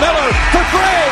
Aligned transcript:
Miller 0.00 0.30
for 0.50 0.64
three. 0.72 1.08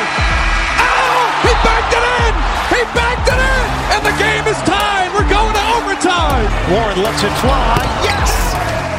Oh, 0.80 1.24
he 1.44 1.52
backed 1.60 1.92
it 1.92 2.04
in. 2.04 2.32
He 2.72 2.80
backed 2.96 3.28
it 3.28 3.40
in. 3.40 3.64
And 3.92 4.02
the 4.02 4.16
game 4.16 4.44
is 4.48 4.58
tied. 4.64 5.12
We're 5.12 5.28
going 5.28 5.52
to 5.52 5.64
overtime. 5.76 6.48
Warren 6.72 6.98
lets 7.04 7.22
it 7.22 7.34
fly. 7.44 7.76
Yes. 8.00 8.32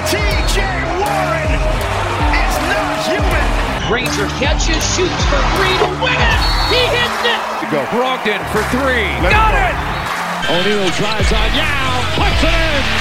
TJ 0.07 0.61
Warren 1.02 1.52
is 2.38 2.55
not 2.69 2.95
human. 3.09 3.47
Granger 3.89 4.30
catches, 4.38 4.80
shoots 4.93 5.23
for 5.27 5.41
three 5.57 5.75
to 5.83 5.89
win 5.99 6.15
it. 6.15 6.39
He 6.69 6.81
hits 6.93 7.21
it. 7.25 7.41
To 7.61 7.67
go. 7.73 7.81
Brogdon 7.89 8.41
for 8.53 8.61
three. 8.69 9.09
Let 9.25 9.33
Got 9.33 9.58
it. 9.58 9.75
O'Neal 10.53 10.87
drives 10.95 11.31
on 11.33 11.49
Yao. 11.58 11.91
Puts 12.15 12.41
it 12.45 12.53
in. 12.53 12.93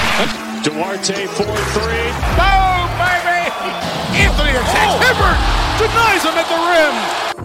Duarte 0.63 1.27
for 1.27 1.53
three. 1.75 2.09
Boom, 2.39 2.87
baby. 2.97 3.45
Anthony 4.25 4.51
attacks. 4.57 4.95
Oh. 4.95 5.03
Hibbert 5.03 5.62
denies 5.77 6.23
him 6.23 6.35
at 6.37 6.47
the 6.49 6.59
rim. 6.69 6.95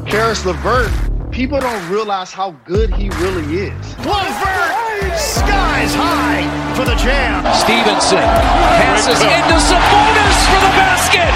Caris 0.07 0.45
LeVert, 0.45 0.91
people 1.31 1.61
don't 1.61 1.89
realize 1.91 2.33
how 2.33 2.53
good 2.65 2.93
he 2.95 3.11
really 3.21 3.69
is. 3.69 3.85
LeVert, 4.05 5.17
skies 5.19 5.95
high 5.95 6.45
for 6.75 6.85
the 6.85 6.95
jam. 6.97 7.45
Stevenson 7.55 8.23
passes 8.81 9.21
into 9.21 9.57
Sabonis 9.59 10.39
for 10.49 10.61
the 10.63 10.73
basket. 10.77 11.33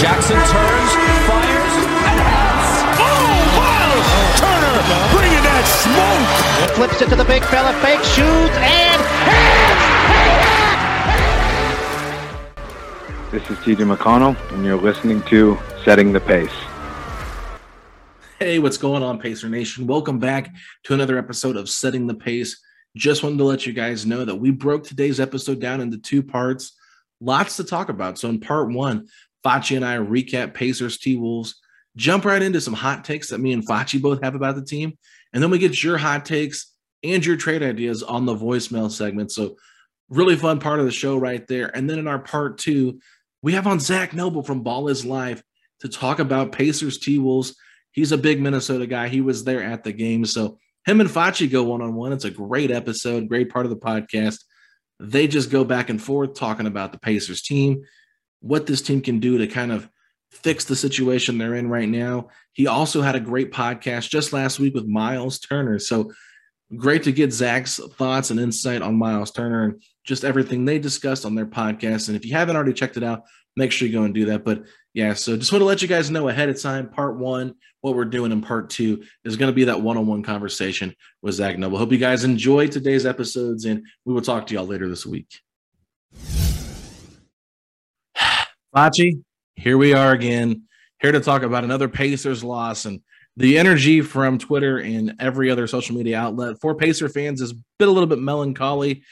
Jackson 0.00 0.36
turns, 0.36 0.92
fires, 1.28 1.74
and 1.80 2.20
hits. 2.20 2.70
Oh, 3.00 3.34
wow! 3.58 3.92
Turner 4.40 4.78
bringing 5.12 5.44
that 5.44 5.64
smoke. 5.66 6.76
Flips 6.76 7.02
it 7.02 7.08
to 7.10 7.16
the 7.16 7.24
big 7.24 7.44
fella, 7.44 7.72
fake 7.84 8.04
shoots, 8.04 8.56
and 8.60 9.00
This 13.30 13.48
is 13.48 13.58
TJ 13.58 13.96
McConnell, 13.96 14.36
and 14.52 14.64
you're 14.64 14.76
listening 14.76 15.22
to 15.28 15.56
Setting 15.84 16.12
the 16.12 16.18
Pace. 16.18 16.50
Hey, 18.40 18.58
what's 18.58 18.76
going 18.76 19.04
on, 19.04 19.20
Pacer 19.20 19.48
Nation? 19.48 19.86
Welcome 19.86 20.18
back 20.18 20.52
to 20.82 20.94
another 20.94 21.16
episode 21.16 21.56
of 21.56 21.70
Setting 21.70 22.08
the 22.08 22.14
Pace. 22.14 22.60
Just 22.96 23.22
wanted 23.22 23.38
to 23.38 23.44
let 23.44 23.66
you 23.66 23.72
guys 23.72 24.04
know 24.04 24.24
that 24.24 24.34
we 24.34 24.50
broke 24.50 24.82
today's 24.82 25.20
episode 25.20 25.60
down 25.60 25.80
into 25.80 25.96
two 25.98 26.24
parts. 26.24 26.76
Lots 27.20 27.56
to 27.58 27.62
talk 27.62 27.88
about. 27.88 28.18
So, 28.18 28.28
in 28.28 28.40
part 28.40 28.72
one, 28.72 29.06
Facci 29.46 29.76
and 29.76 29.84
I 29.84 29.98
recap 29.98 30.52
Pacers 30.52 30.98
T 30.98 31.16
Wolves, 31.16 31.54
jump 31.94 32.24
right 32.24 32.42
into 32.42 32.60
some 32.60 32.74
hot 32.74 33.04
takes 33.04 33.28
that 33.28 33.38
me 33.38 33.52
and 33.52 33.64
Facci 33.64 34.02
both 34.02 34.24
have 34.24 34.34
about 34.34 34.56
the 34.56 34.64
team. 34.64 34.98
And 35.32 35.40
then 35.40 35.52
we 35.52 35.60
get 35.60 35.84
your 35.84 35.98
hot 35.98 36.24
takes 36.24 36.74
and 37.04 37.24
your 37.24 37.36
trade 37.36 37.62
ideas 37.62 38.02
on 38.02 38.26
the 38.26 38.34
voicemail 38.34 38.90
segment. 38.90 39.30
So, 39.30 39.54
really 40.08 40.34
fun 40.34 40.58
part 40.58 40.80
of 40.80 40.84
the 40.84 40.90
show 40.90 41.16
right 41.16 41.46
there. 41.46 41.70
And 41.76 41.88
then 41.88 42.00
in 42.00 42.08
our 42.08 42.18
part 42.18 42.58
two, 42.58 42.98
we 43.42 43.54
have 43.54 43.66
on 43.66 43.80
Zach 43.80 44.14
Noble 44.14 44.42
from 44.42 44.62
Ball 44.62 44.88
is 44.88 45.04
Live 45.04 45.42
to 45.80 45.88
talk 45.88 46.18
about 46.18 46.52
Pacers 46.52 46.98
T 46.98 47.18
Wolves. 47.18 47.54
He's 47.92 48.12
a 48.12 48.18
big 48.18 48.40
Minnesota 48.40 48.86
guy. 48.86 49.08
He 49.08 49.20
was 49.20 49.44
there 49.44 49.62
at 49.62 49.84
the 49.84 49.92
game. 49.92 50.24
So 50.24 50.58
him 50.86 51.00
and 51.00 51.10
Facci 51.10 51.50
go 51.50 51.64
one 51.64 51.82
on 51.82 51.94
one. 51.94 52.12
It's 52.12 52.24
a 52.24 52.30
great 52.30 52.70
episode, 52.70 53.28
great 53.28 53.50
part 53.50 53.66
of 53.66 53.70
the 53.70 53.76
podcast. 53.76 54.42
They 54.98 55.26
just 55.26 55.50
go 55.50 55.64
back 55.64 55.88
and 55.88 56.00
forth 56.00 56.34
talking 56.34 56.66
about 56.66 56.92
the 56.92 56.98
Pacers 56.98 57.42
team, 57.42 57.84
what 58.40 58.66
this 58.66 58.82
team 58.82 59.00
can 59.00 59.18
do 59.18 59.38
to 59.38 59.46
kind 59.46 59.72
of 59.72 59.88
fix 60.30 60.64
the 60.64 60.76
situation 60.76 61.38
they're 61.38 61.54
in 61.54 61.68
right 61.68 61.88
now. 61.88 62.28
He 62.52 62.66
also 62.66 63.02
had 63.02 63.16
a 63.16 63.20
great 63.20 63.52
podcast 63.52 64.10
just 64.10 64.32
last 64.32 64.60
week 64.60 64.74
with 64.74 64.86
Miles 64.86 65.38
Turner. 65.40 65.78
So 65.78 66.12
great 66.76 67.02
to 67.04 67.12
get 67.12 67.32
Zach's 67.32 67.80
thoughts 67.96 68.30
and 68.30 68.38
insight 68.38 68.82
on 68.82 68.96
Miles 68.96 69.32
Turner 69.32 69.64
and 69.64 69.82
just 70.04 70.24
everything 70.24 70.64
they 70.64 70.78
discussed 70.78 71.24
on 71.24 71.34
their 71.34 71.46
podcast. 71.46 72.08
And 72.08 72.16
if 72.16 72.24
you 72.24 72.32
haven't 72.32 72.56
already 72.56 72.72
checked 72.72 72.96
it 72.96 73.02
out, 73.02 73.22
make 73.56 73.72
sure 73.72 73.86
you 73.86 73.94
go 73.94 74.04
and 74.04 74.14
do 74.14 74.26
that. 74.26 74.44
But 74.44 74.64
yeah, 74.94 75.14
so 75.14 75.36
just 75.36 75.52
want 75.52 75.60
to 75.60 75.66
let 75.66 75.82
you 75.82 75.88
guys 75.88 76.10
know 76.10 76.28
ahead 76.28 76.48
of 76.48 76.60
time, 76.60 76.88
part 76.88 77.16
one, 77.16 77.54
what 77.80 77.94
we're 77.94 78.04
doing 78.04 78.32
in 78.32 78.42
part 78.42 78.70
two 78.70 79.02
is 79.24 79.36
going 79.36 79.50
to 79.50 79.54
be 79.54 79.64
that 79.64 79.80
one 79.80 79.96
on 79.96 80.06
one 80.06 80.22
conversation 80.22 80.94
with 81.22 81.34
Zach 81.34 81.58
Noble. 81.58 81.78
Hope 81.78 81.92
you 81.92 81.98
guys 81.98 82.24
enjoy 82.24 82.66
today's 82.66 83.06
episodes, 83.06 83.64
and 83.64 83.84
we 84.04 84.12
will 84.12 84.20
talk 84.20 84.46
to 84.46 84.54
y'all 84.54 84.66
later 84.66 84.88
this 84.88 85.06
week. 85.06 85.40
Facci, 88.74 89.22
here 89.54 89.78
we 89.78 89.92
are 89.92 90.12
again, 90.12 90.62
here 91.00 91.12
to 91.12 91.20
talk 91.20 91.42
about 91.42 91.64
another 91.64 91.88
Pacers 91.88 92.44
loss. 92.44 92.84
And 92.84 93.00
the 93.36 93.58
energy 93.58 94.00
from 94.00 94.38
Twitter 94.38 94.78
and 94.78 95.14
every 95.18 95.50
other 95.50 95.66
social 95.66 95.96
media 95.96 96.18
outlet 96.18 96.60
for 96.60 96.74
Pacer 96.74 97.08
fans 97.08 97.40
has 97.40 97.52
been 97.78 97.88
a 97.88 97.92
little 97.92 98.08
bit 98.08 98.18
melancholy. 98.18 99.02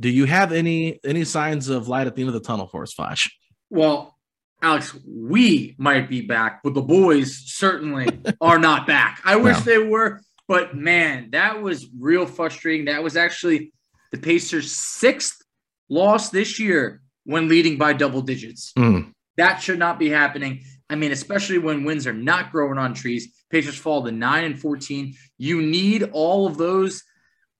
Do 0.00 0.10
you 0.10 0.26
have 0.26 0.52
any 0.52 1.00
any 1.04 1.24
signs 1.24 1.68
of 1.68 1.88
light 1.88 2.06
at 2.06 2.14
the 2.14 2.22
end 2.22 2.28
of 2.28 2.34
the 2.34 2.40
tunnel 2.40 2.66
for 2.66 2.82
us, 2.82 2.92
Flash? 2.92 3.30
Well, 3.70 4.16
Alex, 4.62 4.96
we 5.06 5.74
might 5.78 6.08
be 6.08 6.22
back, 6.22 6.62
but 6.62 6.74
the 6.74 6.82
boys 6.82 7.42
certainly 7.46 8.08
are 8.40 8.58
not 8.58 8.86
back. 8.86 9.20
I 9.24 9.36
wish 9.36 9.58
no. 9.58 9.62
they 9.62 9.78
were, 9.78 10.20
but 10.48 10.76
man, 10.76 11.30
that 11.30 11.62
was 11.62 11.86
real 11.98 12.26
frustrating. 12.26 12.86
That 12.86 13.02
was 13.02 13.16
actually 13.16 13.72
the 14.12 14.18
Pacers' 14.18 14.72
sixth 14.72 15.42
loss 15.88 16.30
this 16.30 16.58
year 16.58 17.02
when 17.24 17.48
leading 17.48 17.76
by 17.76 17.92
double 17.92 18.22
digits. 18.22 18.72
Mm. 18.78 19.12
That 19.36 19.58
should 19.58 19.78
not 19.78 19.98
be 19.98 20.08
happening. 20.08 20.62
I 20.88 20.94
mean, 20.94 21.12
especially 21.12 21.58
when 21.58 21.84
winds 21.84 22.06
are 22.06 22.12
not 22.12 22.52
growing 22.52 22.78
on 22.78 22.94
trees. 22.94 23.28
Pacers 23.50 23.76
fall 23.76 24.04
to 24.04 24.12
9 24.12 24.44
and 24.44 24.58
14. 24.58 25.14
You 25.38 25.60
need 25.60 26.10
all 26.12 26.46
of 26.46 26.56
those 26.56 27.02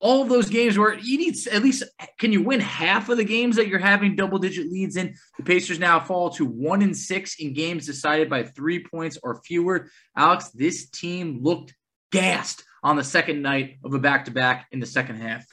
all 0.00 0.24
those 0.24 0.48
games 0.50 0.78
where 0.78 0.94
you 0.94 1.16
need 1.16 1.34
at 1.50 1.62
least 1.62 1.82
can 2.18 2.32
you 2.32 2.42
win 2.42 2.60
half 2.60 3.08
of 3.08 3.16
the 3.16 3.24
games 3.24 3.56
that 3.56 3.68
you're 3.68 3.78
having 3.78 4.14
double 4.14 4.38
digit 4.38 4.70
leads 4.70 4.96
in? 4.96 5.14
The 5.38 5.42
pacers 5.42 5.78
now 5.78 6.00
fall 6.00 6.30
to 6.30 6.44
one 6.44 6.82
in 6.82 6.92
six 6.92 7.36
in 7.40 7.54
games 7.54 7.86
decided 7.86 8.28
by 8.28 8.42
three 8.42 8.84
points 8.84 9.18
or 9.22 9.40
fewer. 9.42 9.90
Alex 10.16 10.50
this 10.50 10.90
team 10.90 11.42
looked 11.42 11.74
gassed 12.12 12.62
on 12.82 12.96
the 12.96 13.04
second 13.04 13.42
night 13.42 13.78
of 13.84 13.94
a 13.94 13.98
back-to-back 13.98 14.66
in 14.70 14.80
the 14.80 14.86
second 14.86 15.16
half. 15.16 15.44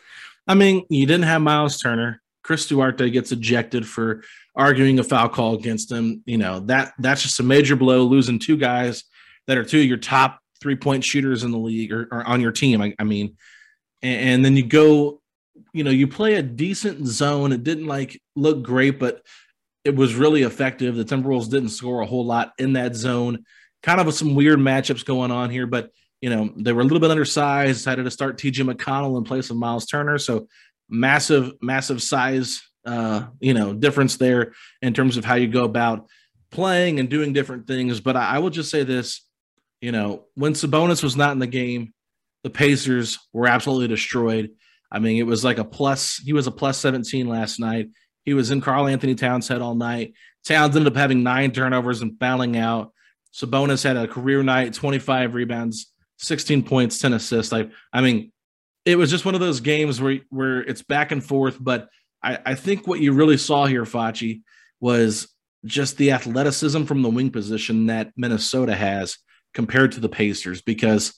I 0.47 0.55
mean 0.55 0.85
you 0.89 1.05
didn't 1.05 1.25
have 1.25 1.41
miles 1.41 1.79
turner. 1.79 2.21
Chris 2.43 2.67
duarte 2.67 3.09
gets 3.09 3.31
ejected 3.31 3.87
for 3.87 4.23
arguing 4.55 4.99
a 4.99 5.03
foul 5.03 5.29
call 5.29 5.55
against 5.55 5.89
him. 5.89 6.21
You 6.25 6.37
know 6.37 6.59
that 6.61 6.93
that's 6.99 7.23
just 7.23 7.39
a 7.39 7.43
major 7.43 7.77
blow 7.77 8.03
losing 8.03 8.39
two 8.39 8.57
guys 8.57 9.05
that 9.47 9.57
are 9.57 9.63
two 9.63 9.79
of 9.79 9.85
your 9.85 9.97
top 9.97 10.39
three 10.59 10.75
point 10.75 11.05
shooters 11.05 11.43
in 11.43 11.51
the 11.51 11.57
league 11.57 11.93
or, 11.93 12.09
or 12.11 12.27
on 12.27 12.41
your 12.41 12.51
team 12.51 12.81
I, 12.81 12.93
I 12.99 13.03
mean 13.03 13.37
and, 14.03 14.45
then 14.45 14.55
you 14.57 14.65
go, 14.65 15.21
you 15.71 15.83
know, 15.83 15.91
you 15.91 16.07
play 16.07 16.35
a 16.35 16.43
decent 16.43 17.07
zone. 17.07 17.51
It 17.51 17.63
didn't 17.63 17.87
like 17.87 18.21
look 18.35 18.61
great, 18.61 18.99
but 18.99 19.23
it 19.83 19.95
was 19.95 20.15
really 20.15 20.43
effective. 20.43 20.95
The 20.95 21.05
Timberwolves 21.05 21.49
didn't 21.49 21.69
score 21.69 22.01
a 22.01 22.05
whole 22.05 22.25
lot 22.25 22.53
in 22.57 22.73
that 22.73 22.95
zone. 22.95 23.45
Kind 23.81 23.99
of 23.99 24.13
some 24.13 24.35
weird 24.35 24.59
matchups 24.59 25.05
going 25.05 25.31
on 25.31 25.49
here, 25.49 25.67
but 25.67 25.89
you 26.21 26.29
know, 26.29 26.53
they 26.55 26.71
were 26.71 26.81
a 26.81 26.83
little 26.85 27.01
bit 27.01 27.11
undersized, 27.11 27.79
decided 27.79 28.03
to 28.03 28.11
start 28.11 28.37
TJ 28.37 28.71
McConnell 28.71 29.17
in 29.17 29.25
place 29.25 29.49
of 29.49 29.57
Miles 29.57 29.85
Turner. 29.85 30.17
So 30.17 30.47
massive, 30.87 31.51
massive 31.61 32.01
size, 32.01 32.61
uh, 32.85 33.25
you 33.41 33.53
know, 33.53 33.73
difference 33.73 34.15
there 34.15 34.53
in 34.81 34.93
terms 34.93 35.17
of 35.17 35.25
how 35.25 35.35
you 35.35 35.49
go 35.49 35.65
about 35.65 36.07
playing 36.49 36.99
and 36.99 37.09
doing 37.09 37.33
different 37.33 37.67
things. 37.67 37.99
But 37.99 38.15
I, 38.15 38.35
I 38.35 38.39
will 38.39 38.51
just 38.51 38.71
say 38.71 38.83
this, 38.83 39.27
you 39.81 39.91
know, 39.91 40.23
when 40.35 40.53
Sabonis 40.53 41.03
was 41.03 41.17
not 41.17 41.33
in 41.33 41.39
the 41.39 41.47
game, 41.47 41.93
the 42.43 42.49
Pacers 42.49 43.19
were 43.31 43.47
absolutely 43.47 43.87
destroyed. 43.87 44.51
I 44.91 44.99
mean, 44.99 45.17
it 45.17 45.25
was 45.25 45.43
like 45.43 45.57
a 45.57 45.63
plus. 45.63 46.17
He 46.17 46.33
was 46.33 46.47
a 46.47 46.51
plus 46.51 46.77
17 46.77 47.27
last 47.27 47.59
night. 47.59 47.89
He 48.25 48.33
was 48.33 48.51
in 48.51 48.61
Karl-Anthony 48.61 49.15
Towns' 49.15 49.47
head 49.47 49.61
all 49.61 49.75
night. 49.75 50.13
Towns 50.45 50.75
ended 50.75 50.91
up 50.91 50.97
having 50.97 51.23
nine 51.23 51.51
turnovers 51.51 52.01
and 52.01 52.19
fouling 52.19 52.57
out. 52.57 52.93
Sabonis 53.33 53.83
had 53.83 53.97
a 53.97 54.07
career 54.07 54.43
night, 54.43 54.73
25 54.73 55.33
rebounds, 55.33 55.91
16 56.19 56.63
points, 56.63 56.99
10 56.99 57.13
assists. 57.13 57.51
Like, 57.51 57.71
I 57.91 58.01
mean, 58.01 58.31
it 58.85 58.97
was 58.97 59.09
just 59.09 59.25
one 59.25 59.33
of 59.33 59.41
those 59.41 59.61
games 59.61 60.01
where 60.01 60.19
where 60.29 60.59
it's 60.59 60.83
back 60.83 61.11
and 61.11 61.23
forth. 61.23 61.57
But 61.59 61.87
I, 62.21 62.37
I 62.45 62.55
think 62.55 62.85
what 62.85 62.99
you 62.99 63.13
really 63.13 63.37
saw 63.37 63.65
here, 63.65 63.85
Facci, 63.85 64.41
was 64.79 65.27
just 65.65 65.97
the 65.97 66.11
athleticism 66.11 66.83
from 66.83 67.01
the 67.01 67.09
wing 67.09 67.31
position 67.31 67.87
that 67.87 68.11
Minnesota 68.17 68.75
has 68.75 69.17
compared 69.53 69.93
to 69.93 69.99
the 69.99 70.09
Pacers 70.09 70.61
because 70.61 71.17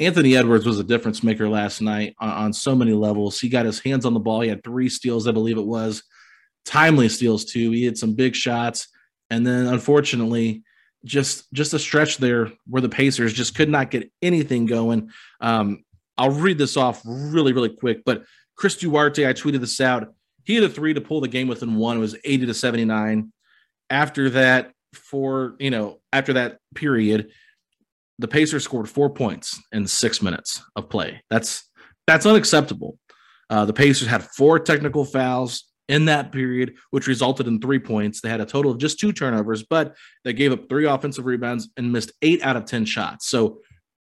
Anthony 0.00 0.36
Edwards 0.36 0.64
was 0.64 0.78
a 0.78 0.84
difference 0.84 1.22
maker 1.22 1.48
last 1.48 1.80
night 1.80 2.14
on, 2.20 2.30
on, 2.30 2.52
so 2.52 2.74
many 2.74 2.92
levels. 2.92 3.40
He 3.40 3.48
got 3.48 3.66
his 3.66 3.80
hands 3.80 4.06
on 4.06 4.14
the 4.14 4.20
ball. 4.20 4.40
He 4.40 4.48
had 4.48 4.62
three 4.62 4.88
steals, 4.88 5.26
I 5.26 5.32
believe 5.32 5.58
it 5.58 5.66
was, 5.66 6.04
timely 6.64 7.08
steals 7.08 7.44
too. 7.44 7.72
He 7.72 7.84
had 7.84 7.98
some 7.98 8.14
big 8.14 8.36
shots, 8.36 8.88
and 9.30 9.46
then 9.46 9.66
unfortunately, 9.66 10.62
just 11.04 11.52
just 11.52 11.74
a 11.74 11.78
stretch 11.78 12.18
there 12.18 12.52
where 12.66 12.82
the 12.82 12.88
Pacers 12.88 13.32
just 13.32 13.54
could 13.54 13.68
not 13.68 13.90
get 13.90 14.10
anything 14.22 14.66
going. 14.66 15.10
Um, 15.40 15.84
I'll 16.16 16.30
read 16.30 16.58
this 16.58 16.76
off 16.76 17.00
really, 17.04 17.52
really 17.52 17.74
quick. 17.74 18.04
But 18.04 18.24
Chris 18.56 18.76
Duarte, 18.76 19.26
I 19.26 19.32
tweeted 19.32 19.60
this 19.60 19.80
out. 19.80 20.12
He 20.44 20.54
had 20.54 20.64
a 20.64 20.68
three 20.68 20.94
to 20.94 21.00
pull 21.00 21.20
the 21.20 21.28
game 21.28 21.46
within 21.48 21.76
one. 21.76 21.96
It 21.96 22.00
was 22.00 22.16
80 22.24 22.46
to 22.46 22.54
79. 22.54 23.32
After 23.90 24.30
that, 24.30 24.72
for 24.94 25.54
you 25.58 25.70
know, 25.70 26.00
after 26.12 26.34
that 26.34 26.58
period, 26.74 27.30
the 28.18 28.28
Pacers 28.28 28.64
scored 28.64 28.88
four 28.88 29.10
points 29.10 29.60
in 29.72 29.86
six 29.86 30.20
minutes 30.22 30.62
of 30.76 30.88
play. 30.88 31.22
That's 31.30 31.68
that's 32.06 32.26
unacceptable. 32.26 32.98
Uh, 33.50 33.64
the 33.64 33.72
Pacers 33.72 34.08
had 34.08 34.22
four 34.22 34.58
technical 34.58 35.04
fouls 35.04 35.64
in 35.88 36.04
that 36.06 36.32
period, 36.32 36.74
which 36.90 37.06
resulted 37.06 37.46
in 37.46 37.60
three 37.60 37.78
points. 37.78 38.20
They 38.20 38.28
had 38.28 38.40
a 38.40 38.46
total 38.46 38.70
of 38.70 38.78
just 38.78 38.98
two 38.98 39.12
turnovers, 39.12 39.62
but 39.62 39.96
they 40.24 40.32
gave 40.32 40.52
up 40.52 40.68
three 40.68 40.86
offensive 40.86 41.24
rebounds 41.24 41.68
and 41.76 41.92
missed 41.92 42.12
eight 42.20 42.42
out 42.42 42.56
of 42.56 42.66
10 42.66 42.84
shots. 42.84 43.28
So 43.28 43.60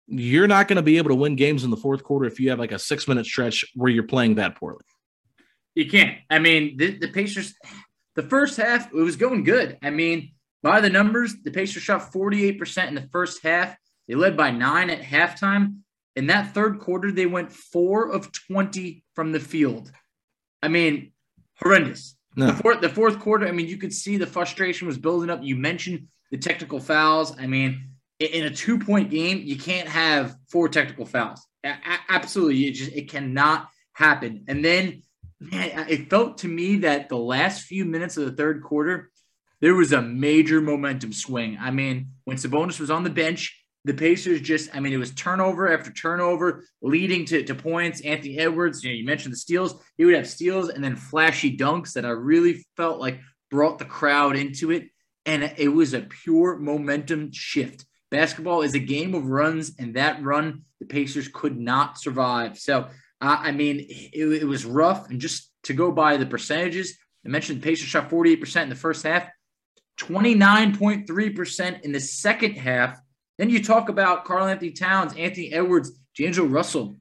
you're 0.06 0.48
not 0.48 0.68
going 0.68 0.76
to 0.76 0.82
be 0.82 0.98
able 0.98 1.10
to 1.10 1.14
win 1.14 1.36
games 1.36 1.64
in 1.64 1.70
the 1.70 1.76
fourth 1.76 2.02
quarter 2.02 2.26
if 2.26 2.38
you 2.38 2.50
have 2.50 2.58
like 2.58 2.72
a 2.72 2.78
six 2.78 3.08
minute 3.08 3.24
stretch 3.24 3.64
where 3.74 3.90
you're 3.90 4.02
playing 4.02 4.34
that 4.34 4.56
poorly. 4.56 4.84
You 5.74 5.88
can't. 5.88 6.18
I 6.28 6.38
mean, 6.38 6.76
the, 6.76 6.98
the 6.98 7.08
Pacers, 7.08 7.54
the 8.14 8.24
first 8.24 8.56
half, 8.56 8.92
it 8.92 8.94
was 8.94 9.16
going 9.16 9.44
good. 9.44 9.78
I 9.82 9.90
mean, 9.90 10.32
by 10.62 10.80
the 10.80 10.90
numbers, 10.90 11.34
the 11.42 11.50
Pacers 11.50 11.82
shot 11.82 12.12
48% 12.12 12.88
in 12.88 12.94
the 12.94 13.08
first 13.12 13.42
half. 13.42 13.76
They 14.10 14.16
led 14.16 14.36
by 14.36 14.50
nine 14.50 14.90
at 14.90 15.02
halftime. 15.02 15.82
In 16.16 16.26
that 16.26 16.52
third 16.52 16.80
quarter, 16.80 17.12
they 17.12 17.26
went 17.26 17.52
four 17.52 18.10
of 18.10 18.32
20 18.32 19.04
from 19.14 19.30
the 19.30 19.38
field. 19.38 19.92
I 20.60 20.66
mean, 20.66 21.12
horrendous. 21.62 22.16
No. 22.34 22.48
The, 22.48 22.54
fourth, 22.54 22.80
the 22.80 22.88
fourth 22.88 23.20
quarter, 23.20 23.46
I 23.46 23.52
mean, 23.52 23.68
you 23.68 23.76
could 23.76 23.92
see 23.92 24.16
the 24.16 24.26
frustration 24.26 24.88
was 24.88 24.98
building 24.98 25.30
up. 25.30 25.44
You 25.44 25.54
mentioned 25.54 26.08
the 26.32 26.38
technical 26.38 26.80
fouls. 26.80 27.38
I 27.38 27.46
mean, 27.46 27.84
in 28.18 28.46
a 28.46 28.50
two 28.50 28.80
point 28.80 29.10
game, 29.10 29.42
you 29.44 29.56
can't 29.56 29.86
have 29.86 30.34
four 30.48 30.68
technical 30.68 31.06
fouls. 31.06 31.46
A- 31.62 31.78
absolutely, 32.08 32.66
it 32.66 32.72
just 32.72 32.90
it 32.90 33.08
cannot 33.08 33.68
happen. 33.92 34.42
And 34.48 34.64
then, 34.64 35.04
man, 35.38 35.86
it 35.88 36.10
felt 36.10 36.38
to 36.38 36.48
me 36.48 36.78
that 36.78 37.10
the 37.10 37.16
last 37.16 37.62
few 37.62 37.84
minutes 37.84 38.16
of 38.16 38.24
the 38.24 38.32
third 38.32 38.64
quarter, 38.64 39.12
there 39.60 39.76
was 39.76 39.92
a 39.92 40.02
major 40.02 40.60
momentum 40.60 41.12
swing. 41.12 41.58
I 41.60 41.70
mean, 41.70 42.08
when 42.24 42.38
Sabonis 42.38 42.80
was 42.80 42.90
on 42.90 43.04
the 43.04 43.10
bench, 43.10 43.56
the 43.84 43.94
Pacers 43.94 44.40
just, 44.40 44.74
I 44.74 44.80
mean, 44.80 44.92
it 44.92 44.98
was 44.98 45.12
turnover 45.12 45.72
after 45.72 45.90
turnover, 45.90 46.64
leading 46.82 47.24
to, 47.26 47.42
to 47.44 47.54
points. 47.54 48.02
Anthony 48.02 48.38
Edwards, 48.38 48.84
you 48.84 48.90
know, 48.90 48.96
you 48.96 49.06
mentioned 49.06 49.32
the 49.32 49.38
steals. 49.38 49.82
He 49.96 50.04
would 50.04 50.14
have 50.14 50.28
steals 50.28 50.68
and 50.68 50.84
then 50.84 50.96
flashy 50.96 51.56
dunks 51.56 51.94
that 51.94 52.04
I 52.04 52.10
really 52.10 52.66
felt 52.76 53.00
like 53.00 53.20
brought 53.50 53.78
the 53.78 53.84
crowd 53.86 54.36
into 54.36 54.70
it. 54.70 54.90
And 55.24 55.54
it 55.56 55.68
was 55.68 55.94
a 55.94 56.02
pure 56.02 56.56
momentum 56.56 57.30
shift. 57.32 57.86
Basketball 58.10 58.62
is 58.62 58.74
a 58.74 58.80
game 58.80 59.14
of 59.14 59.26
runs, 59.26 59.72
and 59.78 59.94
that 59.94 60.22
run 60.22 60.62
the 60.80 60.86
Pacers 60.86 61.28
could 61.28 61.56
not 61.56 61.98
survive. 61.98 62.58
So, 62.58 62.88
uh, 63.20 63.36
I 63.38 63.52
mean, 63.52 63.86
it, 63.88 64.42
it, 64.42 64.46
was 64.46 64.64
rough. 64.64 65.08
And 65.10 65.20
just 65.20 65.50
to 65.64 65.74
go 65.74 65.92
by 65.92 66.16
the 66.16 66.26
percentages, 66.26 66.98
I 67.24 67.28
mentioned 67.28 67.60
the 67.60 67.64
Pacers 67.64 67.88
shot 67.88 68.10
48% 68.10 68.62
in 68.62 68.68
the 68.68 68.74
first 68.74 69.04
half, 69.04 69.28
29.3% 69.98 71.82
in 71.82 71.92
the 71.92 72.00
second 72.00 72.54
half. 72.54 72.98
Then 73.40 73.48
you 73.48 73.64
talk 73.64 73.88
about 73.88 74.26
Karl-Anthony 74.26 74.72
Towns, 74.72 75.14
Anthony 75.16 75.50
Edwards, 75.50 75.92
D'Angelo 76.14 76.46
Russell. 76.46 76.98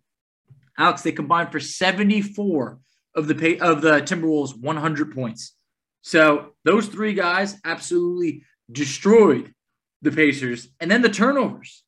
Alex, 0.78 1.02
they 1.02 1.12
combined 1.12 1.52
for 1.52 1.60
74 1.60 2.80
of 3.14 3.28
the 3.28 3.36
pay, 3.36 3.60
of 3.60 3.82
the 3.82 4.00
Timberwolves 4.00 4.58
100 4.58 5.14
points. 5.14 5.58
So 6.02 6.54
those 6.64 6.88
three 6.88 7.14
guys 7.14 7.58
absolutely 7.66 8.44
destroyed 8.72 9.54
the 10.02 10.14
Pacers. 10.14 10.70
And 10.80 10.90
then 10.90 11.02
the 11.02 11.10
turnovers. 11.10 11.84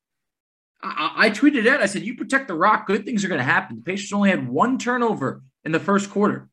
I, 0.84 1.14
I 1.16 1.30
tweeted 1.30 1.66
out, 1.66 1.82
I 1.82 1.86
said, 1.86 2.02
you 2.02 2.18
protect 2.18 2.50
the 2.50 2.54
rock, 2.54 2.88
good 2.88 3.06
things 3.06 3.24
are 3.24 3.30
going 3.30 3.40
to 3.40 3.46
happen. 3.46 3.78
The 3.78 3.84
Pacers 3.84 4.12
only 4.12 4.32
had 4.32 4.50
one 4.50 4.78
turnover 4.78 5.44
in 5.64 5.72
the 5.72 5.80
first 5.80 6.10
quarter. 6.10 6.50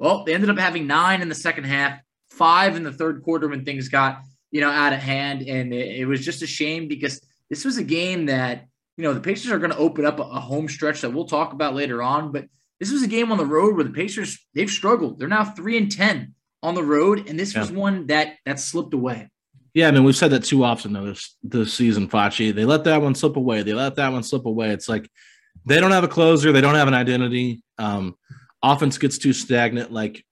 Well, 0.00 0.24
they 0.24 0.34
ended 0.34 0.50
up 0.50 0.58
having 0.58 0.88
nine 0.88 1.22
in 1.22 1.28
the 1.28 1.36
second 1.36 1.66
half, 1.66 2.00
five 2.30 2.74
in 2.74 2.82
the 2.82 2.92
third 2.92 3.22
quarter 3.22 3.46
when 3.46 3.64
things 3.64 3.88
got, 3.88 4.22
you 4.52 4.60
know, 4.60 4.70
out 4.70 4.92
of 4.92 5.00
hand. 5.00 5.42
And 5.42 5.74
it, 5.74 6.00
it 6.00 6.06
was 6.06 6.24
just 6.24 6.42
a 6.42 6.46
shame 6.46 6.86
because 6.86 7.20
this 7.50 7.64
was 7.64 7.78
a 7.78 7.82
game 7.82 8.26
that, 8.26 8.66
you 8.96 9.02
know, 9.02 9.12
the 9.12 9.20
Pacers 9.20 9.50
are 9.50 9.58
going 9.58 9.72
to 9.72 9.76
open 9.78 10.06
up 10.06 10.20
a, 10.20 10.22
a 10.22 10.40
home 10.40 10.68
stretch 10.68 11.00
that 11.00 11.12
we'll 11.12 11.26
talk 11.26 11.52
about 11.52 11.74
later 11.74 12.02
on. 12.02 12.30
But 12.30 12.46
this 12.78 12.92
was 12.92 13.02
a 13.02 13.08
game 13.08 13.32
on 13.32 13.38
the 13.38 13.46
road 13.46 13.74
where 13.74 13.84
the 13.84 13.90
Pacers, 13.90 14.38
they've 14.54 14.70
struggled. 14.70 15.18
They're 15.18 15.26
now 15.26 15.44
three 15.44 15.76
and 15.76 15.90
10 15.90 16.34
on 16.62 16.74
the 16.76 16.84
road. 16.84 17.28
And 17.28 17.36
this 17.36 17.54
yeah. 17.54 17.62
was 17.62 17.72
one 17.72 18.06
that 18.06 18.36
that 18.46 18.60
slipped 18.60 18.94
away. 18.94 19.28
Yeah, 19.74 19.88
I 19.88 19.90
mean 19.90 20.04
we've 20.04 20.14
said 20.14 20.30
that 20.32 20.44
too 20.44 20.64
often 20.64 20.92
though 20.92 21.06
this 21.06 21.36
this 21.42 21.72
season, 21.72 22.08
Facci. 22.08 22.54
They 22.54 22.66
let 22.66 22.84
that 22.84 23.00
one 23.00 23.14
slip 23.14 23.36
away. 23.36 23.62
They 23.62 23.72
let 23.72 23.96
that 23.96 24.12
one 24.12 24.22
slip 24.22 24.44
away. 24.44 24.68
It's 24.68 24.88
like 24.88 25.08
they 25.64 25.80
don't 25.80 25.92
have 25.92 26.04
a 26.04 26.08
closer. 26.08 26.52
They 26.52 26.60
don't 26.60 26.74
have 26.74 26.88
an 26.88 26.94
identity. 26.94 27.62
Um, 27.78 28.16
offense 28.62 28.98
gets 28.98 29.16
too 29.16 29.32
stagnant. 29.32 29.90
Like 29.90 30.24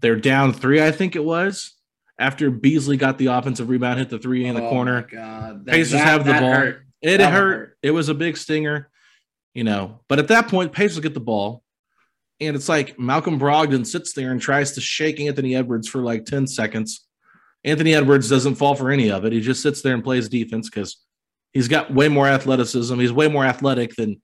they're 0.00 0.16
down 0.16 0.52
three, 0.52 0.82
I 0.82 0.92
think 0.92 1.16
it 1.16 1.24
was, 1.24 1.74
after 2.20 2.50
Beasley 2.50 2.96
got 2.96 3.18
the 3.18 3.26
offensive 3.26 3.68
rebound, 3.68 3.98
hit 3.98 4.10
the 4.10 4.18
three 4.18 4.44
in 4.46 4.54
the 4.54 4.64
oh 4.64 4.70
corner. 4.70 5.02
God, 5.02 5.64
that, 5.64 5.72
Pacers 5.72 5.92
that, 5.92 6.06
have 6.06 6.24
the 6.24 6.34
ball. 6.34 6.52
Hurt. 6.52 6.86
It 7.02 7.20
hurt. 7.20 7.30
hurt. 7.30 7.78
It 7.82 7.90
was 7.90 8.08
a 8.08 8.14
big 8.14 8.36
stinger, 8.36 8.90
you 9.54 9.64
know. 9.64 10.00
But 10.08 10.18
at 10.18 10.28
that 10.28 10.48
point, 10.48 10.72
Pacers 10.72 11.00
get 11.00 11.14
the 11.14 11.20
ball, 11.20 11.64
and 12.38 12.54
it's 12.54 12.68
like 12.68 12.98
Malcolm 12.98 13.40
Brogdon 13.40 13.86
sits 13.86 14.12
there 14.12 14.30
and 14.30 14.40
tries 14.40 14.72
to 14.72 14.80
shake 14.80 15.18
Anthony 15.18 15.56
Edwards 15.56 15.88
for 15.88 16.02
like 16.02 16.26
ten 16.26 16.46
seconds 16.46 17.08
Anthony 17.64 17.94
Edwards 17.94 18.28
doesn't 18.28 18.54
fall 18.54 18.74
for 18.74 18.90
any 18.90 19.10
of 19.10 19.24
it. 19.24 19.32
He 19.32 19.40
just 19.40 19.62
sits 19.62 19.82
there 19.82 19.94
and 19.94 20.02
plays 20.02 20.28
defense 20.28 20.70
because 20.70 20.96
he's 21.52 21.68
got 21.68 21.92
way 21.92 22.08
more 22.08 22.26
athleticism. 22.26 22.98
He's 22.98 23.12
way 23.12 23.28
more 23.28 23.44
athletic 23.44 23.94
than 23.96 24.20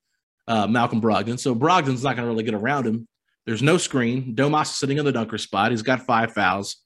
uh, 0.48 0.66
Malcolm 0.66 1.00
Brogdon. 1.00 1.38
So 1.38 1.54
Brogdon's 1.54 2.02
not 2.02 2.16
going 2.16 2.26
to 2.26 2.32
really 2.32 2.44
get 2.44 2.54
around 2.54 2.86
him. 2.86 3.06
There's 3.44 3.62
no 3.62 3.76
screen. 3.76 4.34
Domas 4.34 4.62
is 4.62 4.76
sitting 4.76 4.98
in 4.98 5.04
the 5.04 5.12
dunker 5.12 5.38
spot. 5.38 5.70
He's 5.70 5.82
got 5.82 6.06
five 6.06 6.32
fouls. 6.32 6.76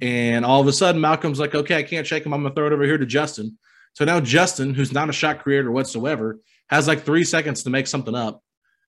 And 0.00 0.44
all 0.44 0.60
of 0.60 0.66
a 0.66 0.72
sudden, 0.72 1.00
Malcolm's 1.00 1.38
like, 1.38 1.54
okay, 1.54 1.76
I 1.76 1.82
can't 1.82 2.06
shake 2.06 2.26
him. 2.26 2.34
I'm 2.34 2.42
going 2.42 2.52
to 2.52 2.56
throw 2.56 2.66
it 2.66 2.72
over 2.72 2.84
here 2.84 2.98
to 2.98 3.06
Justin. 3.06 3.58
So 3.94 4.04
now 4.04 4.20
Justin, 4.20 4.74
who's 4.74 4.92
not 4.92 5.08
a 5.08 5.12
shot 5.12 5.42
creator 5.42 5.70
whatsoever, 5.70 6.40
has 6.68 6.88
like 6.88 7.02
three 7.02 7.24
seconds 7.24 7.62
to 7.62 7.70
make 7.70 7.86
something 7.86 8.14
up. 8.14 8.42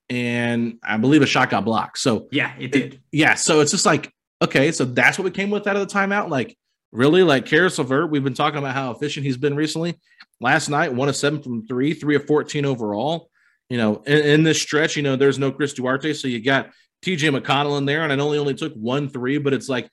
And 0.08 0.78
I 0.82 0.96
believe 0.96 1.22
a 1.22 1.26
shot 1.26 1.50
got 1.50 1.64
blocked. 1.64 1.98
So 1.98 2.28
yeah, 2.32 2.52
it 2.58 2.72
did. 2.72 2.94
It, 2.94 3.00
yeah. 3.12 3.34
So 3.34 3.60
it's 3.60 3.70
just 3.70 3.86
like, 3.86 4.12
okay, 4.42 4.72
so 4.72 4.84
that's 4.84 5.18
what 5.18 5.24
we 5.24 5.30
came 5.30 5.50
with 5.50 5.66
out 5.66 5.76
of 5.76 5.86
the 5.86 5.92
timeout. 5.92 6.28
Like, 6.28 6.56
Really, 6.92 7.22
like 7.22 7.44
Caris 7.44 7.78
LeVert, 7.78 8.10
we've 8.10 8.24
been 8.24 8.32
talking 8.32 8.58
about 8.58 8.74
how 8.74 8.90
efficient 8.90 9.26
he's 9.26 9.36
been 9.36 9.56
recently. 9.56 9.98
Last 10.40 10.70
night, 10.70 10.94
one 10.94 11.10
of 11.10 11.16
seven 11.16 11.42
from 11.42 11.66
three, 11.66 11.92
three 11.92 12.16
of 12.16 12.26
14 12.26 12.64
overall. 12.64 13.28
You 13.68 13.76
know, 13.76 14.02
in, 14.06 14.18
in 14.18 14.42
this 14.44 14.62
stretch, 14.62 14.96
you 14.96 15.02
know, 15.02 15.14
there's 15.14 15.38
no 15.38 15.52
Chris 15.52 15.74
Duarte. 15.74 16.14
So 16.14 16.26
you 16.28 16.42
got 16.42 16.70
TJ 17.04 17.38
McConnell 17.38 17.76
in 17.76 17.84
there, 17.84 18.02
and 18.02 18.12
I 18.12 18.24
only 18.24 18.38
only 18.38 18.54
took 18.54 18.72
one 18.74 19.08
three, 19.08 19.38
but 19.38 19.52
it's 19.52 19.68
like 19.68 19.90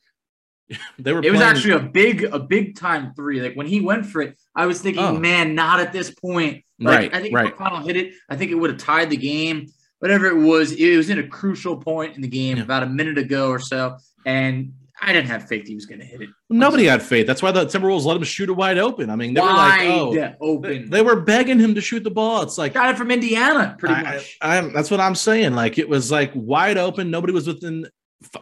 they 0.99 1.13
were. 1.13 1.19
It 1.19 1.23
playing... 1.23 1.35
was 1.35 1.41
actually 1.41 1.73
a 1.73 1.79
big, 1.79 2.23
a 2.23 2.39
big 2.39 2.77
time 2.77 3.13
three. 3.15 3.41
Like 3.41 3.55
when 3.55 3.67
he 3.67 3.81
went 3.81 4.05
for 4.05 4.21
it, 4.21 4.39
I 4.55 4.65
was 4.65 4.81
thinking, 4.81 5.03
oh. 5.03 5.17
man, 5.17 5.55
not 5.55 5.79
at 5.79 5.93
this 5.93 6.11
point. 6.11 6.63
Like, 6.79 6.97
right. 6.97 7.15
I 7.15 7.21
think 7.21 7.35
right. 7.35 7.55
McConnell 7.55 7.85
hit 7.85 7.95
it. 7.95 8.13
I 8.29 8.35
think 8.35 8.51
it 8.51 8.55
would 8.55 8.69
have 8.69 8.79
tied 8.79 9.09
the 9.09 9.17
game. 9.17 9.67
Whatever 9.99 10.27
it 10.27 10.35
was, 10.35 10.73
it 10.73 10.97
was 10.97 11.09
in 11.09 11.19
a 11.19 11.27
crucial 11.27 11.77
point 11.77 12.15
in 12.15 12.21
the 12.21 12.27
game, 12.27 12.57
yeah. 12.57 12.63
about 12.63 12.83
a 12.83 12.87
minute 12.87 13.17
ago 13.17 13.49
or 13.49 13.59
so. 13.59 13.97
And 14.25 14.73
I 15.01 15.11
didn't 15.11 15.27
have 15.27 15.47
faith 15.47 15.67
he 15.67 15.75
was 15.75 15.85
going 15.85 15.99
to 15.99 16.05
hit 16.05 16.21
it. 16.21 16.29
Nobody 16.49 16.85
had 16.85 17.01
faith. 17.01 17.27
That's 17.27 17.41
why 17.41 17.51
the 17.51 17.65
Timberwolves 17.65 18.05
let 18.05 18.15
him 18.15 18.23
shoot 18.23 18.49
it 18.49 18.53
wide 18.53 18.77
open. 18.77 19.09
I 19.09 19.15
mean, 19.15 19.33
they 19.33 19.41
wide 19.41 19.87
were 19.87 20.15
like, 20.15 20.35
oh, 20.39 20.55
open. 20.55 20.89
They 20.89 21.01
were 21.01 21.19
begging 21.19 21.59
him 21.59 21.75
to 21.75 21.81
shoot 21.81 22.03
the 22.03 22.11
ball. 22.11 22.41
It's 22.43 22.57
like 22.57 22.73
got 22.73 22.89
it 22.89 22.97
from 22.97 23.11
Indiana, 23.11 23.75
pretty 23.77 23.95
I, 23.95 24.03
much. 24.03 24.37
I, 24.41 24.57
I'm, 24.57 24.71
that's 24.71 24.89
what 24.89 24.99
I'm 24.99 25.15
saying. 25.15 25.55
Like 25.55 25.77
it 25.77 25.89
was 25.89 26.11
like 26.11 26.31
wide 26.33 26.77
open. 26.77 27.11
Nobody 27.11 27.33
was 27.33 27.47
within, 27.47 27.87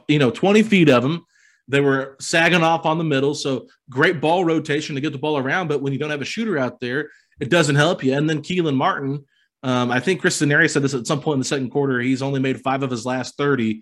you 0.08 0.20
know, 0.20 0.30
20 0.30 0.64
feet 0.64 0.90
of 0.90 1.04
him. 1.04 1.26
They 1.68 1.82
were 1.82 2.16
sagging 2.20 2.64
off 2.64 2.86
on 2.86 2.98
the 2.98 3.04
middle. 3.04 3.34
So 3.34 3.68
great 3.90 4.20
ball 4.20 4.44
rotation 4.46 4.96
to 4.96 5.02
get 5.02 5.14
the 5.14 5.20
ball 5.20 5.38
around. 5.38 5.68
But 5.68 5.82
when 5.82 5.94
you 5.94 6.00
don't 6.00 6.10
have 6.10 6.22
a 6.22 6.26
shooter 6.26 6.58
out 6.58 6.80
there, 6.80 7.10
it 7.40 7.50
doesn't 7.50 7.76
help 7.76 8.04
you. 8.04 8.14
And 8.14 8.30
then 8.30 8.42
Kelan 8.42 8.76
Martin, 8.76 9.26
um, 9.64 9.92
I 9.92 10.00
think 10.00 10.22
Chris 10.22 10.42
Denari 10.42 10.70
said 10.70 10.82
this 10.82 10.94
at 10.94 11.08
some 11.08 11.22
point 11.22 11.36
in 11.36 11.40
the 11.40 11.46
second 11.46 11.70
quarter. 11.70 12.00
He's 12.00 12.22
only 12.22 12.40
made 12.40 12.62
five 12.62 12.84
of 12.84 12.92
his 12.92 13.06
last 13.06 13.38
30 13.38 13.82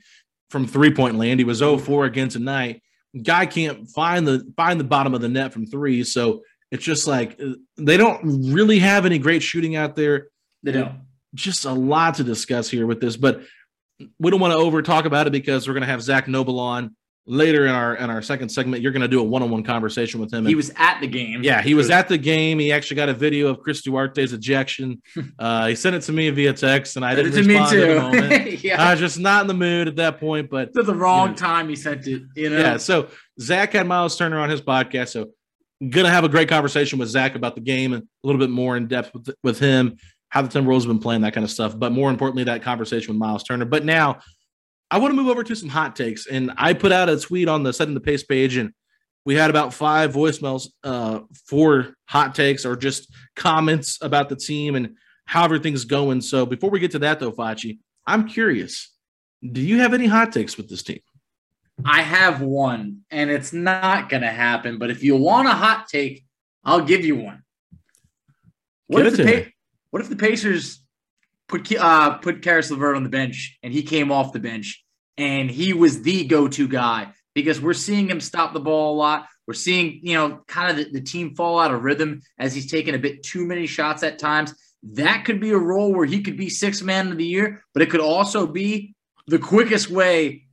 from 0.49 0.67
three 0.67 0.93
point 0.93 1.15
land. 1.15 1.39
He 1.39 1.43
was 1.43 1.59
0 1.59 1.77
4 1.77 2.05
again 2.05 2.29
tonight. 2.29 2.81
Guy 3.23 3.45
can't 3.45 3.89
find 3.89 4.27
the 4.27 4.51
find 4.55 4.79
the 4.79 4.83
bottom 4.83 5.13
of 5.13 5.21
the 5.21 5.29
net 5.29 5.53
from 5.53 5.65
three. 5.65 6.03
So 6.03 6.43
it's 6.71 6.83
just 6.83 7.07
like 7.07 7.39
uh, 7.41 7.53
they 7.77 7.97
don't 7.97 8.53
really 8.53 8.79
have 8.79 9.05
any 9.05 9.17
great 9.17 9.41
shooting 9.41 9.75
out 9.75 9.95
there. 9.95 10.27
They 10.63 10.73
don't. 10.73 11.01
Just 11.35 11.65
a 11.65 11.71
lot 11.71 12.15
to 12.15 12.23
discuss 12.23 12.69
here 12.69 12.87
with 12.87 12.99
this, 12.99 13.15
but 13.15 13.41
we 14.19 14.31
don't 14.31 14.39
want 14.39 14.51
to 14.51 14.57
over 14.57 14.81
talk 14.81 15.05
about 15.05 15.27
it 15.27 15.31
because 15.31 15.67
we're 15.67 15.75
going 15.75 15.81
to 15.81 15.87
have 15.87 16.01
Zach 16.01 16.27
Noble 16.27 16.59
on 16.59 16.95
later 17.25 17.65
in 17.67 17.71
our 17.71 17.95
in 17.95 18.09
our 18.09 18.21
second 18.21 18.49
segment. 18.49 18.81
You're 18.81 18.91
going 18.91 19.01
to 19.01 19.07
do 19.07 19.19
a 19.19 19.23
one 19.23 19.43
on 19.43 19.49
one 19.49 19.63
conversation 19.63 20.19
with 20.19 20.33
him. 20.33 20.45
He 20.45 20.55
was 20.55 20.71
at 20.75 20.99
the 20.99 21.07
game. 21.07 21.43
Yeah, 21.43 21.61
he 21.61 21.75
was 21.75 21.89
at 21.89 22.07
the 22.07 22.17
game. 22.17 22.59
He 22.59 22.71
actually 22.71 22.95
got 22.95 23.07
a 23.07 23.13
video 23.13 23.47
of 23.47 23.59
Chris 23.59 23.81
Duarte's 23.81 24.33
ejection. 24.33 25.01
Uh, 25.37 25.67
he 25.67 25.75
sent 25.75 25.95
it 25.95 26.01
to 26.01 26.11
me 26.11 26.29
via 26.31 26.51
text, 26.51 26.95
and 26.95 27.05
I 27.05 27.15
didn't 27.15 27.33
it 27.33 27.43
to 27.43 27.47
me 27.47 27.55
respond 27.57 27.79
at 27.79 27.87
the 27.87 28.01
moment. 28.01 28.63
Yeah. 28.63 28.81
I 28.81 28.91
was 28.91 28.99
just 28.99 29.19
not 29.19 29.41
in 29.41 29.47
the 29.47 29.53
mood 29.53 29.87
at 29.87 29.95
that 29.97 30.19
point. 30.19 30.49
But 30.49 30.75
At 30.77 30.85
the 30.85 30.93
wrong 30.93 31.27
you 31.27 31.31
know, 31.31 31.37
time 31.37 31.69
he 31.69 31.75
sent 31.75 32.07
it. 32.07 32.23
You 32.35 32.49
know. 32.49 32.57
yeah, 32.57 32.77
so 32.77 33.07
Zach 33.39 33.73
had 33.73 33.87
Miles 33.87 34.17
Turner 34.17 34.39
on 34.39 34.49
his 34.49 34.61
podcast. 34.61 35.09
So 35.09 35.29
gonna 35.87 36.09
have 36.09 36.23
a 36.23 36.29
great 36.29 36.49
conversation 36.49 36.99
with 36.99 37.09
Zach 37.09 37.35
about 37.35 37.55
the 37.55 37.61
game 37.61 37.93
and 37.93 38.03
a 38.03 38.27
little 38.27 38.39
bit 38.39 38.49
more 38.49 38.75
in 38.75 38.87
depth 38.87 39.13
with, 39.13 39.29
with 39.43 39.59
him, 39.59 39.97
how 40.29 40.41
the 40.41 40.49
Timberwolves 40.49 40.81
have 40.81 40.87
been 40.87 40.99
playing, 40.99 41.21
that 41.21 41.33
kind 41.33 41.43
of 41.43 41.51
stuff. 41.51 41.77
But 41.77 41.91
more 41.91 42.09
importantly, 42.09 42.43
that 42.45 42.63
conversation 42.63 43.13
with 43.13 43.19
Miles 43.19 43.43
Turner. 43.43 43.65
But 43.65 43.85
now 43.85 44.19
I 44.91 44.97
want 44.97 45.11
to 45.11 45.15
move 45.15 45.27
over 45.27 45.43
to 45.43 45.55
some 45.55 45.69
hot 45.69 45.95
takes. 45.95 46.25
And 46.27 46.51
I 46.57 46.73
put 46.73 46.91
out 46.91 47.09
a 47.09 47.19
tweet 47.19 47.47
on 47.47 47.63
the 47.63 47.73
setting 47.73 47.93
the 47.93 47.99
pace 47.99 48.23
page, 48.23 48.57
and 48.57 48.71
we 49.25 49.35
had 49.35 49.49
about 49.49 49.73
five 49.73 50.13
voicemails 50.13 50.67
uh, 50.83 51.19
for 51.47 51.93
hot 52.05 52.33
takes 52.33 52.65
or 52.65 52.75
just 52.75 53.11
comments 53.35 53.99
about 54.01 54.29
the 54.29 54.35
team 54.35 54.75
and 54.75 54.95
how 55.25 55.43
everything's 55.43 55.85
going. 55.85 56.21
So 56.21 56.45
before 56.45 56.69
we 56.71 56.79
get 56.79 56.91
to 56.91 56.99
that, 56.99 57.19
though, 57.19 57.31
Facci, 57.31 57.79
I'm 58.07 58.27
curious. 58.27 58.91
Do 59.43 59.61
you 59.61 59.79
have 59.79 59.93
any 59.93 60.07
hot 60.07 60.31
takes 60.31 60.57
with 60.57 60.69
this 60.69 60.83
team? 60.83 60.99
I 61.85 62.01
have 62.01 62.41
one, 62.41 63.01
and 63.09 63.29
it's 63.29 63.53
not 63.53 64.09
going 64.09 64.23
to 64.23 64.31
happen. 64.31 64.79
But 64.79 64.89
if 64.89 65.03
you 65.03 65.15
want 65.15 65.47
a 65.47 65.51
hot 65.51 65.87
take, 65.87 66.25
I'll 66.65 66.81
give 66.81 67.05
you 67.05 67.15
one. 67.15 67.43
What 68.87 69.05
if 69.05 69.17
the 69.17 69.23
pa- 69.23 69.49
What 69.91 70.01
if 70.01 70.09
the 70.09 70.15
Pacers 70.15 70.81
put 71.49 71.75
uh, 71.75 72.17
put 72.19 72.41
Caris 72.41 72.71
LeVert 72.71 72.95
on 72.95 73.03
the 73.03 73.09
bench, 73.09 73.57
and 73.61 73.73
he 73.73 73.83
came 73.83 74.11
off 74.11 74.31
the 74.31 74.39
bench, 74.39 74.85
and 75.17 75.51
he 75.51 75.73
was 75.73 76.01
the 76.03 76.25
go-to 76.25 76.67
guy 76.67 77.11
because 77.35 77.59
we're 77.59 77.73
seeing 77.73 78.09
him 78.09 78.21
stop 78.21 78.53
the 78.53 78.59
ball 78.59 78.95
a 78.95 78.97
lot. 78.97 79.27
We're 79.47 79.53
seeing, 79.55 79.99
you 80.03 80.13
know, 80.13 80.41
kind 80.47 80.71
of 80.71 80.77
the, 80.77 80.99
the 80.99 81.01
team 81.01 81.35
fall 81.35 81.59
out 81.59 81.73
of 81.73 81.83
rhythm 81.83 82.21
as 82.37 82.53
he's 82.53 82.71
taking 82.71 82.95
a 82.95 82.99
bit 82.99 83.23
too 83.23 83.45
many 83.45 83.65
shots 83.65 84.03
at 84.03 84.19
times. 84.19 84.53
That 84.83 85.25
could 85.25 85.41
be 85.41 85.49
a 85.49 85.57
role 85.57 85.93
where 85.93 86.05
he 86.05 86.21
could 86.21 86.37
be 86.37 86.49
six 86.49 86.81
man 86.81 87.11
of 87.11 87.17
the 87.17 87.25
year, 87.25 87.63
but 87.73 87.81
it 87.81 87.89
could 87.89 87.99
also 87.99 88.45
be 88.47 88.95
the 89.27 89.39
quickest 89.39 89.89
way 89.89 90.43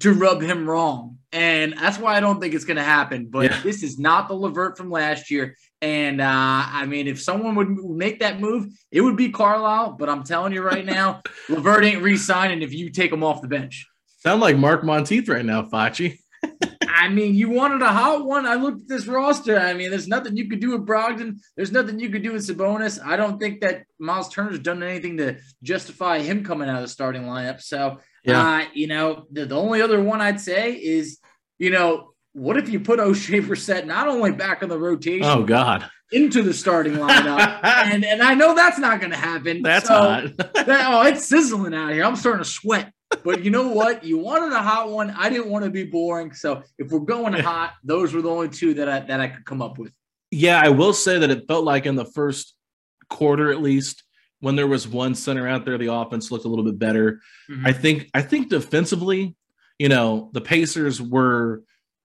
to 0.00 0.12
rub 0.12 0.42
him 0.42 0.68
wrong. 0.68 1.18
And 1.32 1.74
that's 1.78 1.98
why 1.98 2.14
I 2.16 2.20
don't 2.20 2.40
think 2.40 2.54
it's 2.54 2.64
going 2.66 2.76
to 2.76 2.82
happen. 2.82 3.26
But 3.30 3.50
Yeah. 3.50 3.60
this 3.62 3.82
is 3.82 3.98
not 3.98 4.28
the 4.28 4.34
Levert 4.34 4.76
from 4.76 4.90
last 4.90 5.30
year. 5.30 5.56
And 5.80 6.20
uh, 6.20 6.26
I 6.28 6.86
mean, 6.86 7.08
if 7.08 7.20
someone 7.20 7.54
would 7.54 7.68
make 7.70 8.20
that 8.20 8.38
move, 8.38 8.66
it 8.90 9.00
would 9.00 9.16
be 9.16 9.30
Carlisle. 9.30 9.92
But 9.98 10.08
I'm 10.08 10.24
telling 10.24 10.52
you 10.52 10.62
right 10.62 10.84
now, 10.84 11.22
Levert 11.48 11.84
ain't 11.84 12.02
re-signing 12.02 12.62
if 12.62 12.72
you 12.74 12.90
take 12.90 13.10
him 13.12 13.24
off 13.24 13.40
the 13.42 13.48
bench. 13.48 13.86
Sound 14.18 14.40
like 14.40 14.56
Mark 14.56 14.84
Monteith 14.84 15.28
right 15.28 15.44
now, 15.44 15.62
Facci. 15.62 16.18
I 16.88 17.08
mean, 17.08 17.34
you 17.34 17.48
wanted 17.50 17.82
a 17.82 17.88
hot 17.88 18.24
one. 18.24 18.46
I 18.46 18.54
looked 18.54 18.82
at 18.82 18.88
this 18.88 19.06
roster. 19.06 19.58
I 19.58 19.72
mean, 19.74 19.90
there's 19.90 20.06
nothing 20.06 20.36
you 20.36 20.48
could 20.48 20.60
do 20.60 20.72
with 20.72 20.86
Brogdon. 20.86 21.38
There's 21.56 21.72
nothing 21.72 21.98
you 21.98 22.10
could 22.10 22.22
do 22.22 22.32
with 22.32 22.46
Sabonis. 22.46 23.04
I 23.04 23.16
don't 23.16 23.40
think 23.40 23.60
that 23.62 23.84
Miles 23.98 24.28
Turner's 24.28 24.58
done 24.60 24.82
anything 24.82 25.16
to 25.16 25.38
justify 25.62 26.20
him 26.20 26.44
coming 26.44 26.68
out 26.68 26.76
of 26.76 26.82
the 26.82 26.88
starting 26.88 27.22
lineup. 27.22 27.60
So, 27.60 27.98
Yeah. 28.24 28.40
uh, 28.40 28.64
you 28.74 28.86
know, 28.86 29.26
the, 29.32 29.46
the 29.46 29.56
only 29.56 29.82
other 29.82 30.02
one 30.02 30.20
I'd 30.20 30.40
say 30.40 30.72
is, 30.74 31.18
you 31.58 31.70
know, 31.70 32.12
what 32.34 32.56
if 32.56 32.68
you 32.68 32.80
put 32.80 32.98
Oshae 32.98 33.44
Brissett 33.44 33.84
not 33.86 34.08
only 34.08 34.32
back 34.32 34.62
on 34.62 34.68
the 34.68 34.78
rotation 34.78 35.26
Oh 35.28 35.42
God, 35.42 35.84
into 36.12 36.42
the 36.42 36.54
starting 36.54 36.94
lineup? 36.94 37.60
and 37.64 38.04
and 38.04 38.22
I 38.22 38.34
know 38.34 38.54
that's 38.54 38.78
not 38.78 39.00
going 39.00 39.10
to 39.10 39.18
happen. 39.18 39.62
that's 39.62 39.88
So, 39.88 39.94
hot. 39.94 40.36
that- 40.36 40.86
oh, 40.92 41.02
it's 41.06 41.26
sizzling 41.26 41.74
out 41.74 41.92
here. 41.92 42.04
I'm 42.04 42.16
starting 42.16 42.42
to 42.44 42.48
sweat. 42.48 42.92
But 43.24 43.44
you 43.44 43.50
know 43.50 43.68
what? 43.68 44.04
You 44.04 44.16
wanted 44.18 44.52
a 44.54 44.62
hot 44.62 44.88
one. 44.90 45.10
I 45.10 45.28
didn't 45.28 45.50
want 45.50 45.66
to 45.66 45.70
be 45.70 45.84
boring. 45.84 46.32
So 46.32 46.62
if 46.78 46.90
we're 46.90 47.00
going 47.00 47.34
hot, 47.34 47.74
those 47.84 48.14
were 48.14 48.22
the 48.22 48.30
only 48.30 48.48
two 48.48 48.72
that 48.74 48.88
I 48.88 49.00
that 49.00 49.20
I 49.20 49.28
could 49.28 49.44
come 49.44 49.60
up 49.60 49.76
with. 49.76 49.92
yeah, 50.30 50.58
I 50.58 50.70
will 50.70 50.94
say 50.94 51.18
that 51.18 51.30
it 51.30 51.44
felt 51.46 51.64
like 51.64 51.84
in 51.84 51.94
the 51.96 52.06
first 52.06 52.54
quarter, 53.10 53.52
at 53.52 53.60
least, 53.60 54.02
when 54.42 54.56
there 54.56 54.66
was 54.66 54.86
one 54.86 55.14
center 55.14 55.48
out 55.48 55.64
there, 55.64 55.78
the 55.78 55.92
offense 55.92 56.30
looked 56.30 56.44
a 56.44 56.48
little 56.48 56.64
bit 56.64 56.78
better. 56.78 57.20
Mhm. 57.50 57.66
I 57.66 57.72
think. 57.72 58.10
I 58.12 58.22
think 58.22 58.50
defensively, 58.50 59.34
you 59.78 59.88
know, 59.88 60.30
the 60.34 60.40
Pacers 60.40 61.00
were 61.00 61.62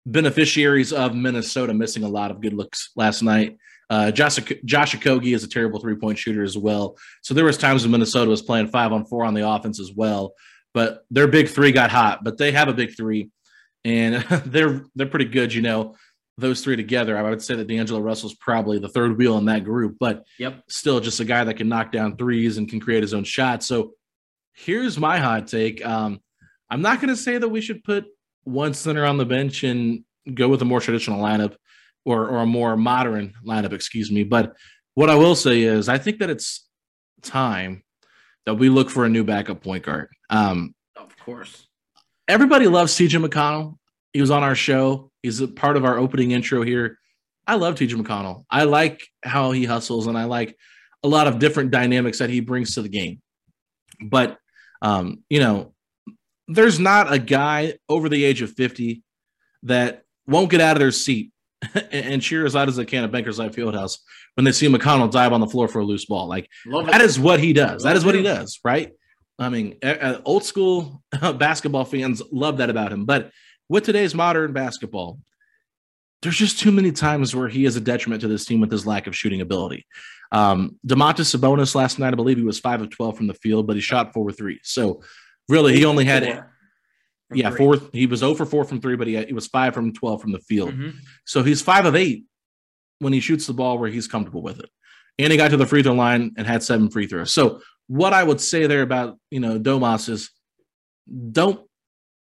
beneficiaries 0.05 0.91
of 0.91 1.15
Minnesota 1.15 1.73
missing 1.73 2.03
a 2.03 2.09
lot 2.09 2.31
of 2.31 2.41
good 2.41 2.53
looks 2.53 2.89
last 2.95 3.21
night. 3.21 3.57
Uh, 3.89 4.11
Josh, 4.11 4.37
Josh 4.65 4.95
Okogie 4.95 5.35
is 5.35 5.43
a 5.43 5.47
terrible 5.47 5.79
three 5.79 5.95
point 5.95 6.17
shooter 6.17 6.43
as 6.43 6.57
well. 6.57 6.97
So 7.21 7.33
there 7.33 7.45
was 7.45 7.57
times 7.57 7.83
when 7.83 7.91
Minnesota 7.91 8.29
was 8.29 8.41
playing 8.41 8.67
five 8.67 8.91
on 8.91 9.05
four 9.05 9.23
on 9.23 9.33
the 9.33 9.47
offense 9.47 9.79
as 9.79 9.91
well. 9.95 10.33
But 10.73 11.05
their 11.11 11.27
big 11.27 11.47
three 11.49 11.71
got 11.71 11.91
hot. 11.91 12.23
But 12.23 12.37
they 12.37 12.51
have 12.51 12.67
a 12.67 12.73
big 12.73 12.97
three, 12.97 13.29
and 13.85 14.15
they're 14.45 14.83
they're 14.95 15.07
pretty 15.07 15.25
good. 15.25 15.53
You 15.53 15.61
know, 15.61 15.95
those 16.37 16.63
three 16.63 16.75
together. 16.75 17.17
I 17.17 17.29
would 17.29 17.41
say 17.41 17.55
that 17.55 17.67
D'Angelo 17.67 17.99
Russell's 17.99 18.33
probably 18.35 18.79
the 18.79 18.89
third 18.89 19.17
wheel 19.17 19.37
in 19.37 19.45
that 19.45 19.63
group. 19.63 19.97
But 19.99 20.23
Yep. 20.39 20.63
still 20.67 20.99
just 20.99 21.19
a 21.19 21.25
guy 21.25 21.43
that 21.43 21.57
can 21.57 21.69
knock 21.69 21.91
down 21.91 22.17
threes 22.17 22.57
and 22.57 22.67
can 22.67 22.79
create 22.79 23.03
his 23.03 23.13
own 23.13 23.23
shot. 23.23 23.63
So 23.63 23.93
here's 24.53 24.97
my 24.99 25.19
hot 25.19 25.47
take. 25.47 25.85
Um, 25.85 26.19
I'm 26.69 26.81
not 26.81 26.99
going 26.99 27.09
to 27.09 27.15
say 27.15 27.37
that 27.37 27.49
we 27.49 27.61
should 27.61 27.83
put 27.83 28.05
one 28.45 28.73
center 28.73 29.05
on 29.05 29.17
the 29.17 29.25
bench 29.25 29.63
and 29.63 30.03
go 30.33 30.47
with 30.49 30.61
a 30.61 30.65
more 30.65 30.79
traditional 30.81 31.21
lineup 31.21 31.55
or, 32.05 32.27
or 32.27 32.37
a 32.39 32.45
more 32.45 32.75
modern 32.75 33.33
lineup, 33.45 33.71
excuse 33.73 34.11
me. 34.11 34.23
But 34.23 34.55
what 34.95 35.09
I 35.09 35.15
will 35.15 35.35
say 35.35 35.61
is 35.61 35.87
I 35.87 35.97
think 35.97 36.19
that 36.19 36.29
it's 36.29 36.67
time 37.21 37.83
that 38.45 38.55
we 38.55 38.69
look 38.69 38.89
for 38.89 39.05
a 39.05 39.09
new 39.09 39.23
backup 39.23 39.63
point 39.63 39.83
guard. 39.85 40.09
Um, 40.29 40.73
Of 40.97 41.17
course. 41.19 41.67
everybody 42.27 42.67
loves 42.67 42.93
TJ 42.95 43.23
McConnell. 43.25 43.77
He 44.13 44.22
was 44.22 44.32
on 44.32 44.43
our 44.43 44.55
show. 44.55 45.12
He's 45.22 45.41
a 45.41 45.48
part 45.48 45.75
of 45.75 45.86
our 45.86 45.98
opening 45.98 46.32
intro 46.32 46.63
here. 46.63 47.00
I 47.46 47.55
love 47.55 47.75
TJ 47.75 48.01
McConnell. 48.01 48.46
I 48.50 48.63
like 48.63 49.05
how 49.24 49.51
he 49.51 49.65
hustles 49.65 50.08
and 50.08 50.17
I 50.17 50.25
like 50.25 50.55
a 51.03 51.08
lot 51.08 51.27
of 51.27 51.39
different 51.39 51.72
dynamics 51.72 52.20
that 52.20 52.29
he 52.29 52.39
brings 52.39 52.75
to 52.75 52.82
the 52.82 52.89
game. 52.89 53.22
But 54.01 54.38
um, 54.82 55.24
you 55.29 55.39
know, 55.39 55.74
there's 56.48 56.79
not 56.79 57.12
a 57.12 57.20
guy 57.20 57.75
over 57.89 58.10
the 58.10 58.24
age 58.24 58.41
of 58.41 58.51
50 58.51 59.01
that 59.63 60.03
won't 60.27 60.51
get 60.51 60.62
out 60.62 60.75
of 60.75 60.79
their 60.79 60.91
seat 60.91 61.32
and, 61.91 62.22
cheer 62.22 62.46
as 62.46 62.53
loud 62.53 62.67
as 62.67 62.75
they 62.75 62.86
can 62.86 63.05
at 63.05 63.12
Bankers 63.12 63.39
Life 63.39 63.55
Fieldhouse 63.55 64.00
when 64.36 64.43
they 64.43 64.51
see 64.51 64.67
McConnell 64.67 65.10
dive 65.10 65.32
on 65.32 65.39
the 65.39 65.48
floor 65.48 65.70
for 65.70 65.79
a 65.79 65.86
loose 65.86 66.05
ball. 66.05 66.27
Like 66.27 66.50
that 66.65 67.01
is 67.01 67.17
what 67.17 67.39
he 67.39 67.53
does. 67.53 67.84
That 67.84 67.96
is 67.96 68.03
what 68.03 68.15
he 68.15 68.22
does, 68.22 68.60
right? 68.63 68.91
I 69.39 69.50
mean, 69.50 69.77
old 70.25 70.43
school 70.43 71.01
basketball 71.22 71.86
fans 71.86 72.22
love 72.32 72.58
that 72.58 72.70
about 72.70 72.91
him. 72.91 73.05
But 73.05 73.32
with 73.74 73.84
today's 73.86 74.13
modern 74.13 74.53
basketball, 74.53 75.18
there's 76.22 76.38
just 76.38 76.60
too 76.60 76.72
many 76.72 76.92
times 76.92 77.36
where 77.36 77.48
he 77.50 77.65
is 77.65 77.75
a 77.75 77.82
detriment 77.82 78.22
to 78.22 78.27
this 78.27 78.46
team 78.46 78.62
with 78.62 78.72
his 78.72 78.86
lack 78.86 79.08
of 79.08 79.15
shooting 79.15 79.42
ability. 79.42 79.88
Um, 80.32 80.77
Domantas 80.88 81.36
Sabonis 81.36 81.74
last 81.74 81.98
night, 81.98 82.13
I 82.13 82.15
believe 82.15 82.38
he 82.38 82.44
was 82.44 82.60
five 82.60 82.84
of 82.84 82.92
12 82.92 83.18
from 83.18 83.25
the 83.25 83.34
field, 83.34 83.65
but 83.65 83.75
he 83.75 83.82
shot 83.82 84.13
four 84.13 84.30
or 84.30 84.32
three. 84.32 84.60
So 84.62 85.01
really, 85.50 85.74
he 85.75 85.86
only 85.86 86.06
had, 86.06 86.24
Four 86.24 86.48
yeah, 87.34 87.50
three. 87.50 87.58
four. 87.58 87.77
He 87.94 88.06
was 88.06 88.20
0 88.20 88.36
for 88.36 88.46
4 88.46 88.63
from 88.63 88.80
three, 88.80 88.96
but 88.96 89.08
he, 89.08 89.15
had, 89.15 89.25
he 89.25 89.34
was 89.34 89.48
five 89.48 89.74
from 89.74 89.92
12 89.92 90.22
from 90.22 90.34
the 90.34 90.39
field. 90.39 90.72
Mhm. 90.75 90.94
So 91.25 91.42
he's 91.42 91.63
five 91.63 91.88
of 91.88 91.96
eight 91.96 92.25
when 93.00 93.12
he 93.12 93.20
shoots 93.22 93.48
the 93.48 93.53
ball 93.53 93.80
where 93.80 93.89
he's 93.89 94.08
comfortable 94.08 94.44
with 94.44 94.60
it. 94.60 94.70
And 95.18 95.32
he 95.32 95.38
got 95.38 95.50
to 95.50 95.58
the 95.58 95.65
free 95.65 95.82
throw 95.82 95.94
line 95.94 96.34
and 96.38 96.46
had 96.46 96.62
seven 96.62 96.92
free 96.92 97.08
throws. 97.08 97.34
So 97.34 97.62
what 97.88 98.13
I 98.13 98.24
would 98.24 98.39
say 98.39 98.68
there 98.68 98.84
about, 98.84 99.18
you 99.32 99.39
know, 99.39 99.60
Domas 99.60 100.10
is 100.10 100.30
don't 101.32 101.60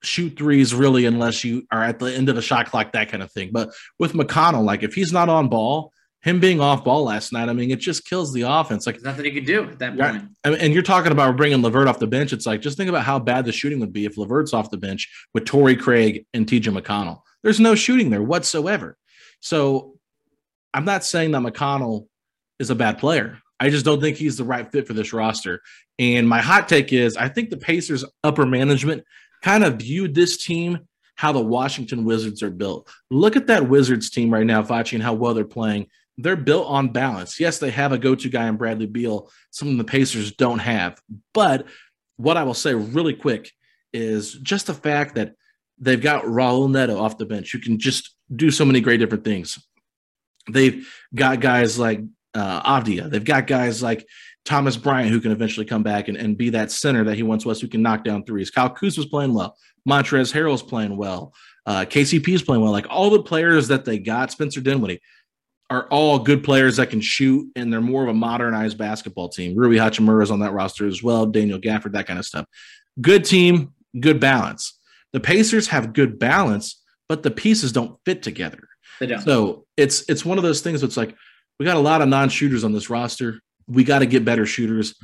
shoot 0.01 0.37
threes 0.37 0.73
really 0.73 1.05
unless 1.05 1.43
you 1.43 1.65
are 1.71 1.83
at 1.83 1.99
the 1.99 2.05
end 2.05 2.29
of 2.29 2.35
the 2.35 2.41
shot 2.41 2.69
clock, 2.69 2.91
that 2.93 3.09
kind 3.09 3.23
of 3.23 3.31
thing. 3.31 3.49
But 3.51 3.71
with 3.97 4.13
McConnell, 4.13 4.63
like 4.63 4.83
if 4.83 4.93
he's 4.93 5.11
not 5.11 5.29
on 5.29 5.49
ball, 5.49 5.91
him 6.21 6.39
being 6.39 6.59
off 6.59 6.83
ball 6.83 7.03
last 7.03 7.31
night, 7.31 7.47
I 7.47 7.53
mean, 7.53 7.71
it 7.71 7.79
just 7.79 8.05
kills 8.05 8.33
the 8.33 8.41
offense. 8.41 8.85
Like 8.85 8.95
There's 8.95 9.05
nothing 9.05 9.25
he 9.25 9.31
could 9.31 9.45
do 9.45 9.69
at 9.69 9.79
that 9.79 9.97
point. 9.97 10.13
Mean, 10.45 10.55
and 10.55 10.73
you're 10.73 10.83
talking 10.83 11.11
about 11.11 11.37
bringing 11.37 11.61
LeVert 11.61 11.87
off 11.87 11.99
the 11.99 12.07
bench. 12.07 12.33
It's 12.33 12.45
like 12.45 12.61
just 12.61 12.77
think 12.77 12.89
about 12.89 13.03
how 13.03 13.19
bad 13.19 13.45
the 13.45 13.51
shooting 13.51 13.79
would 13.79 13.93
be 13.93 14.05
if 14.05 14.17
LeVert's 14.17 14.53
off 14.53 14.69
the 14.69 14.77
bench 14.77 15.09
with 15.33 15.45
Torrey 15.45 15.77
Craig 15.77 16.25
and 16.33 16.45
TJ 16.45 16.77
McConnell. 16.77 17.21
There's 17.41 17.59
no 17.59 17.73
shooting 17.73 18.09
there 18.09 18.21
whatsoever. 18.21 18.97
So 19.39 19.95
I'm 20.73 20.85
not 20.85 21.05
saying 21.05 21.31
that 21.31 21.41
McConnell 21.41 22.07
is 22.59 22.69
a 22.69 22.75
bad 22.75 22.97
player. 22.97 23.39
I 23.59 23.69
just 23.69 23.85
don't 23.85 24.01
think 24.01 24.17
he's 24.17 24.37
the 24.37 24.43
right 24.43 24.69
fit 24.69 24.87
for 24.87 24.93
this 24.93 25.13
roster. 25.13 25.61
And 25.97 26.27
my 26.27 26.41
hot 26.41 26.67
take 26.67 26.93
is 26.93 27.17
I 27.17 27.29
think 27.29 27.49
the 27.49 27.57
Pacers 27.57 28.05
upper 28.23 28.45
management 28.45 29.03
kind 29.41 29.63
of 29.63 29.77
viewed 29.77 30.15
this 30.15 30.43
team 30.43 30.79
how 31.15 31.34
the 31.34 31.39
Washington 31.39 32.05
Wizards 32.05 32.41
are 32.41 32.50
built. 32.50 32.89
Look 33.12 33.36
at 33.36 33.48
that 33.48 33.67
Wizards 33.67 34.10
team 34.10 34.31
right 34.31 34.46
now, 34.46 34.62
watching 34.62 35.01
how 35.01 35.13
well 35.13 35.34
they're 35.34 35.43
playing. 35.43 35.88
They're 36.17 36.38
built 36.38 36.67
on 36.67 36.93
balance. 36.93 37.39
Yes, 37.39 37.60
they 37.60 37.72
have 37.72 37.91
a 37.91 37.98
go 37.98 38.15
to 38.15 38.29
guy 38.29 38.48
in 38.48 38.55
Bradley 38.55 38.86
Beal, 38.86 39.29
something 39.51 39.77
the 39.77 39.84
Pacers 39.84 40.31
don't 40.34 40.60
have. 40.60 41.01
But 41.34 41.67
what 42.15 42.38
I 42.38 42.43
will 42.43 42.53
say 42.53 42.74
really 42.74 43.13
quick 43.13 43.51
is 43.93 44.34
just 44.34 44.67
the 44.67 44.74
fact 44.74 45.15
that 45.15 45.36
they've 45.77 46.01
got 46.01 46.24
Raul 46.24 46.72
Neto 46.72 46.98
off 46.98 47.17
the 47.17 47.25
bench 47.25 47.51
who 47.51 47.60
can 47.60 47.79
just 47.79 48.15
do 48.34 48.51
so 48.51 48.65
many 48.65 48.81
great 48.81 48.98
different 48.98 49.24
things. 49.24 49.58
They've 50.50 50.88
got 51.13 51.41
guys 51.41 51.79
like 51.79 52.01
uh, 52.34 52.79
Avdija. 52.79 53.10
They've 53.10 53.24
got 53.24 53.48
guys 53.48 53.81
like 53.84 54.05
Thomas 54.49 54.75
Bryant 54.75 55.11
who 55.11 55.21
can 55.21 55.31
eventually 55.31 55.65
come 55.67 55.83
back 55.83 56.07
and, 56.07 56.17
and 56.17 56.35
be 56.35 56.49
that 56.49 56.71
center 56.71 57.03
that 57.03 57.15
he 57.15 57.21
once 57.21 57.45
was 57.45 57.61
who 57.61 57.67
can 57.67 57.83
knock 57.83 58.03
down 58.03 58.23
threes. 58.23 58.49
Kyle 58.49 58.67
Kuzma's 58.67 59.05
playing 59.05 59.31
well. 59.31 59.55
Montrezl 59.87 60.33
Harrell's 60.33 60.63
playing 60.63 60.97
well. 60.97 61.35
Uh, 61.67 61.85
KCP 61.85 62.29
is 62.29 62.41
playing 62.41 62.63
well. 62.63 62.71
Like 62.71 62.87
all 62.89 63.11
the 63.11 63.21
players 63.21 63.67
that 63.67 63.85
they 63.85 63.99
got, 63.99 64.31
Spencer 64.31 64.59
Dinwiddie, 64.59 65.01
are 65.69 65.87
all 65.89 66.17
good 66.17 66.43
players 66.43 66.77
that 66.77 66.89
can 66.89 66.99
shoot, 66.99 67.47
and 67.55 67.71
they're 67.71 67.79
more 67.79 68.01
of 68.01 68.09
a 68.09 68.13
modernized 68.13 68.75
basketball 68.75 69.29
team. 69.29 69.55
Rui 69.55 69.77
Hachimura 69.77 70.23
is 70.23 70.31
on 70.31 70.39
that 70.39 70.51
roster 70.51 70.87
as 70.87 71.03
well. 71.03 71.27
Daniel 71.27 71.59
Gafford, 71.59 71.91
that 71.91 72.07
kind 72.07 72.17
of 72.17 72.25
stuff. 72.25 72.47
Good 72.99 73.25
team, 73.25 73.75
good 73.99 74.19
balance. 74.19 74.79
The 75.13 75.19
Pacers 75.19 75.67
have 75.67 75.93
good 75.93 76.17
balance, 76.17 76.81
but 77.07 77.21
the 77.21 77.29
pieces 77.29 77.71
don't 77.71 77.99
fit 78.03 78.23
together. 78.23 78.67
They 78.99 79.05
don't. 79.05 79.21
So 79.21 79.67
it's 79.77 80.09
it's 80.09 80.25
one 80.25 80.39
of 80.39 80.43
those 80.43 80.61
things. 80.61 80.81
It's 80.81 80.97
like 80.97 81.15
we 81.59 81.67
got 81.67 81.77
a 81.77 81.81
lot 81.81 82.01
of 82.01 82.09
non-shooters 82.09 82.63
on 82.63 82.73
this 82.73 82.89
roster. 82.89 83.41
We 83.69 83.83
got 83.83 83.99
to 83.99 84.05
get 84.05 84.25
better 84.25 84.45
shooters. 84.45 84.95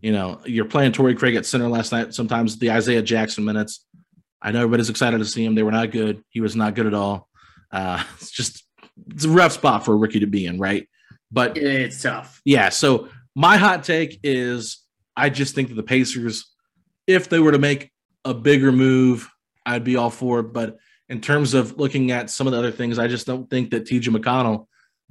You 0.00 0.12
know, 0.12 0.40
you're 0.44 0.64
playing 0.64 0.92
Torrey 0.92 1.14
Craig 1.14 1.34
at 1.34 1.46
center 1.46 1.68
last 1.68 1.92
night. 1.92 2.14
Sometimes 2.14 2.58
the 2.58 2.70
Isaiah 2.70 3.02
Jackson 3.02 3.44
minutes. 3.44 3.86
I 4.40 4.50
know 4.50 4.60
everybody's 4.60 4.90
excited 4.90 5.18
to 5.18 5.24
see 5.24 5.44
him. 5.44 5.54
They 5.54 5.62
were 5.62 5.70
not 5.70 5.90
good. 5.90 6.22
He 6.30 6.40
was 6.40 6.56
not 6.56 6.74
good 6.74 6.86
at 6.86 6.94
all. 6.94 7.28
Uh, 7.70 8.02
it's 8.14 8.30
just 8.30 8.64
it's 9.08 9.24
a 9.24 9.28
rough 9.28 9.52
spot 9.52 9.84
for 9.84 9.92
a 9.92 9.96
rookie 9.96 10.20
to 10.20 10.26
be 10.26 10.46
in, 10.46 10.58
right? 10.58 10.88
But 11.30 11.56
it's 11.56 12.02
tough. 12.02 12.40
Yeah. 12.44 12.68
So 12.68 13.08
my 13.34 13.56
hot 13.56 13.84
take 13.84 14.20
is 14.22 14.82
I 15.16 15.30
just 15.30 15.54
think 15.54 15.68
that 15.68 15.74
the 15.74 15.82
Pacers, 15.82 16.52
if 17.06 17.28
they 17.28 17.38
were 17.38 17.52
to 17.52 17.58
make 17.58 17.90
a 18.24 18.34
bigger 18.34 18.72
move, 18.72 19.30
I'd 19.64 19.84
be 19.84 19.96
all 19.96 20.10
for 20.10 20.40
it. 20.40 20.52
But 20.52 20.78
in 21.08 21.20
terms 21.20 21.54
of 21.54 21.78
looking 21.78 22.10
at 22.10 22.30
some 22.30 22.46
of 22.46 22.52
the 22.52 22.58
other 22.58 22.70
things, 22.70 22.98
I 22.98 23.08
just 23.08 23.26
don't 23.26 23.48
think 23.48 23.70
that 23.70 23.84
TJ 23.84 24.14
McConnell 24.14 24.66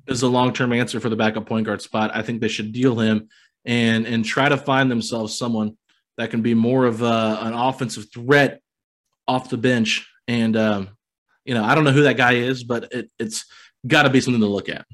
is 0.08 0.22
a 0.22 0.28
long 0.28 0.54
term 0.54 0.74
answer 0.74 1.00
for 1.00 1.10
the 1.10 1.16
backup 1.16 1.46
point 1.46 1.66
guard 1.66 1.82
spot. 1.82 2.12
I 2.14 2.22
think 2.22 2.42
they 2.42 2.48
should 2.48 2.72
deal 2.72 3.00
him 3.00 3.30
and 3.66 4.06
and 4.06 4.26
try 4.26 4.50
to 4.50 4.58
find 4.58 4.90
themselves 4.90 5.38
someone 5.38 5.78
that 6.18 6.30
can 6.30 6.42
be 6.42 6.54
more 6.54 6.86
of 6.86 7.02
a, 7.02 7.40
an 7.42 7.54
offensive 7.54 8.12
threat 8.14 8.62
off 9.28 9.50
the 9.50 9.58
bench. 9.58 10.08
And 10.28 10.56
um, 10.58 10.90
you 11.46 11.54
know, 11.54 11.64
I 11.64 11.76
don't 11.76 11.84
know 11.84 11.92
who 11.92 12.04
that 12.04 12.18
guy 12.18 12.34
is, 12.34 12.64
but 12.64 12.92
it, 12.92 13.12
it's 13.20 13.46
got 13.86 14.04
to 14.04 14.10
be 14.10 14.22
something 14.22 14.42
to 14.42 14.48
look 14.48 14.70
at. 14.70 14.86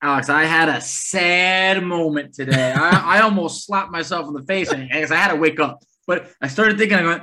Alex, 0.00 0.28
I 0.28 0.44
had 0.44 0.68
a 0.68 0.80
sad 0.80 1.82
moment 1.82 2.32
today. 2.34 2.72
I, 2.72 3.18
I 3.18 3.20
almost 3.22 3.66
slapped 3.66 3.90
myself 3.90 4.28
in 4.28 4.34
the 4.34 4.44
face 4.44 4.70
and 4.70 4.88
I 4.92 5.16
had 5.16 5.32
to 5.32 5.36
wake 5.36 5.58
up. 5.58 5.80
But 6.06 6.30
I 6.40 6.46
started 6.46 6.78
thinking, 6.78 6.98
I 6.98 7.04
went, 7.04 7.22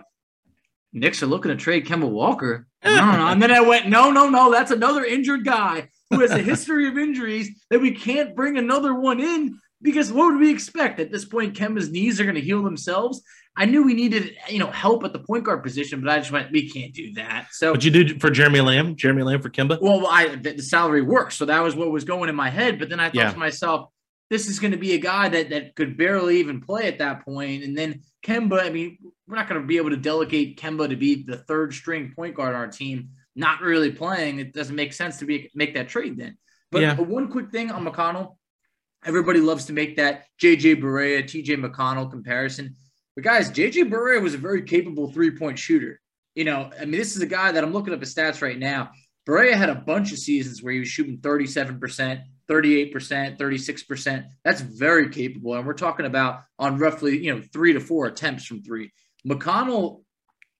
Knicks 0.92 1.24
are 1.24 1.28
looking 1.28 1.50
to 1.50 1.56
trade 1.56 1.86
Kemba 1.86 2.10
Walker. 2.10 2.68
No, 2.84 2.96
no, 2.96 3.18
no. 3.18 3.28
And 3.28 3.42
then 3.42 3.52
I 3.52 3.62
went, 3.62 3.88
no, 3.88 4.12
no, 4.12 4.30
no. 4.30 4.52
That's 4.52 4.72
another 4.72 5.04
injured 5.04 5.46
guy 5.46 5.90
who 6.16 6.22
has 6.22 6.32
a 6.32 6.40
history 6.40 6.88
of 6.88 6.98
injuries 6.98 7.50
that 7.70 7.82
we 7.82 7.92
can't 7.92 8.36
bring 8.36 8.58
another 8.58 8.94
one 8.94 9.20
in 9.20 9.60
because 9.82 10.12
what 10.12 10.34
would 10.34 10.40
we 10.40 10.52
expect 10.52 11.00
at 11.00 11.12
this 11.12 11.26
point? 11.26 11.56
Kemba's 11.56 11.92
knees 11.92 12.20
are 12.20 12.24
going 12.24 12.36
to 12.36 12.42
heal 12.42 12.64
themselves. 12.64 13.22
I 13.58 13.66
knew 13.66 13.84
we 13.84 13.94
needed, 13.94 14.36
you 14.50 14.60
know, 14.60 14.72
help 14.72 15.04
at 15.06 15.14
the 15.14 15.20
point 15.20 15.46
guard 15.46 15.64
position, 15.64 16.02
but 16.02 16.10
I 16.10 16.18
just 16.18 16.32
went, 16.32 16.52
we 16.52 16.70
can't 16.70 16.94
do 16.94 17.14
that. 17.14 17.48
So, 17.52 17.72
what 17.72 17.84
you 17.84 17.92
do 17.92 18.20
for 18.20 18.30
Jeremy 18.30 18.60
Lamb? 18.60 18.96
Jeremy 18.96 19.24
Lamb 19.24 19.42
for 19.42 19.50
Kemba? 19.50 19.80
Well, 19.82 20.08
I 20.08 20.36
the, 20.36 20.54
the 20.54 20.64
salary 20.64 21.02
works, 21.02 21.36
so 21.36 21.46
that 21.46 21.62
was 21.64 21.76
what 21.76 21.92
was 21.92 22.04
going 22.04 22.30
in 22.30 22.36
my 22.36 22.50
head. 22.50 22.80
But 22.80 22.90
then 22.90 23.00
I 23.00 23.08
thought 23.08 23.16
yeah. 23.16 23.32
to 23.32 23.38
myself, 23.38 23.90
this 24.30 24.48
is 24.50 24.60
going 24.60 24.72
to 24.72 24.78
be 24.78 24.94
a 24.94 24.98
guy 24.98 25.30
that 25.30 25.52
that 25.52 25.76
could 25.76 25.98
barely 25.98 26.40
even 26.40 26.60
play 26.60 26.88
at 26.88 27.00
that 27.00 27.24
point, 27.24 27.64
and 27.64 27.78
then 27.78 28.02
Kemba. 28.26 28.62
I 28.62 28.72
mean, 28.72 28.98
we're 29.28 29.38
not 29.38 29.48
going 29.48 29.62
to 29.62 29.68
be 29.68 29.78
able 29.78 29.92
to 29.92 29.98
delegate 29.98 30.60
Kemba 30.60 30.90
to 30.90 30.98
be 30.98 31.24
the 31.24 31.38
third 31.38 31.74
string 31.74 32.12
point 32.14 32.36
guard 32.36 32.56
on 32.56 32.62
our 32.62 32.68
team, 32.68 33.12
not 33.36 33.62
really 33.62 33.92
playing. 33.92 34.40
It 34.40 34.54
doesn't 34.54 34.76
make 34.76 34.94
sense 34.94 35.18
to 35.20 35.26
be 35.26 35.52
make 35.54 35.74
that 35.76 35.90
trade 35.90 36.18
then. 36.18 36.38
But 36.72 36.82
yeah. 36.82 36.96
one 36.96 37.30
quick 37.30 37.52
thing 37.52 37.72
on 37.72 37.86
McConnell, 37.86 38.36
everybody 39.06 39.40
loves 39.40 39.66
to 39.66 39.74
make 39.74 39.98
that 39.98 40.26
JJ 40.42 40.82
Barea, 40.82 41.24
TJ 41.24 41.64
McConnell 41.64 42.10
comparison. 42.10 42.76
But 43.16 43.24
guys, 43.24 43.52
JJ 43.52 43.90
Barea 43.92 44.22
was 44.22 44.34
a 44.34 44.38
very 44.38 44.64
capable 44.64 45.12
three 45.12 45.32
point 45.32 45.60
shooter. 45.60 46.00
You 46.34 46.44
know, 46.44 46.70
I 46.80 46.86
mean, 46.86 47.00
this 47.00 47.16
is 47.16 47.22
a 47.22 47.28
guy 47.28 47.52
that 47.52 47.64
I'm 47.64 47.72
looking 47.72 47.94
up 47.94 48.02
his 48.02 48.14
stats 48.14 48.42
right 48.42 48.60
now. 48.60 48.92
Barea 49.28 49.54
had 49.54 49.70
a 49.70 49.76
bunch 49.76 50.12
of 50.12 50.20
seasons 50.20 50.62
where 50.62 50.74
he 50.74 50.80
was 50.80 50.88
shooting 50.88 51.18
37%, 51.18 52.22
38%, 52.50 53.38
36%. 53.38 54.26
That's 54.44 54.62
very 54.62 55.10
capable. 55.10 55.56
And 55.56 55.66
we're 55.66 55.74
talking 55.74 56.06
about 56.06 56.42
on 56.60 56.78
roughly, 56.78 57.24
you 57.24 57.34
know, 57.34 57.42
three 57.54 57.74
to 57.74 57.80
four 57.80 58.06
attempts 58.06 58.46
from 58.46 58.62
three. 58.62 58.92
McConnell 59.28 60.04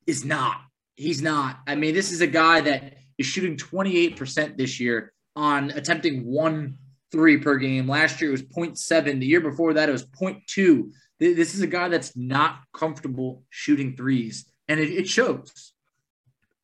is 0.08 0.26
not. 0.26 0.58
He's 0.96 1.22
not. 1.22 1.60
I 1.68 1.76
mean, 1.76 1.94
this 1.94 2.12
is 2.12 2.22
a 2.22 2.28
guy 2.28 2.62
that 2.62 2.98
is 3.18 3.26
shooting 3.26 3.58
28% 3.58 4.58
this 4.58 4.80
year 4.80 5.14
on 5.36 5.72
attempting 5.72 6.26
one 6.26 6.78
three 7.12 7.38
per 7.38 7.58
game. 7.58 7.88
Last 7.88 8.20
year 8.20 8.30
it 8.30 8.34
was 8.34 8.44
0.7. 8.44 9.20
The 9.20 9.26
year 9.26 9.42
before 9.42 9.74
that 9.74 9.90
it 9.90 9.92
was 9.92 10.06
0.2. 10.06 10.92
This 11.20 11.56
is 11.56 11.62
a 11.62 11.68
guy 11.68 11.88
that's 11.88 12.16
not 12.16 12.60
comfortable 12.74 13.44
shooting 13.50 13.96
threes, 13.96 14.46
and 14.68 14.82
it, 14.82 14.90
it 14.92 15.08
shows. 15.08 15.74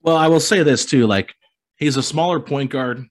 Well, 0.01 0.17
I 0.17 0.27
will 0.27 0.41
say 0.41 0.61
this 0.61 0.85
too: 0.85 1.07
like 1.07 1.33
he's 1.77 1.95
a 1.95 2.03
smaller 2.03 2.41
point 2.41 2.69
guard, 2.69 3.07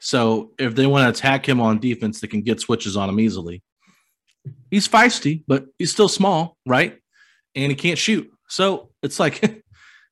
so 0.00 0.52
if 0.58 0.74
they 0.74 0.86
want 0.86 1.04
to 1.04 1.16
attack 1.16 1.48
him 1.48 1.60
on 1.60 1.78
defense, 1.78 2.20
they 2.20 2.26
can 2.26 2.42
get 2.42 2.60
switches 2.60 2.96
on 2.96 3.08
him 3.08 3.20
easily. 3.20 3.62
He's 4.70 4.88
feisty, 4.88 5.44
but 5.46 5.66
he's 5.78 5.92
still 5.92 6.08
small, 6.08 6.56
right? 6.66 6.98
And 7.54 7.70
he 7.70 7.76
can't 7.76 7.98
shoot. 7.98 8.28
So 8.48 8.90
it's 9.02 9.18
like, 9.18 9.64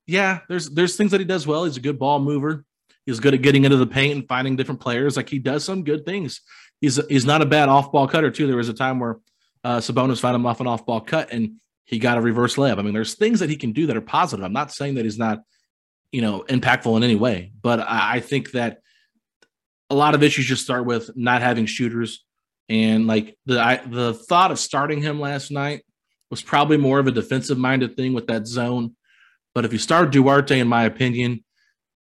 yeah, 0.07 0.41
there's 0.49 0.71
there's 0.71 0.97
things 0.97 1.11
that 1.13 1.21
he 1.21 1.27
does 1.27 1.47
well. 1.47 1.65
He's 1.65 1.77
a 1.77 1.81
good 1.81 1.99
ball 1.99 2.21
mover. 2.21 2.65
He's 3.07 3.21
good 3.21 3.35
at 3.35 3.43
getting 3.43 3.65
into 3.65 3.77
the 3.77 3.87
paint 3.87 4.15
and 4.15 4.29
finding 4.29 4.57
different 4.57 4.81
players. 4.81 5.17
Like 5.17 5.29
he 5.29 5.39
does 5.39 5.65
some 5.65 5.85
good 5.85 6.05
things. 6.05 6.41
He's 6.81 7.01
he's 7.09 7.27
not 7.27 7.43
a 7.43 7.47
bad 7.47 7.69
off 7.69 7.93
ball 7.93 8.09
cutter 8.09 8.31
too. 8.31 8.47
There 8.47 8.57
was 8.57 8.69
a 8.69 8.75
time 8.75 8.99
where 8.99 9.19
uh, 9.63 9.79
Sabonis 9.79 10.21
found 10.21 10.37
him 10.37 10.47
off 10.47 10.61
an 10.61 10.67
off 10.67 10.85
ball 10.87 11.01
cut 11.01 11.33
and 11.33 11.57
he 11.85 11.99
got 11.99 12.19
a 12.19 12.21
reverse 12.21 12.57
layup. 12.57 12.79
I 12.79 12.83
mean, 12.83 12.95
there's 12.95 13.15
things 13.15 13.41
that 13.41 13.51
he 13.51 13.57
can 13.57 13.73
do 13.73 13.87
that 13.87 13.97
are 13.97 14.03
positive. 14.03 14.45
I'm 14.45 14.53
not 14.53 14.73
saying 14.73 14.95
that 14.95 15.05
he's 15.05 15.19
not, 15.19 15.43
you 16.13 16.23
know, 16.23 16.45
impactful 16.49 16.97
in 16.97 17.03
any 17.03 17.15
way, 17.15 17.53
but 17.61 17.81
I, 17.81 18.17
I 18.17 18.21
think 18.21 18.53
that 18.53 18.81
a 19.91 19.95
lot 19.95 20.15
of 20.15 20.23
issues 20.23 20.47
just 20.47 20.65
start 20.65 20.87
with 20.87 21.11
not 21.15 21.43
having 21.43 21.67
shooters. 21.67 22.25
And 22.69 23.07
like 23.07 23.37
the 23.45 23.61
I, 23.61 23.77
the 23.77 24.15
thought 24.15 24.51
of 24.51 24.59
starting 24.59 25.03
him 25.03 25.21
last 25.21 25.51
night 25.51 25.85
was 26.31 26.43
probably 26.43 26.79
more 26.79 26.99
of 26.99 27.07
a 27.07 27.13
defensive 27.13 27.59
minded 27.59 27.97
thing 27.97 28.15
with 28.15 28.27
that 28.29 28.47
zone. 28.47 28.97
But 29.55 29.65
if 29.65 29.73
you 29.73 29.79
start 29.79 30.11
Duarte, 30.11 30.59
in 30.59 30.69
my 30.69 30.85
opinion, 30.85 31.45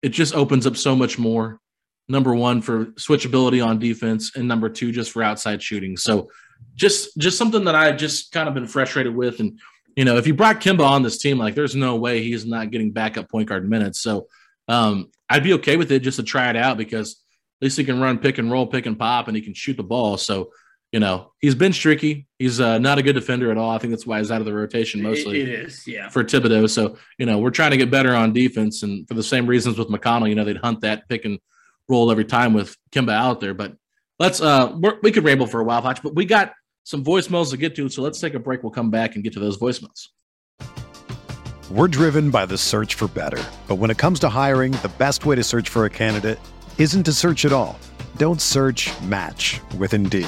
it 0.01 0.09
just 0.09 0.35
opens 0.35 0.67
up 0.67 0.77
so 0.77 0.95
much 0.95 1.17
more. 1.17 1.59
Number 2.07 2.33
one 2.33 2.61
for 2.61 2.87
switchability 2.97 3.65
on 3.65 3.79
defense, 3.79 4.35
and 4.35 4.47
number 4.47 4.69
two 4.69 4.91
just 4.91 5.11
for 5.11 5.21
outside 5.21 5.61
shooting. 5.61 5.95
So 5.95 6.29
just 6.75 7.17
just 7.17 7.37
something 7.37 7.63
that 7.65 7.75
I've 7.75 7.97
just 7.97 8.31
kind 8.31 8.47
of 8.47 8.55
been 8.55 8.65
frustrated 8.67 9.15
with. 9.15 9.39
And 9.39 9.59
you 9.95 10.05
know, 10.05 10.17
if 10.17 10.25
you 10.25 10.33
brought 10.33 10.59
Kemba 10.59 10.85
on 10.85 11.03
this 11.03 11.19
team, 11.19 11.37
like 11.37 11.55
there's 11.55 11.75
no 11.75 11.97
way 11.97 12.23
he's 12.23 12.45
not 12.45 12.71
getting 12.71 12.91
backup 12.91 13.29
point 13.29 13.47
guard 13.47 13.69
minutes. 13.69 14.01
So 14.01 14.27
um, 14.67 15.11
I'd 15.29 15.43
be 15.43 15.53
okay 15.53 15.77
with 15.77 15.91
it 15.91 15.99
just 15.99 16.17
to 16.17 16.23
try 16.23 16.49
it 16.49 16.55
out 16.55 16.77
because 16.77 17.21
at 17.61 17.65
least 17.65 17.77
he 17.77 17.83
can 17.83 17.99
run 17.99 18.17
pick 18.17 18.37
and 18.37 18.51
roll, 18.51 18.65
pick 18.65 18.85
and 18.85 18.97
pop, 18.97 19.27
and 19.27 19.35
he 19.35 19.43
can 19.43 19.53
shoot 19.53 19.77
the 19.77 19.83
ball. 19.83 20.17
So 20.17 20.51
you 20.91 20.99
know, 20.99 21.31
he's 21.39 21.55
been 21.55 21.71
streaky. 21.71 22.27
He's 22.39 22.59
uh, 22.59 22.79
not 22.79 22.97
a 22.97 23.03
good 23.03 23.13
defender 23.13 23.51
at 23.51 23.57
all. 23.57 23.69
I 23.71 23.77
think 23.77 23.91
that's 23.91 24.07
why 24.07 24.17
he's 24.17 24.31
out 24.31 24.41
of 24.41 24.45
the 24.45 24.53
rotation 24.53 25.01
mostly. 25.01 25.41
It 25.41 25.49
is, 25.49 25.85
yeah. 25.85 26.09
For 26.09 26.23
Thibodeau. 26.23 26.69
So, 26.69 26.97
you 27.17 27.25
know, 27.25 27.37
we're 27.37 27.51
trying 27.51 27.71
to 27.71 27.77
get 27.77 27.91
better 27.91 28.15
on 28.15 28.33
defense. 28.33 28.81
And 28.81 29.07
for 29.07 29.13
the 29.13 29.23
same 29.23 29.45
reasons 29.45 29.77
with 29.77 29.89
McConnell, 29.89 30.29
you 30.29 30.35
know, 30.35 30.43
they'd 30.43 30.57
hunt 30.57 30.81
that 30.81 31.07
pick 31.07 31.25
and 31.25 31.39
roll 31.87 32.09
every 32.11 32.25
time 32.25 32.53
with 32.53 32.75
Kemba 32.91 33.11
out 33.11 33.39
there. 33.39 33.53
But 33.53 33.75
let's, 34.17 34.41
uh, 34.41 34.75
we 35.03 35.11
could 35.11 35.23
ramble 35.23 35.47
for 35.47 35.61
a 35.61 35.63
while, 35.63 35.81
Hutch, 35.81 36.01
but 36.01 36.15
we 36.15 36.25
got 36.25 36.53
some 36.83 37.03
voicemails 37.03 37.51
to 37.51 37.57
get 37.57 37.75
to. 37.75 37.87
So 37.89 38.01
let's 38.01 38.19
take 38.19 38.33
a 38.33 38.39
break. 38.39 38.63
We'll 38.63 38.71
come 38.71 38.89
back 38.89 39.13
and 39.13 39.23
get 39.23 39.33
to 39.33 39.39
those 39.39 39.57
voicemails. 39.57 40.07
We're 41.69 41.87
driven 41.87 42.31
by 42.31 42.47
the 42.47 42.57
search 42.57 42.95
for 42.95 43.07
better. 43.07 43.43
But 43.67 43.75
when 43.75 43.91
it 43.91 43.99
comes 43.99 44.19
to 44.21 44.29
hiring, 44.29 44.71
the 44.71 44.91
best 44.97 45.27
way 45.27 45.35
to 45.35 45.43
search 45.43 45.69
for 45.69 45.85
a 45.85 45.89
candidate 45.89 46.39
isn't 46.79 47.03
to 47.03 47.13
search 47.13 47.45
at 47.45 47.53
all. 47.53 47.77
Don't 48.17 48.41
search, 48.41 48.89
match 49.01 49.61
with 49.77 49.93
Indeed. 49.93 50.27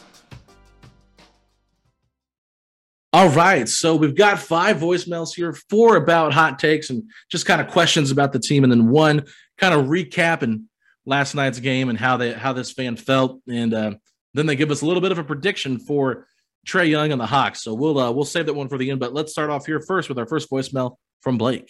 All 3.13 3.29
right. 3.29 3.67
So 3.67 3.95
we've 3.95 4.15
got 4.15 4.39
five 4.39 4.77
voicemails 4.77 5.35
here, 5.35 5.53
four 5.69 5.97
about 5.97 6.33
hot 6.33 6.59
takes 6.59 6.89
and 6.89 7.03
just 7.29 7.45
kind 7.45 7.59
of 7.59 7.67
questions 7.67 8.09
about 8.09 8.31
the 8.31 8.39
team, 8.39 8.63
and 8.63 8.71
then 8.71 8.89
one 8.89 9.25
kind 9.57 9.73
of 9.73 9.87
recap 9.87 10.41
and 10.41 10.63
last 11.05 11.35
night's 11.35 11.59
game 11.59 11.89
and 11.89 11.97
how 11.97 12.17
they 12.17 12.31
how 12.31 12.53
this 12.53 12.71
fan 12.71 12.95
felt. 12.95 13.41
And 13.49 13.73
uh, 13.73 13.91
then 14.33 14.45
they 14.45 14.55
give 14.55 14.71
us 14.71 14.81
a 14.81 14.85
little 14.85 15.01
bit 15.01 15.11
of 15.11 15.17
a 15.17 15.23
prediction 15.25 15.77
for 15.77 16.27
Trae 16.65 16.89
Young 16.89 17.11
and 17.11 17.19
the 17.19 17.25
Hawks. 17.25 17.61
So 17.63 17.73
we'll 17.73 17.99
uh, 17.99 18.11
we'll 18.11 18.23
save 18.23 18.45
that 18.45 18.53
one 18.53 18.69
for 18.69 18.77
the 18.77 18.89
end. 18.89 19.01
But 19.01 19.13
let's 19.13 19.33
start 19.33 19.49
off 19.49 19.65
here 19.65 19.81
first 19.81 20.07
with 20.07 20.17
our 20.17 20.25
first 20.25 20.49
voicemail 20.49 20.95
from 21.21 21.37
Blake. 21.37 21.69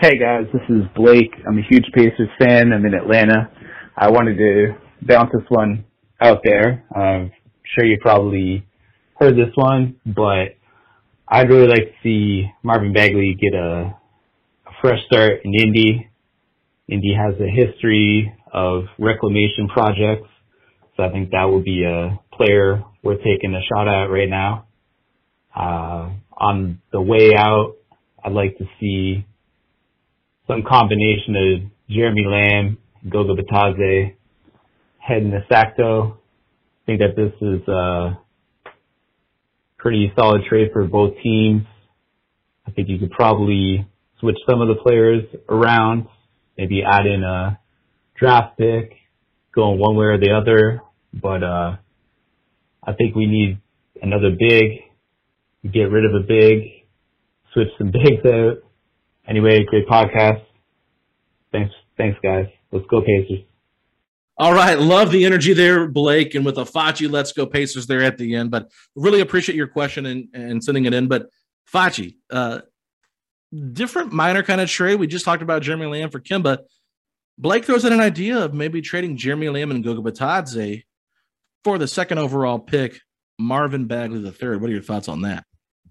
Hey 0.00 0.16
guys, 0.16 0.46
this 0.52 0.62
is 0.68 0.82
Blake. 0.94 1.34
I'm 1.46 1.58
a 1.58 1.62
huge 1.68 1.86
Pacers 1.92 2.28
fan. 2.38 2.72
I'm 2.72 2.86
in 2.86 2.94
Atlanta. 2.94 3.50
I 3.96 4.10
wanted 4.10 4.38
to 4.38 4.76
bounce 5.02 5.30
this 5.32 5.42
one 5.48 5.84
out 6.20 6.40
there. 6.44 6.84
I'm 6.94 7.32
sure 7.74 7.84
you 7.84 7.98
probably 8.00 8.64
heard 9.20 9.36
this 9.36 9.54
one, 9.54 9.96
but 10.06 10.56
I'd 11.28 11.50
really 11.50 11.68
like 11.68 11.92
to 11.92 11.94
see 12.02 12.50
Marvin 12.62 12.94
Bagley 12.94 13.36
get 13.38 13.52
a, 13.52 13.94
a 14.66 14.70
fresh 14.80 14.98
start 15.06 15.42
in 15.44 15.54
Indy. 15.54 16.10
Indy 16.88 17.14
has 17.14 17.34
a 17.38 17.46
history 17.46 18.34
of 18.50 18.84
reclamation 18.98 19.68
projects, 19.68 20.28
so 20.96 21.02
I 21.02 21.10
think 21.10 21.30
that 21.30 21.44
would 21.44 21.64
be 21.64 21.84
a 21.84 22.18
player 22.34 22.82
we're 23.02 23.16
taking 23.16 23.54
a 23.54 23.60
shot 23.68 23.88
at 23.88 24.06
right 24.06 24.28
now. 24.28 24.66
Uh, 25.54 26.10
on 26.38 26.80
the 26.90 27.02
way 27.02 27.34
out, 27.36 27.76
I'd 28.24 28.32
like 28.32 28.56
to 28.56 28.64
see 28.80 29.26
some 30.46 30.62
combination 30.66 31.36
of 31.36 31.70
Jeremy 31.90 32.24
Lamb, 32.26 32.78
Goga 33.06 33.34
Bitadze 33.34 34.14
heading 34.98 35.32
to 35.32 35.44
Sacto. 35.50 36.12
I 36.14 36.86
think 36.86 37.00
that 37.00 37.16
this 37.16 37.32
is 37.42 37.68
a 37.68 38.18
pretty 39.80 40.12
solid 40.16 40.42
trade 40.48 40.70
for 40.72 40.84
both 40.84 41.14
teams. 41.22 41.62
I 42.66 42.70
think 42.70 42.88
you 42.88 42.98
could 42.98 43.10
probably 43.10 43.86
switch 44.20 44.36
some 44.48 44.60
of 44.60 44.68
the 44.68 44.74
players 44.74 45.24
around, 45.48 46.06
maybe 46.56 46.82
add 46.86 47.06
in 47.06 47.24
a 47.24 47.58
draft 48.18 48.58
pick, 48.58 48.92
going 49.54 49.78
one 49.78 49.96
way 49.96 50.06
or 50.06 50.18
the 50.18 50.32
other. 50.32 50.82
But 51.12 51.42
uh, 51.42 51.76
I 52.86 52.92
think 52.92 53.16
we 53.16 53.26
need 53.26 53.60
another 54.02 54.30
big, 54.38 55.72
get 55.72 55.90
rid 55.90 56.04
of 56.04 56.14
a 56.14 56.26
big, 56.26 56.84
switch 57.52 57.68
some 57.78 57.90
bigs 57.92 58.24
out. 58.26 58.58
Anyway, 59.26 59.64
great 59.68 59.88
podcast. 59.88 60.42
Thanks, 61.52 61.72
thanks 61.96 62.18
guys. 62.22 62.46
Let's 62.70 62.86
go 62.88 63.00
Pacers. 63.00 63.49
All 64.40 64.54
right, 64.54 64.78
love 64.78 65.12
the 65.12 65.26
energy 65.26 65.52
there, 65.52 65.86
Blake, 65.86 66.34
and 66.34 66.46
with 66.46 66.56
a 66.56 66.62
Facci, 66.62 67.10
let's 67.10 67.30
go 67.30 67.44
Pacers 67.44 67.86
there 67.86 68.02
at 68.02 68.16
the 68.16 68.36
end. 68.36 68.50
But 68.50 68.70
really 68.96 69.20
appreciate 69.20 69.54
your 69.54 69.66
question 69.66 70.06
and, 70.06 70.28
and 70.32 70.64
sending 70.64 70.86
it 70.86 70.94
in. 70.94 71.08
But 71.08 71.26
Facci, 71.70 72.16
uh, 72.30 72.62
different 73.74 74.14
minor 74.14 74.42
kind 74.42 74.62
of 74.62 74.70
trade. 74.70 74.98
We 74.98 75.08
just 75.08 75.26
talked 75.26 75.42
about 75.42 75.60
Jeremy 75.60 75.84
Lamb 75.84 76.08
for 76.08 76.20
Kemba. 76.20 76.60
Blake 77.36 77.66
throws 77.66 77.84
in 77.84 77.92
an 77.92 78.00
idea 78.00 78.42
of 78.42 78.54
maybe 78.54 78.80
trading 78.80 79.18
Jeremy 79.18 79.50
Lamb 79.50 79.72
and 79.72 79.84
Goga 79.84 80.00
Bitadze 80.00 80.84
for 81.62 81.76
the 81.76 81.86
second 81.86 82.16
overall 82.16 82.58
pick, 82.58 82.98
Marvin 83.38 83.88
Bagley 83.88 84.22
the 84.22 84.32
third. 84.32 84.62
What 84.62 84.70
are 84.70 84.72
your 84.72 84.80
thoughts 84.80 85.08
on 85.08 85.20
that? 85.20 85.44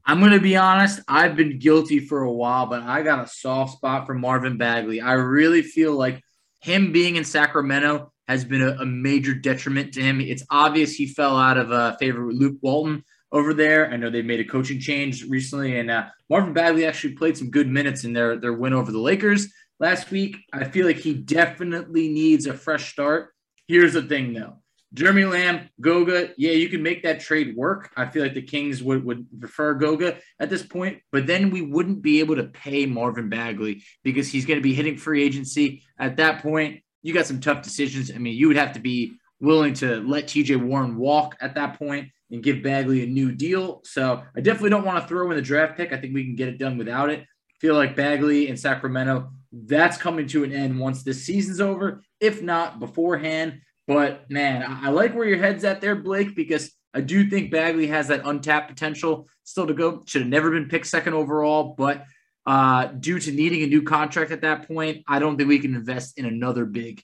I'm 0.08 0.20
going 0.22 0.32
to 0.32 0.40
be 0.40 0.58
honest. 0.58 1.02
I've 1.08 1.36
been 1.36 1.60
guilty 1.60 2.00
for 2.00 2.24
a 2.24 2.32
while, 2.32 2.66
but 2.66 2.82
I 2.82 3.04
got 3.04 3.24
a 3.24 3.28
soft 3.30 3.74
spot 3.74 4.08
for 4.08 4.16
Marvin 4.16 4.58
Bagley. 4.58 5.02
I 5.02 5.14
really 5.14 5.62
feel 5.62 5.94
like 5.94 6.24
him 6.62 6.92
being 6.92 7.16
in 7.16 7.24
Sacramento 7.24 8.12
has 8.30 8.46
been 8.46 8.62
a, 8.62 8.78
a 8.80 8.86
major 8.86 9.34
detriment 9.34 9.94
to 9.96 10.02
him. 10.02 10.22
It's 10.22 10.46
obvious 10.52 10.94
he 10.94 11.08
fell 11.08 11.36
out 11.36 11.58
of 11.58 11.72
uh, 11.72 11.98
favor 11.98 12.26
with 12.28 12.38
Luke 12.38 12.58
Walton 12.62 13.04
over 13.32 13.56
there. 13.56 13.92
I 13.92 13.98
know 13.98 14.12
they 14.12 14.22
made 14.22 14.40
a 14.40 14.46
coaching 14.46 14.80
change 14.80 15.26
recently, 15.26 15.80
and 15.80 15.90
uh, 15.90 16.06
Marvin 16.30 16.54
Bagley 16.54 16.86
actually 16.86 17.16
played 17.16 17.36
some 17.36 17.50
good 17.50 17.68
minutes 17.68 18.04
in 18.04 18.14
their 18.14 18.38
their 18.38 18.54
win 18.54 18.74
over 18.74 18.92
the 18.92 19.00
Lakers 19.00 19.52
last 19.80 20.12
week. 20.12 20.38
I 20.54 20.66
feel 20.66 20.86
like 20.86 20.98
he 20.98 21.16
definitely 21.16 22.08
needs 22.08 22.46
a 22.46 22.54
fresh 22.54 22.92
start. 22.92 23.34
Here's 23.68 23.94
the 23.94 24.04
thing, 24.04 24.34
though. 24.34 24.58
Jeremy 24.94 25.26
Lamb, 25.26 25.70
Goga, 25.82 26.32
yeah, 26.38 26.52
you 26.52 26.68
can 26.70 26.82
make 26.82 27.04
that 27.04 27.20
trade 27.20 27.56
work. 27.56 27.92
I 27.96 28.08
feel 28.08 28.24
like 28.24 28.34
the 28.34 28.42
Kings 28.42 28.82
would, 28.82 29.06
would 29.06 29.28
prefer 29.40 29.76
Goga 29.76 30.18
at 30.40 30.50
this 30.50 30.64
point, 30.64 31.00
but 31.12 31.28
then 31.28 31.52
we 31.52 31.62
wouldn't 31.62 32.02
be 32.02 32.20
able 32.22 32.36
to 32.38 32.46
pay 32.46 32.88
Marvin 32.88 33.30
Bagley 33.30 33.84
because 34.04 34.28
he's 34.28 34.46
going 34.46 34.58
to 34.58 34.64
be 34.64 34.74
hitting 34.74 34.98
free 34.98 35.24
agency. 35.24 35.84
At 36.00 36.18
that 36.18 36.42
point, 36.42 36.82
you 37.02 37.14
got 37.14 37.26
some 37.26 37.40
tough 37.40 37.62
decisions. 37.62 38.12
I 38.12 38.18
mean, 38.18 38.36
you 38.36 38.48
would 38.48 38.58
have 38.58 38.74
to 38.74 38.80
be 38.80 39.14
willing 39.40 39.74
to 39.76 40.02
let 40.02 40.26
TJ 40.26 40.62
Warren 40.62 40.98
walk 40.98 41.36
at 41.40 41.56
that 41.56 41.78
point 41.80 42.10
and 42.32 42.44
give 42.44 42.62
Bagley 42.62 43.04
a 43.04 43.08
new 43.08 43.32
deal. 43.32 43.82
So 43.86 44.22
I 44.36 44.42
definitely 44.42 44.70
don't 44.72 44.86
want 44.86 45.02
to 45.02 45.08
throw 45.08 45.30
in 45.32 45.38
the 45.38 45.42
draft 45.42 45.78
pick. 45.78 45.94
I 45.94 45.98
think 45.98 46.14
we 46.14 46.26
can 46.26 46.36
get 46.36 46.50
it 46.50 46.60
done 46.60 46.78
without 46.78 47.10
it. 47.10 47.26
Feel 47.60 47.76
like 47.76 47.96
Bagley 47.96 48.48
and 48.50 48.60
Sacramento, 48.60 49.32
that's 49.52 49.98
coming 49.98 50.28
to 50.28 50.44
an 50.44 50.54
end 50.54 50.80
once 50.80 51.04
this 51.04 51.26
season's 51.26 51.60
over, 51.60 52.04
if 52.20 52.42
not 52.42 52.80
beforehand. 52.80 53.62
But 53.88 54.30
man, 54.30 54.64
I 54.84 54.90
like 54.90 55.16
where 55.16 55.28
your 55.28 55.40
head's 55.40 55.64
at 55.64 55.82
there, 55.82 55.96
Blake, 55.96 56.36
because 56.36 56.72
I 56.94 57.02
do 57.02 57.30
think 57.30 57.52
Bagley 57.52 57.88
has 57.88 58.08
that 58.10 58.22
untapped 58.26 58.70
potential 58.70 59.28
still 59.44 59.68
to 59.68 59.74
go. 59.74 60.04
Should 60.06 60.22
have 60.22 60.30
never 60.30 60.52
been 60.52 60.70
picked 60.70 60.88
second 60.88 61.14
overall, 61.14 61.76
but 61.78 62.06
uh, 62.50 62.88
due 62.88 63.20
to 63.20 63.32
needing 63.32 63.62
a 63.62 63.68
new 63.68 63.84
contract 63.84 64.32
at 64.32 64.42
that 64.42 64.68
point, 64.68 65.04
I 65.08 65.20
don't 65.20 65.38
think 65.38 65.48
we 65.48 65.60
can 65.60 65.76
invest 65.76 66.18
in 66.18 66.26
another 66.26 66.66
big. 66.66 67.04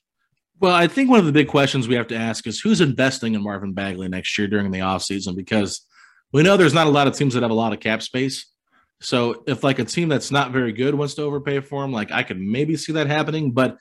Well, 0.60 0.74
I 0.74 0.88
think 0.88 1.08
one 1.08 1.20
of 1.20 1.28
the 1.28 1.32
big 1.32 1.48
questions 1.48 1.88
we 1.88 1.94
have 1.94 2.08
to 2.08 2.16
ask 2.16 2.48
is 2.48 2.60
who's 2.60 2.82
investing 2.82 3.36
in 3.36 3.44
Marvin 3.44 3.72
Bagley 3.72 4.08
next 4.08 4.36
year 4.40 4.48
during 4.48 4.72
the 4.72 4.80
offseason 4.80 5.36
because 5.36 5.86
we 6.34 6.42
know 6.42 6.58
there's 6.58 6.74
not 6.74 6.88
a 6.88 6.90
lot 6.90 7.06
of 7.06 7.16
teams 7.16 7.36
that 7.36 7.44
have 7.44 7.52
a 7.52 7.54
lot 7.54 7.74
of 7.74 7.80
cap 7.80 8.02
space. 8.02 8.48
So 9.02 9.44
if 9.46 9.64
like 9.64 9.78
a 9.78 9.86
team 9.86 10.10
that's 10.10 10.32
not 10.32 10.50
very 10.50 10.72
good 10.72 10.96
wants 10.96 11.14
to 11.16 11.22
overpay 11.22 11.60
for 11.60 11.84
him, 11.84 11.92
like 11.92 12.12
I 12.12 12.24
could 12.24 12.40
maybe 12.40 12.76
see 12.76 12.94
that 12.94 13.06
happening. 13.06 13.52
But 13.52 13.78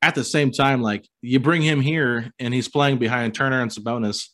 at 0.00 0.14
the 0.14 0.24
same 0.24 0.50
time, 0.50 0.80
like 0.80 1.06
you 1.20 1.40
bring 1.40 1.60
him 1.60 1.82
here 1.82 2.32
and 2.38 2.54
he's 2.54 2.68
playing 2.68 2.96
behind 2.96 3.34
Turner 3.34 3.60
and 3.60 3.70
Sabonis, 3.70 4.28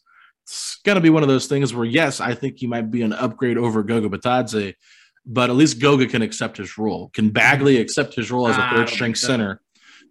it's 0.45 0.79
to 0.85 1.01
be 1.01 1.11
one 1.11 1.25
of 1.25 1.29
those 1.29 1.49
things 1.49 1.75
where, 1.75 1.85
yes, 1.85 2.21
I 2.21 2.35
think 2.35 2.59
he 2.59 2.69
might 2.69 2.89
be 2.93 3.03
an 3.03 3.13
upgrade 3.13 3.59
over 3.59 3.83
Goga 3.83 4.09
Bitadze, 4.09 4.75
but 5.25 5.51
at 5.51 5.57
least 5.57 5.81
Goga 5.81 6.07
can 6.07 6.23
accept 6.23 6.57
his 6.57 6.77
role. 6.79 7.11
Can 7.13 7.31
Bagley 7.31 7.79
accept 7.79 8.15
his 8.15 8.31
role 8.31 8.49
as 8.49 8.57
a 8.57 8.61
ah, 8.61 8.71
third 8.75 8.89
string 8.89 9.15
so. 9.15 9.27
center 9.27 9.61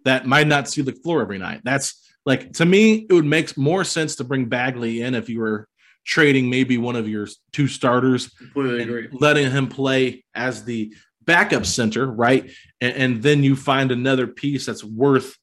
that 0.04 0.26
might 0.26 0.46
not 0.46 0.68
see 0.68 0.82
the 0.82 0.92
floor 0.92 1.22
every 1.22 1.38
night? 1.38 1.60
That's 1.64 2.12
like 2.24 2.52
to 2.54 2.64
me, 2.64 3.06
it 3.08 3.12
would 3.12 3.24
make 3.24 3.56
more 3.56 3.84
sense 3.84 4.16
to 4.16 4.24
bring 4.24 4.46
Bagley 4.46 5.02
in 5.02 5.14
if 5.14 5.28
you 5.28 5.40
were 5.40 5.68
trading 6.04 6.50
maybe 6.50 6.78
one 6.78 6.96
of 6.96 7.08
your 7.08 7.28
two 7.52 7.68
starters, 7.68 8.28
Completely 8.28 8.82
agree. 8.82 9.08
letting 9.12 9.50
him 9.50 9.68
play 9.68 10.24
as 10.34 10.64
the 10.64 10.94
backup 11.24 11.64
center, 11.64 12.06
right? 12.10 12.50
And, 12.80 12.96
and, 12.96 13.22
then 13.22 13.44
you 13.44 13.54
find 13.54 13.92
another 13.92 14.26
piece 14.26 14.66
that's 14.66 14.82
worth 14.82 15.36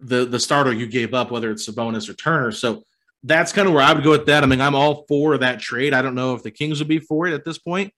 the 0.00 0.24
the 0.24 0.40
starter 0.40 0.72
you 0.72 0.86
gave 0.86 1.14
up, 1.14 1.30
whether 1.30 1.50
it's 1.50 1.68
Sabonis 1.68 2.08
or 2.08 2.14
Turner. 2.14 2.52
So 2.52 2.82
that's 3.22 3.52
kind 3.52 3.68
of 3.68 3.74
where 3.74 3.82
I 3.82 3.92
would 3.92 4.02
go 4.02 4.10
with 4.10 4.26
that. 4.26 4.42
I 4.42 4.46
mean, 4.46 4.60
I'm 4.60 4.74
all 4.74 5.04
for 5.08 5.38
that 5.38 5.60
trade. 5.60 5.94
I 5.94 6.02
don't 6.02 6.14
know 6.14 6.34
if 6.34 6.42
the 6.42 6.50
Kings 6.50 6.78
would 6.78 6.88
be 6.88 6.98
for 6.98 7.26
it 7.26 7.34
at 7.34 7.44
this 7.44 7.58
point, 7.58 7.92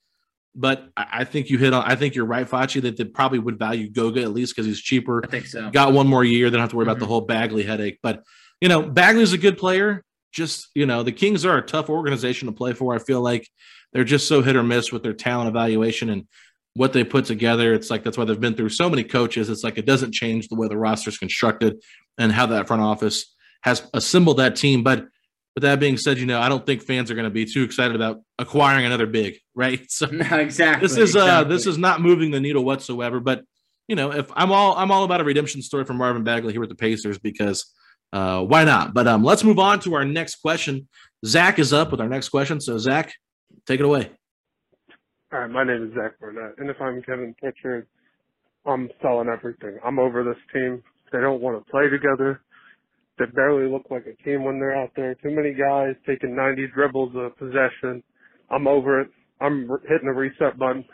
but 0.55 0.89
I 0.97 1.25
think 1.25 1.51
you 1.51 1.59
hit 1.59 1.73
on. 1.73 1.85
I 1.85 1.97
think 1.97 2.15
you're 2.15 2.27
right, 2.27 2.49
Facci, 2.49 2.81
that 2.83 2.97
they 2.97 3.05
probably 3.05 3.41
would 3.41 3.59
value 3.59 3.91
Goga 3.91 4.23
at 4.23 4.33
least 4.33 4.55
because 4.55 4.67
he's 4.67 4.81
cheaper. 4.81 5.21
I 5.25 5.29
think 5.29 5.47
so. 5.47 5.71
Got 5.71 5.93
one 5.93 6.07
more 6.07 6.25
year, 6.25 6.51
then 6.51 6.61
have 6.61 6.71
to 6.71 6.77
worry 6.77 6.85
mm-hmm. 6.85 6.91
about 6.91 6.99
the 7.01 7.07
mm-hmm. 7.07 7.13
whole 7.13 7.21
Bagley 7.23 7.65
headache. 7.65 7.99
But 8.03 8.23
you 8.61 8.69
know, 8.69 8.83
Bagley's 8.83 9.33
a 9.33 9.39
good 9.39 9.59
player. 9.59 10.05
just 10.33 10.69
you 10.75 10.87
know 10.87 11.03
the 11.03 11.13
Kings 11.13 11.45
are 11.45 11.59
a 11.59 11.63
tough 11.63 11.91
organization 11.91 12.47
to 12.47 12.53
play 12.53 12.73
for. 12.73 12.95
I 12.95 12.99
feel 12.99 13.21
like 13.21 13.49
they're 13.93 14.05
just 14.05 14.29
so 14.29 14.43
hit 14.43 14.57
or 14.57 14.63
miss 14.63 14.93
with 14.93 15.03
their 15.03 15.13
talent 15.13 15.49
evaluation 15.49 16.11
and 16.11 16.27
what 16.75 16.93
they 16.93 17.05
put 17.05 17.25
together. 17.25 17.75
It's 17.75 17.91
like 17.91 18.05
that's 18.05 18.19
why 18.19 18.25
they've 18.25 18.41
been 18.41 18.55
through 18.55 18.71
so 18.71 18.89
many 18.89 19.05
coaches. 19.05 19.49
It's 19.49 19.65
like 19.65 19.79
it 19.79 19.87
doesn't 19.87 20.13
change 20.13 20.49
the 20.49 20.57
way 20.57 20.69
the 20.69 20.77
roster 20.77 21.11
is 21.11 21.19
constructed 21.19 21.83
and 22.19 22.31
how 22.31 22.47
that 22.47 22.69
front 22.69 22.83
office 22.83 23.35
has 23.63 23.89
assembled 23.93 24.39
that 24.39 24.57
team. 24.57 24.83
But 24.83 25.07
with 25.55 25.63
that 25.63 25.79
being 25.79 25.97
said, 25.97 26.19
you 26.19 26.27
know, 26.27 26.41
I 26.41 26.49
don't 26.49 26.67
think 26.67 26.83
fans 26.83 27.11
are 27.11 27.15
going 27.15 27.25
to 27.25 27.31
be 27.31 27.45
too 27.45 27.63
excited 27.63 27.95
about 27.95 28.23
acquiring 28.39 28.87
another 28.87 29.07
big, 29.07 29.39
right? 29.55 29.81
So 29.89 30.07
no, 30.07 30.39
exactly. 30.39 30.85
This 30.85 30.97
is 30.97 31.15
exactly. 31.15 31.31
uh 31.31 31.45
this 31.45 31.67
is 31.67 31.79
not 31.79 32.01
moving 32.01 32.33
the 32.33 32.41
needle 32.41 32.65
whatsoever. 32.65 33.21
But 33.21 33.45
you 33.87 33.95
know, 33.95 34.13
if 34.13 34.31
I'm 34.35 34.51
all 34.51 34.77
I'm 34.77 34.91
all 34.91 35.05
about 35.05 35.21
a 35.21 35.25
redemption 35.25 35.63
story 35.63 35.85
from 35.85 35.99
Marvin 35.99 36.25
Bagley 36.25 36.53
here 36.53 36.61
with 36.61 36.71
the 36.71 36.75
Pacers 36.75 37.19
because 37.19 37.73
uh 38.13 38.43
why 38.43 38.65
not? 38.65 38.95
But 38.95 39.07
um 39.07 39.23
let's 39.23 39.45
move 39.45 39.59
on 39.61 39.79
to 39.81 39.95
our 39.95 40.05
next 40.05 40.37
question. 40.37 40.89
Zach 41.25 41.59
is 41.59 41.73
up 41.73 41.93
with 41.93 42.01
our 42.01 42.09
next 42.09 42.31
question. 42.31 42.61
So 42.61 42.77
Zach, 42.79 43.15
take 43.67 43.79
it 43.79 43.87
away. 43.87 44.11
All 45.33 45.41
right, 45.41 45.51
my 45.51 45.65
name 45.65 45.89
is 45.89 45.95
Zach 45.95 46.19
Burnett, 46.21 46.59
and 46.59 46.71
if 46.71 46.81
I'm 46.81 47.03
Kevin 47.03 47.35
Pritchard, 47.39 47.87
I'm 48.67 48.89
selling 49.03 49.29
everything. 49.29 49.79
I'm 49.85 49.99
over 49.99 50.23
this 50.25 50.37
team. 50.53 50.83
They 51.13 51.21
don't 51.21 51.41
want 51.41 51.65
to 51.65 51.71
play 51.71 51.89
together. 51.89 52.41
They 53.19 53.27
barely 53.27 53.71
look 53.71 53.85
like 53.91 54.07
a 54.07 54.23
team 54.25 54.45
when 54.45 54.59
they're 54.59 54.77
out 54.77 54.91
there. 54.97 55.15
Too 55.15 55.31
many 55.31 55.55
guys 55.55 55.95
taking 56.07 56.35
90 56.35 56.67
dribbles 56.75 57.13
of 57.15 57.37
possession. 57.39 58.03
I'm 58.51 58.67
over 58.67 59.01
it. 59.01 59.09
I'm 59.41 59.69
hitting 59.89 60.07
the 60.07 60.13
reset 60.13 60.59
button. 60.59 60.85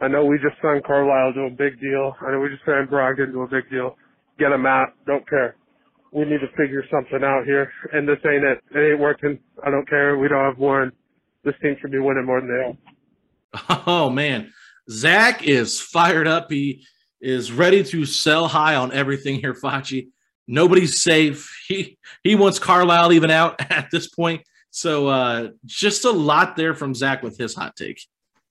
I 0.00 0.08
know 0.08 0.24
we 0.24 0.38
just 0.38 0.60
signed 0.62 0.84
Carlisle 0.84 1.34
to 1.34 1.40
a 1.42 1.50
big 1.50 1.80
deal. 1.80 2.14
I 2.26 2.32
know 2.32 2.40
we 2.40 2.48
just 2.48 2.64
signed 2.64 2.88
Brogdon 2.88 3.32
to 3.32 3.42
a 3.42 3.46
big 3.46 3.70
deal. 3.70 3.96
Get 4.38 4.50
him 4.50 4.66
out. 4.66 4.94
Don't 5.06 5.28
care. 5.28 5.56
We 6.12 6.24
need 6.24 6.40
to 6.40 6.48
figure 6.56 6.82
something 6.90 7.22
out 7.22 7.44
here, 7.44 7.70
and 7.92 8.08
this 8.08 8.16
ain't 8.24 8.42
it. 8.42 8.60
It 8.74 8.92
ain't 8.92 9.00
working. 9.00 9.38
I 9.64 9.70
don't 9.70 9.88
care. 9.88 10.18
We 10.18 10.26
don't 10.28 10.44
have 10.44 10.58
one. 10.58 10.90
This 11.44 11.54
team 11.62 11.76
should 11.80 11.92
be 11.92 11.98
winning 11.98 12.26
more 12.26 12.40
than 12.40 12.48
they 12.48 12.54
are. 12.54 13.82
Oh 13.86 14.10
man, 14.10 14.52
Zach 14.88 15.42
is 15.42 15.80
fired 15.80 16.28
up. 16.28 16.50
He 16.50 16.84
is 17.20 17.50
ready 17.50 17.82
to 17.82 18.04
sell 18.04 18.46
high 18.48 18.76
on 18.76 18.92
everything 18.92 19.40
here, 19.40 19.54
Facci. 19.54 20.08
Nobody's 20.46 21.02
safe. 21.02 21.48
He 21.68 21.98
he 22.24 22.34
wants 22.34 22.58
Carlisle 22.58 23.12
even 23.12 23.30
out 23.30 23.60
at 23.70 23.90
this 23.92 24.08
point. 24.08 24.42
So 24.70 25.08
uh 25.08 25.50
just 25.64 26.04
a 26.04 26.10
lot 26.10 26.56
there 26.56 26.74
from 26.74 26.94
Zach 26.94 27.22
with 27.22 27.38
his 27.38 27.54
hot 27.54 27.76
take. 27.76 28.00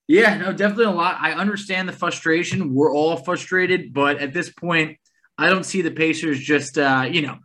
Yeah, 0.07 0.37
no, 0.37 0.51
definitely 0.53 0.85
a 0.85 0.91
lot. 0.91 1.17
I 1.19 1.33
understand 1.33 1.87
the 1.87 1.93
frustration. 1.93 2.73
We're 2.73 2.93
all 2.93 3.17
frustrated, 3.17 3.93
but 3.93 4.17
at 4.17 4.33
this 4.33 4.49
point, 4.49 4.97
I 5.37 5.49
don't 5.49 5.65
see 5.65 5.83
the 5.83 5.91
Pacers 5.91 6.39
just 6.39 6.77
uh, 6.77 7.07
you 7.11 7.21
know, 7.21 7.37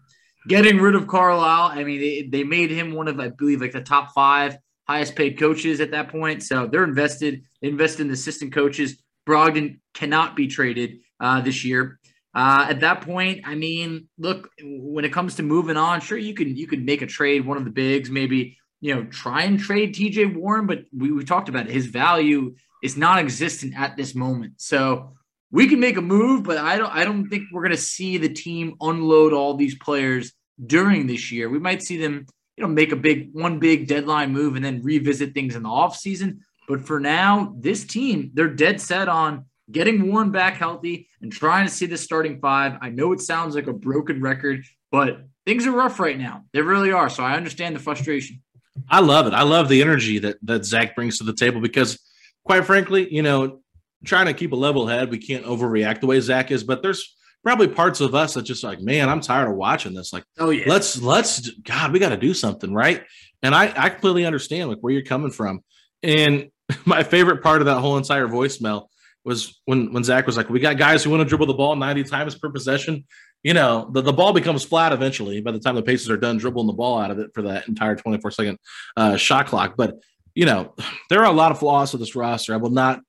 getting 0.49 0.79
rid 0.81 0.95
of 0.95 1.07
Carlisle. 1.07 1.79
I 1.79 1.85
mean, 1.85 2.01
they, 2.01 2.23
they 2.23 2.45
made 2.45 2.71
him 2.71 2.93
one 2.93 3.09
of, 3.09 3.21
I 3.21 3.29
believe, 3.29 3.61
like 3.61 3.73
the 3.73 3.83
top 3.83 4.13
five 4.15 4.57
highest 4.87 5.17
paid 5.17 5.39
coaches 5.39 5.81
at 5.81 5.91
that 5.93 6.09
point. 6.09 6.43
So 6.43 6.67
they're 6.67 6.85
invested. 6.85 7.43
They 7.61 7.69
invested 7.69 8.03
in 8.03 8.09
the 8.09 8.15
assistant 8.15 8.53
coaches. 8.53 9.03
Brogdon 9.27 9.81
cannot 9.95 10.37
be 10.37 10.47
traded 10.47 11.01
uh, 11.21 11.41
this 11.41 11.65
year. 11.65 11.99
Uh, 12.35 12.67
at 12.69 12.81
that 12.81 13.03
point, 13.03 13.43
I 13.45 13.55
mean, 13.55 14.09
look, 14.19 14.51
when 14.63 15.05
it 15.05 15.13
comes 15.13 15.37
to 15.37 15.43
moving 15.43 15.77
on, 15.77 16.01
sure 16.01 16.19
you 16.19 16.35
can 16.35 16.57
you 16.57 16.67
can 16.67 16.85
make 16.85 17.03
a 17.03 17.07
trade, 17.07 17.47
one 17.47 17.57
of 17.57 17.65
the 17.65 17.71
bigs, 17.71 18.11
maybe 18.11 18.59
you 18.81 18.95
know, 18.95 19.05
try 19.05 19.45
and 19.45 19.59
trade 19.59 19.95
TJ 19.95 20.35
Warren, 20.35 20.67
but 20.67 20.81
we, 20.95 21.11
we 21.11 21.25
talked 21.25 21.49
about 21.49 21.67
it. 21.67 21.73
his 21.73 21.87
value 21.87 22.55
is 22.83 22.99
non-existent 22.99 23.73
at 23.75 23.97
this 23.97 24.15
moment. 24.15 24.53
So 24.59 25.15
we 25.51 25.69
can 25.69 25.81
make 25.81 25.97
a 25.97 26.03
move, 26.03 26.43
but 26.43 26.59
I 26.59 26.77
don't 26.77 26.93
I 26.95 27.05
don't 27.05 27.29
think 27.29 27.45
we're 27.53 27.63
gonna 27.63 27.77
see 27.77 28.19
the 28.19 28.29
team 28.29 28.75
unload 28.81 29.33
all 29.33 29.55
these 29.55 29.77
players 29.77 30.33
during 30.67 31.07
this 31.07 31.33
year. 31.33 31.49
We 31.49 31.59
might 31.59 31.83
see 31.83 31.97
them 31.97 32.27
you 32.57 32.63
know, 32.63 32.69
make 32.69 32.93
a 32.93 32.97
big 32.97 33.31
one 33.33 33.59
big 33.59 33.89
deadline 33.89 34.33
move 34.33 34.57
and 34.57 34.65
then 34.65 34.83
revisit 34.83 35.35
things 35.35 35.57
in 35.57 35.63
the 35.63 35.69
offseason. 35.69 36.39
But 36.69 36.87
for 36.87 37.01
now, 37.01 37.55
this 37.59 37.85
team, 37.85 38.31
they're 38.35 38.49
dead 38.49 38.81
set 38.81 39.09
on 39.09 39.47
getting 39.71 40.11
Warren 40.11 40.31
back 40.31 40.57
healthy 40.57 41.09
and 41.21 41.33
trying 41.33 41.67
to 41.67 41.73
see 41.73 41.87
the 41.87 41.97
starting 41.97 42.41
five. 42.41 42.79
I 42.81 42.91
know 42.91 43.13
it 43.13 43.21
sounds 43.21 43.55
like 43.55 43.67
a 43.67 43.73
broken 43.73 44.21
record, 44.21 44.65
but 44.91 45.25
things 45.47 45.67
are 45.67 45.73
rough 45.73 45.99
right 45.99 46.19
now. 46.19 46.45
They 46.53 46.63
really 46.63 46.93
are. 46.93 47.09
So 47.09 47.23
I 47.23 47.37
understand 47.37 47.75
the 47.75 47.81
frustration. 47.81 48.43
I 48.89 49.01
love 49.01 49.27
it. 49.27 49.33
I 49.33 49.43
love 49.43 49.69
the 49.69 49.83
energy 49.83 50.19
that 50.19 50.37
that 50.43 50.65
Zach 50.65 50.97
brings 50.97 51.19
to 51.19 51.25
the 51.25 51.33
table 51.33 51.61
because, 51.61 51.99
quite 52.45 52.65
frankly, 52.67 53.13
you 53.13 53.23
know, 53.23 53.61
trying 54.05 54.27
to 54.27 54.35
keep 54.35 54.53
a 54.53 54.57
level 54.57 54.87
head, 54.87 55.11
we 55.11 55.19
can't 55.19 55.45
overreact 55.45 56.01
the 56.01 56.07
way 56.07 56.21
Zach 56.21 56.51
is. 56.51 56.65
But 56.65 56.83
there's 56.83 57.17
probably 57.45 57.69
parts 57.69 58.01
of 58.01 58.15
us 58.15 58.35
that 58.35 58.43
just 58.43 58.65
like, 58.65 58.81
man, 58.81 59.09
I'm 59.09 59.21
tired 59.21 59.49
of 59.49 59.57
watching 59.57 59.95
this. 59.95 60.13
Like, 60.13 60.25
oh 60.39 60.51
yeah, 60.51 60.65
let's 60.67 61.01
let's 61.01 61.49
God, 61.51 61.93
we 61.93 62.01
got 62.01 62.09
to 62.09 62.17
do 62.17 62.35
something, 62.35 62.75
right? 62.75 63.05
And 63.43 63.55
I 63.55 63.73
I 63.77 63.91
completely 63.91 64.27
understand 64.27 64.71
like 64.71 64.79
where 64.81 64.93
you're 64.93 65.03
coming 65.03 65.31
from. 65.31 65.63
And 66.03 66.51
my 66.85 67.05
favorite 67.05 67.43
part 67.43 67.63
of 67.63 67.67
that 67.67 67.79
whole 67.79 67.97
entire 67.97 68.27
voicemail 68.27 68.89
was 69.25 69.61
when 69.65 69.93
when 69.93 70.05
Zach 70.05 70.27
was 70.27 70.37
like, 70.37 70.49
"We 70.51 70.61
got 70.61 70.79
guys 70.79 71.03
who 71.03 71.11
want 71.11 71.23
to 71.23 71.29
dribble 71.29 71.47
the 71.47 71.55
ball 71.55 71.77
90 71.77 72.05
times 72.05 72.35
per 72.35 72.51
possession." 72.51 73.05
You 73.43 73.55
know, 73.55 73.91
the, 73.93 74.01
the 74.01 74.13
ball 74.13 74.33
becomes 74.33 74.65
flat 74.65 74.93
eventually 74.93 75.41
by 75.41 75.51
the 75.53 75.59
time 75.59 75.75
the 75.75 75.83
Pacers 75.83 76.09
are 76.09 76.17
done 76.17 76.39
dribbling 76.39 76.67
the 76.67 76.73
ball 76.73 76.99
out 76.99 77.11
of 77.11 77.19
it 77.19 77.31
for 77.35 77.43
that 77.43 77.69
entire 77.69 77.95
24 77.95 78.31
second 78.31 78.59
uh, 78.97 79.17
shot 79.17 79.47
clock. 79.47 79.75
But 79.77 79.99
you 80.35 80.47
know, 80.47 80.75
there 81.11 81.21
are 81.21 81.31
a 81.31 81.37
lot 81.37 81.53
of 81.53 81.59
flaws 81.59 81.93
with 81.93 82.01
this 82.01 82.15
roster. 82.15 82.55
I 82.55 82.59
will 82.59 82.71
not 82.71 83.01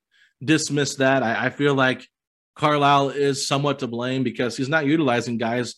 dismiss 0.43 0.95
that. 0.95 1.23
I, 1.23 1.45
I 1.45 1.49
feel 1.49 1.73
like 1.73 2.07
Carlisle 2.55 3.09
is 3.09 3.47
somewhat 3.47 3.79
to 3.79 3.87
blame 3.87 4.23
because 4.23 4.55
he's 4.55 4.69
not 4.69 4.85
utilizing 4.85 5.37
guys 5.37 5.75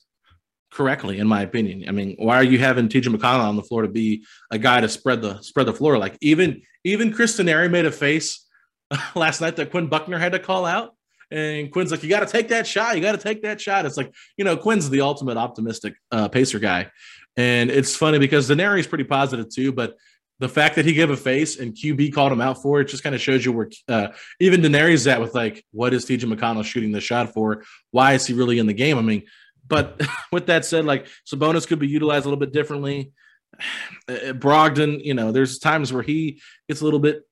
correctly, 0.71 1.19
in 1.19 1.27
my 1.27 1.41
opinion. 1.41 1.85
I 1.87 1.91
mean, 1.91 2.15
why 2.17 2.35
are 2.35 2.43
you 2.43 2.59
having 2.59 2.89
TJ 2.89 3.15
McConnell 3.15 3.47
on 3.47 3.55
the 3.55 3.63
floor 3.63 3.83
to 3.83 3.87
be 3.87 4.25
a 4.51 4.57
guy 4.57 4.81
to 4.81 4.89
spread 4.89 5.21
the 5.21 5.41
spread 5.41 5.67
the 5.67 5.73
floor? 5.73 5.97
Like 5.97 6.17
even 6.21 6.61
even 6.83 7.13
Chris 7.13 7.37
Denari 7.37 7.69
made 7.69 7.85
a 7.85 7.91
face 7.91 8.46
last 9.15 9.41
night 9.41 9.55
that 9.57 9.71
Quinn 9.71 9.87
Buckner 9.87 10.17
had 10.17 10.33
to 10.33 10.39
call 10.39 10.65
out. 10.65 10.93
And 11.29 11.71
Quinn's 11.71 11.91
like, 11.91 12.03
you 12.03 12.09
got 12.09 12.21
to 12.21 12.31
take 12.31 12.49
that 12.49 12.65
shot. 12.65 12.95
You 12.95 13.01
got 13.01 13.11
to 13.11 13.17
take 13.17 13.41
that 13.41 13.59
shot. 13.59 13.85
It's 13.85 13.97
like, 13.97 14.13
you 14.37 14.45
know, 14.45 14.55
Quinn's 14.55 14.89
the 14.89 15.01
ultimate 15.01 15.35
optimistic 15.35 15.95
uh, 16.11 16.29
pacer 16.29 16.59
guy. 16.59 16.89
And 17.35 17.69
it's 17.69 17.95
funny 17.95 18.17
because 18.17 18.49
Denari's 18.49 18.87
pretty 18.87 19.03
positive 19.03 19.49
too, 19.49 19.71
but 19.71 19.97
the 20.39 20.47
fact 20.47 20.75
that 20.75 20.85
he 20.85 20.93
gave 20.93 21.09
a 21.09 21.17
face 21.17 21.59
and 21.59 21.73
QB 21.73 22.13
called 22.13 22.31
him 22.31 22.41
out 22.41 22.61
for 22.61 22.79
it 22.79 22.85
just 22.85 23.03
kind 23.03 23.15
of 23.15 23.21
shows 23.21 23.43
you 23.43 23.51
where 23.51 23.69
uh, 23.87 24.09
even 24.39 24.61
Denari's 24.61 25.05
at 25.07 25.19
with 25.19 25.33
like, 25.35 25.65
what 25.71 25.93
is 25.93 26.05
TJ 26.05 26.31
McConnell 26.31 26.63
shooting 26.63 26.91
the 26.91 27.01
shot 27.01 27.33
for? 27.33 27.63
Why 27.91 28.13
is 28.13 28.25
he 28.25 28.33
really 28.33 28.59
in 28.59 28.67
the 28.67 28.73
game? 28.73 28.97
I 28.97 29.01
mean, 29.01 29.23
but 29.67 30.01
with 30.31 30.47
that 30.47 30.63
said, 30.63 30.85
like 30.85 31.07
Sabonis 31.31 31.67
could 31.67 31.79
be 31.79 31.87
utilized 31.87 32.25
a 32.25 32.29
little 32.29 32.39
bit 32.39 32.53
differently. 32.53 33.11
Brogdon, 34.07 35.03
you 35.03 35.13
know, 35.13 35.31
there's 35.31 35.59
times 35.59 35.91
where 35.91 36.03
he 36.03 36.41
gets 36.67 36.81
a 36.81 36.83
little 36.83 36.99
bit 36.99 37.26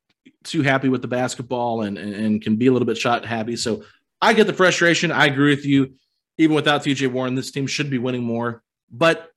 too 0.45 0.61
happy 0.61 0.89
with 0.89 1.01
the 1.01 1.07
basketball 1.07 1.81
and, 1.81 1.97
and, 1.97 2.13
and 2.13 2.41
can 2.41 2.55
be 2.55 2.67
a 2.67 2.71
little 2.71 2.85
bit 2.85 2.97
shot 2.97 3.25
happy. 3.25 3.55
So 3.55 3.83
I 4.21 4.33
get 4.33 4.47
the 4.47 4.53
frustration. 4.53 5.11
I 5.11 5.25
agree 5.25 5.53
with 5.55 5.65
you. 5.65 5.93
Even 6.37 6.55
without 6.55 6.83
TJ 6.83 7.11
Warren, 7.11 7.35
this 7.35 7.51
team 7.51 7.67
should 7.67 7.89
be 7.89 7.97
winning 7.97 8.23
more. 8.23 8.63
But 8.91 9.31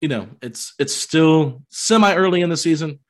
you 0.00 0.08
know, 0.08 0.28
it's 0.40 0.74
it's 0.78 0.94
still 0.94 1.62
semi 1.68 2.14
early 2.14 2.40
in 2.40 2.50
the 2.50 2.56
season. 2.56 3.00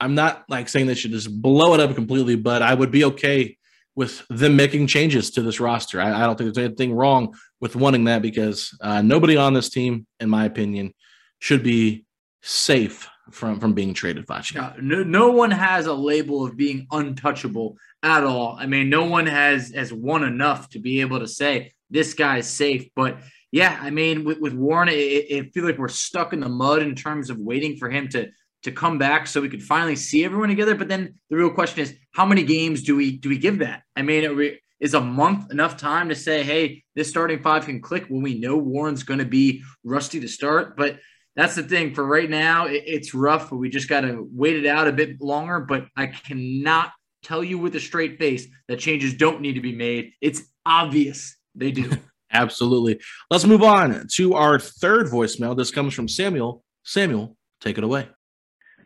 I'm 0.00 0.14
not 0.14 0.44
like 0.48 0.68
saying 0.68 0.86
they 0.86 0.94
should 0.94 1.12
just 1.12 1.30
blow 1.42 1.74
it 1.74 1.80
up 1.80 1.94
completely, 1.94 2.36
but 2.36 2.62
I 2.62 2.74
would 2.74 2.90
be 2.90 3.04
okay 3.04 3.56
with 3.94 4.26
them 4.28 4.56
making 4.56 4.86
changes 4.86 5.30
to 5.32 5.42
this 5.42 5.60
roster. 5.60 6.00
I, 6.00 6.22
I 6.22 6.26
don't 6.26 6.36
think 6.36 6.52
there's 6.52 6.66
anything 6.66 6.94
wrong 6.94 7.34
with 7.60 7.76
wanting 7.76 8.04
that 8.04 8.22
because 8.22 8.76
uh, 8.80 9.02
nobody 9.02 9.36
on 9.36 9.54
this 9.54 9.68
team, 9.68 10.06
in 10.18 10.28
my 10.28 10.44
opinion, 10.44 10.94
should 11.38 11.62
be 11.62 12.04
safe 12.40 13.08
from 13.30 13.60
from 13.60 13.72
being 13.72 13.94
traded. 13.94 14.26
Facci. 14.26 14.80
No, 14.82 15.02
no 15.02 15.30
one 15.30 15.50
has 15.50 15.86
a 15.86 15.94
label 15.94 16.44
of 16.44 16.56
being 16.56 16.86
untouchable 16.90 17.76
at 18.02 18.24
all. 18.24 18.56
I 18.58 18.66
mean, 18.66 18.88
no 18.90 19.04
one 19.04 19.26
has 19.26 19.70
has 19.70 19.92
won 19.92 20.24
enough 20.24 20.68
to 20.70 20.78
be 20.78 21.00
able 21.00 21.20
to 21.20 21.28
say 21.28 21.72
this 21.90 22.14
guy's 22.14 22.48
safe, 22.48 22.88
but 22.96 23.18
yeah, 23.52 23.78
I 23.80 23.90
mean, 23.90 24.24
with, 24.24 24.40
with 24.40 24.54
Warren, 24.54 24.88
it, 24.88 24.94
it 24.94 25.56
like 25.56 25.76
we're 25.76 25.88
stuck 25.88 26.32
in 26.32 26.40
the 26.40 26.48
mud 26.48 26.80
in 26.80 26.94
terms 26.94 27.28
of 27.28 27.38
waiting 27.38 27.76
for 27.76 27.90
him 27.90 28.08
to 28.08 28.30
to 28.62 28.72
come 28.72 28.96
back 28.96 29.26
so 29.26 29.40
we 29.40 29.48
could 29.48 29.62
finally 29.62 29.96
see 29.96 30.24
everyone 30.24 30.48
together. 30.48 30.74
But 30.74 30.88
then 30.88 31.14
the 31.28 31.36
real 31.36 31.50
question 31.50 31.80
is, 31.80 31.94
how 32.12 32.24
many 32.24 32.44
games 32.44 32.82
do 32.82 32.96
we 32.96 33.18
do 33.18 33.28
we 33.28 33.38
give 33.38 33.58
that? 33.58 33.82
I 33.94 34.02
mean, 34.02 34.36
we, 34.36 34.58
is 34.80 34.94
a 34.94 35.00
month 35.00 35.52
enough 35.52 35.76
time 35.76 36.08
to 36.08 36.14
say, 36.14 36.42
hey, 36.42 36.82
this 36.96 37.08
starting 37.08 37.40
five 37.40 37.66
can 37.66 37.80
click 37.80 38.06
when 38.08 38.22
we 38.22 38.40
know 38.40 38.56
Warren's 38.56 39.04
going 39.04 39.20
to 39.20 39.24
be 39.26 39.62
rusty 39.84 40.18
to 40.20 40.28
start? 40.28 40.76
But 40.76 40.98
that's 41.36 41.54
the 41.54 41.62
thing. 41.62 41.94
For 41.94 42.04
right 42.04 42.28
now, 42.28 42.66
it, 42.66 42.82
it's 42.86 43.14
rough. 43.14 43.50
But 43.50 43.56
we 43.56 43.68
just 43.68 43.88
got 43.88 44.02
to 44.02 44.28
wait 44.32 44.56
it 44.56 44.66
out 44.66 44.88
a 44.88 44.92
bit 44.92 45.20
longer. 45.20 45.60
But 45.60 45.86
I 45.96 46.06
cannot 46.06 46.92
tell 47.22 47.42
you 47.42 47.58
with 47.58 47.74
a 47.76 47.80
straight 47.80 48.18
face 48.18 48.46
that 48.68 48.78
changes 48.78 49.14
don't 49.14 49.40
need 49.40 49.54
to 49.54 49.60
be 49.60 49.74
made. 49.74 50.12
It's 50.20 50.42
obvious 50.66 51.36
they 51.54 51.70
do. 51.70 51.90
Absolutely. 52.32 52.98
Let's 53.30 53.44
move 53.44 53.62
on 53.62 54.06
to 54.14 54.34
our 54.34 54.58
third 54.58 55.06
voicemail. 55.08 55.56
This 55.56 55.70
comes 55.70 55.92
from 55.92 56.08
Samuel. 56.08 56.64
Samuel, 56.82 57.36
take 57.60 57.76
it 57.76 57.84
away. 57.84 58.08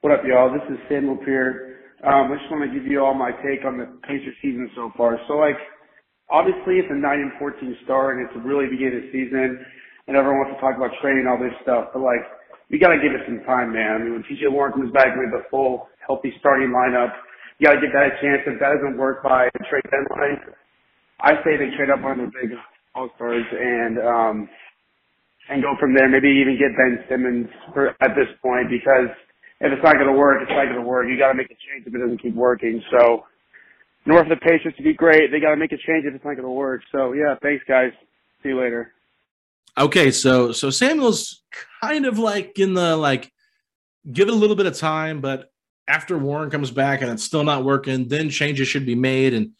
What 0.01 0.13
up, 0.13 0.25
y'all? 0.27 0.53
This 0.53 0.63
is 0.69 0.79
Samuel 0.89 1.17
Pierre. 1.17 1.79
Um, 2.05 2.31
I 2.31 2.37
just 2.37 2.51
want 2.51 2.71
to 2.71 2.79
give 2.79 2.87
you 2.87 3.03
all 3.03 3.15
my 3.15 3.31
take 3.43 3.65
on 3.65 3.79
the 3.79 3.87
Pacers 4.03 4.35
season 4.43 4.71
so 4.75 4.93
far. 4.97 5.19
So, 5.29 5.35
like, 5.35 5.57
obviously 6.31 6.79
it's 6.79 6.89
a 6.91 6.95
9 6.95 7.03
and 7.03 7.33
14 7.39 7.77
start, 7.85 8.19
and 8.19 8.27
it's 8.27 8.37
a 8.37 8.41
really 8.47 8.67
beginning 8.67 8.99
of 8.99 9.03
the 9.03 9.65
and 10.07 10.17
everyone 10.17 10.47
wants 10.47 10.55
to 10.57 10.61
talk 10.63 10.79
about 10.79 10.95
training 11.03 11.27
all 11.27 11.39
this 11.39 11.55
stuff. 11.63 11.91
But 11.93 12.03
like, 12.03 12.23
we 12.71 12.79
got 12.79 12.95
to 12.95 13.01
give 13.03 13.15
it 13.15 13.23
some 13.27 13.43
time, 13.47 13.75
man. 13.75 13.91
I 13.95 13.99
mean, 13.99 14.13
when 14.19 14.25
TJ 14.27 14.51
Warren 14.51 14.73
comes 14.75 14.91
back 14.95 15.15
with 15.15 15.31
a 15.35 15.47
full, 15.51 15.91
healthy 16.03 16.35
starting 16.39 16.71
lineup, 16.71 17.15
you 17.59 17.67
got 17.67 17.79
to 17.79 17.83
give 17.83 17.95
that 17.95 18.11
a 18.11 18.15
chance. 18.23 18.43
If 18.47 18.59
that 18.59 18.79
doesn't 18.79 18.99
work 18.99 19.23
by 19.23 19.49
trade 19.71 19.87
deadline, 19.89 20.55
I 21.23 21.41
say 21.43 21.57
they 21.57 21.73
trade 21.79 21.91
up 21.91 22.03
one 22.03 22.21
of 22.21 22.29
the 22.29 22.33
big 22.35 22.53
all 22.95 23.11
stars 23.17 23.45
and 23.53 23.97
um, 24.01 24.37
and 25.49 25.63
go 25.63 25.75
from 25.79 25.95
there. 25.95 26.09
Maybe 26.09 26.29
even 26.29 26.59
get 26.59 26.75
Ben 26.77 27.05
Simmons 27.09 27.49
for, 27.73 27.97
at 28.03 28.13
this 28.17 28.29
point 28.43 28.69
because 28.69 29.09
if 29.61 29.73
it's 29.73 29.85
not 29.85 29.97
going 29.97 30.11
to 30.11 30.19
work, 30.19 30.43
it's 30.43 30.53
not 30.53 30.69
going 30.69 30.81
to 30.81 30.87
work. 30.87 31.07
You 31.09 31.19
got 31.19 31.33
to 31.33 31.39
make 31.39 31.49
a 31.49 31.57
change 31.57 31.87
if 31.87 31.95
it 31.95 31.99
doesn't 31.99 32.21
keep 32.21 32.35
working. 32.35 32.83
So, 32.91 33.25
order 34.07 34.29
for 34.29 34.35
the 34.37 34.41
Pacers 34.41 34.75
to 34.77 34.83
be 34.83 34.95
great, 34.95 35.31
they 35.33 35.41
got 35.41 35.51
to 35.51 35.61
make 35.61 35.73
a 35.73 35.81
change 35.81 36.05
if 36.05 36.15
it's 36.15 36.25
not 36.25 36.37
going 36.37 36.49
to 36.49 36.53
work. 36.53 36.83
So, 36.93 37.13
yeah, 37.13 37.35
thanks, 37.43 37.65
guys. 37.67 37.93
See 38.43 38.51
you 38.51 38.61
later. 38.61 38.93
Okay, 39.79 40.11
so 40.11 40.53
so 40.53 40.71
Samuel's 40.71 41.43
kind 41.83 42.07
of 42.07 42.19
like 42.19 42.59
in 42.59 42.75
the 42.75 42.97
like 42.97 43.31
give 44.11 44.29
it 44.29 44.35
a 44.35 44.37
little 44.37 44.57
bit 44.57 44.67
of 44.67 44.77
time, 44.77 45.21
but 45.21 45.51
after 45.89 46.17
Warren 46.19 46.51
comes 46.51 46.71
back 46.71 47.03
and 47.03 47.11
it's 47.11 47.23
still 47.23 47.45
not 47.45 47.65
working, 47.65 48.09
then 48.09 48.31
changes 48.31 48.69
should 48.69 48.87
be 48.87 48.95
made. 48.95 49.35
And 49.35 49.51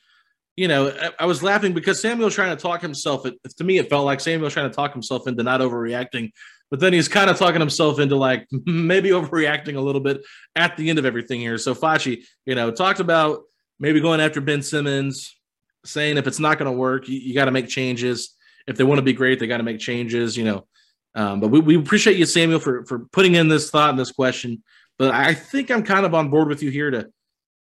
you 0.57 0.69
know, 0.69 0.89
I, 0.89 1.11
I 1.21 1.27
was 1.27 1.43
laughing 1.43 1.75
because 1.75 2.01
Samuel's 2.01 2.35
trying 2.35 2.57
to 2.57 2.61
talk 2.61 2.81
himself. 2.81 3.27
It, 3.27 3.35
to 3.59 3.65
me, 3.65 3.79
it 3.79 3.91
felt 3.91 4.07
like 4.07 4.21
Samuel's 4.21 4.55
trying 4.55 4.71
to 4.71 4.75
talk 4.75 4.93
himself 4.93 5.27
into 5.27 5.43
not 5.43 5.61
overreacting, 5.61 6.31
but 6.71 6.81
then 6.81 6.95
he's 6.95 7.09
kind 7.09 7.29
of 7.29 7.37
talking 7.37 7.61
himself 7.61 8.01
into 8.01 8.17
like 8.17 8.47
maybe 8.65 9.11
overreacting 9.11 9.77
a 9.77 9.81
little 9.81 10.01
bit 10.01 10.25
at 10.55 10.77
the 10.79 10.89
end 10.89 10.99
of 10.99 11.05
everything 11.05 11.41
here. 11.41 11.59
So 11.59 11.75
Facci, 11.75 12.25
you 12.47 12.55
know, 12.55 12.71
talked 12.71 13.01
about 13.01 13.43
maybe 13.79 14.01
going 14.01 14.21
after 14.21 14.41
Ben 14.41 14.63
Simmons, 14.63 15.37
saying 15.85 16.17
if 16.17 16.27
it's 16.27 16.41
not 16.41 16.59
going 16.59 16.71
to 16.71 16.77
work, 16.77 17.07
you, 17.07 17.19
you 17.19 17.35
got 17.35 17.45
to 17.45 17.51
make 17.51 17.69
changes 17.69 18.36
if 18.67 18.77
they 18.77 18.85
want 18.85 18.99
to 18.99 19.03
be 19.03 19.13
great, 19.13 19.39
they 19.39 19.47
got 19.47 19.59
to 19.59 19.63
make 19.63 19.79
changes, 19.79 20.37
you 20.37 20.45
know. 20.45 20.67
Um, 21.15 21.41
but 21.41 21.49
we, 21.49 21.61
we 21.61 21.77
appreciate 21.77 22.17
you, 22.17 22.27
Samuel, 22.27 22.61
for 22.61 22.85
for 22.87 23.07
putting 23.13 23.35
in 23.35 23.49
this 23.49 23.71
thought 23.71 23.91
and 23.91 23.99
this 23.99 24.13
question. 24.13 24.63
But 24.99 25.15
I 25.15 25.35
think 25.35 25.71
I'm 25.71 25.83
kind 25.83 26.07
of 26.07 26.15
on 26.15 26.31
board 26.31 26.49
with 26.49 26.63
you 26.63 26.71
here 26.71 26.91
to 26.91 27.09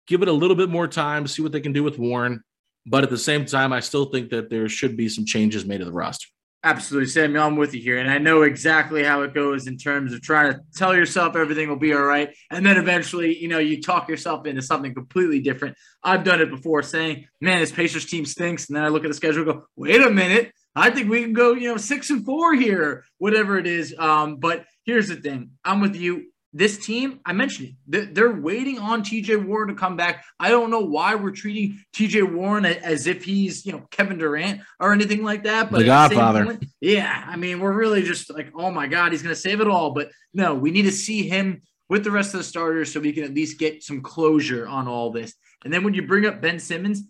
give 0.07 0.23
it 0.23 0.29
a 0.29 0.33
little 0.33 0.57
bit 0.57 0.69
more 0.69 0.89
time, 0.89 1.25
to 1.25 1.31
see 1.31 1.43
what 1.43 1.53
they 1.53 1.61
can 1.61 1.73
do 1.73 1.83
with 1.83 1.99
Warren. 1.99 2.43
But 2.85 3.05
at 3.05 3.11
the 3.11 3.19
same 3.19 3.45
time, 3.45 3.73
I 3.73 3.81
still 3.81 4.07
think 4.07 4.31
that 4.31 4.51
there 4.51 4.69
should 4.69 4.97
be 4.97 5.09
some 5.09 5.25
changes 5.25 5.65
made 5.65 5.79
to 5.79 5.85
the 5.85 5.93
roster. 5.93 6.27
Absolutely, 6.65 7.09
Samuel. 7.09 7.45
I'm 7.45 7.57
with 7.57 7.75
you 7.75 7.81
here. 7.81 7.99
And 7.99 8.09
I 8.09 8.19
know 8.19 8.43
exactly 8.43 9.03
how 9.03 9.23
it 9.23 9.35
goes 9.35 9.67
in 9.67 9.77
terms 9.77 10.13
of 10.13 10.23
trying 10.23 10.53
to 10.53 10.61
tell 10.77 10.95
yourself 10.95 11.35
everything 11.35 11.69
will 11.69 11.77
be 11.77 11.93
all 11.93 12.03
right. 12.03 12.33
And 12.51 12.65
then 12.65 12.77
eventually, 12.77 13.37
you 13.37 13.49
know, 13.49 13.59
you 13.59 13.83
talk 13.83 14.09
yourself 14.09 14.47
into 14.47 14.63
something 14.63 14.95
completely 14.95 15.41
different. 15.41 15.77
I've 16.05 16.23
done 16.23 16.41
it 16.41 16.51
before 16.51 16.85
saying, 16.85 17.27
man, 17.41 17.59
this 17.59 17.73
Pacers 17.73 18.07
team 18.07 18.25
stinks. 18.25 18.69
And 18.69 18.77
then 18.77 18.85
I 18.85 18.89
look 18.89 19.05
at 19.05 19.09
the 19.09 19.15
schedule 19.15 19.45
go, 19.45 19.65
wait 19.75 20.01
a 20.01 20.11
minute. 20.11 20.53
I 20.75 20.91
think 20.91 21.11
we 21.11 21.23
can 21.23 21.33
go, 21.33 21.53
you 21.53 21.69
know, 21.69 21.77
six 21.77 22.11
and 22.11 22.25
four 22.25 22.55
here, 22.55 23.05
whatever 23.19 23.59
it 23.59 23.67
is. 23.67 23.95
Um, 23.99 24.37
but 24.37 24.65
here's 24.85 25.09
the 25.09 25.17
thing 25.17 25.51
I'm 25.65 25.81
with 25.81 25.97
you. 25.97 26.29
This 26.55 26.85
team, 26.85 27.21
I 27.25 27.33
mentioned 27.33 27.77
it, 27.91 28.15
they're 28.15 28.31
waiting 28.31 28.79
on 28.79 29.03
TJ 29.03 29.47
Warren 29.47 29.69
to 29.69 29.75
come 29.75 29.97
back. 29.97 30.23
I 30.39 30.51
don't 30.51 30.71
know 30.71 30.81
why 30.81 31.15
we're 31.15 31.31
treating 31.31 31.83
TJ 31.97 32.31
Warren 32.31 32.67
as 32.67 33.07
if 33.07 33.25
he's, 33.25 33.65
you 33.65 33.73
know, 33.73 33.87
Kevin 33.91 34.19
Durant 34.19 34.61
or 34.79 34.93
anything 34.93 35.25
like 35.25 35.45
that. 35.45 35.71
But 35.71 35.79
the 35.79 35.87
Godfather. 35.87 36.45
Point, 36.45 36.67
yeah. 36.81 37.25
I 37.27 37.37
mean, 37.37 37.61
we're 37.61 37.73
really 37.73 38.03
just 38.03 38.31
like, 38.31 38.53
oh 38.55 38.71
my 38.71 38.87
God, 38.87 39.13
he's 39.13 39.23
going 39.23 39.35
to 39.35 39.41
save 39.41 39.63
it 39.63 39.69
all. 39.69 39.93
But 39.93 40.11
no, 40.35 40.55
we 40.55 40.71
need 40.71 40.83
to 40.83 40.93
see 40.93 41.27
him 41.27 41.63
with 41.89 42.05
the 42.05 42.11
rest 42.11 42.35
of 42.35 42.39
the 42.39 42.45
starters 42.45 42.93
so 42.93 43.01
we 43.01 43.13
can 43.13 43.25
at 43.25 43.35
least 43.35 43.59
get 43.59 43.83
some 43.83 44.03
closure 44.03 44.67
on 44.69 44.89
all 44.89 45.11
this. 45.11 45.35
And 45.65 45.73
then 45.73 45.85
when 45.85 45.95
you 45.95 46.07
bring 46.07 46.27
up 46.27 46.43
Ben 46.43 46.59
Simmons, 46.59 47.03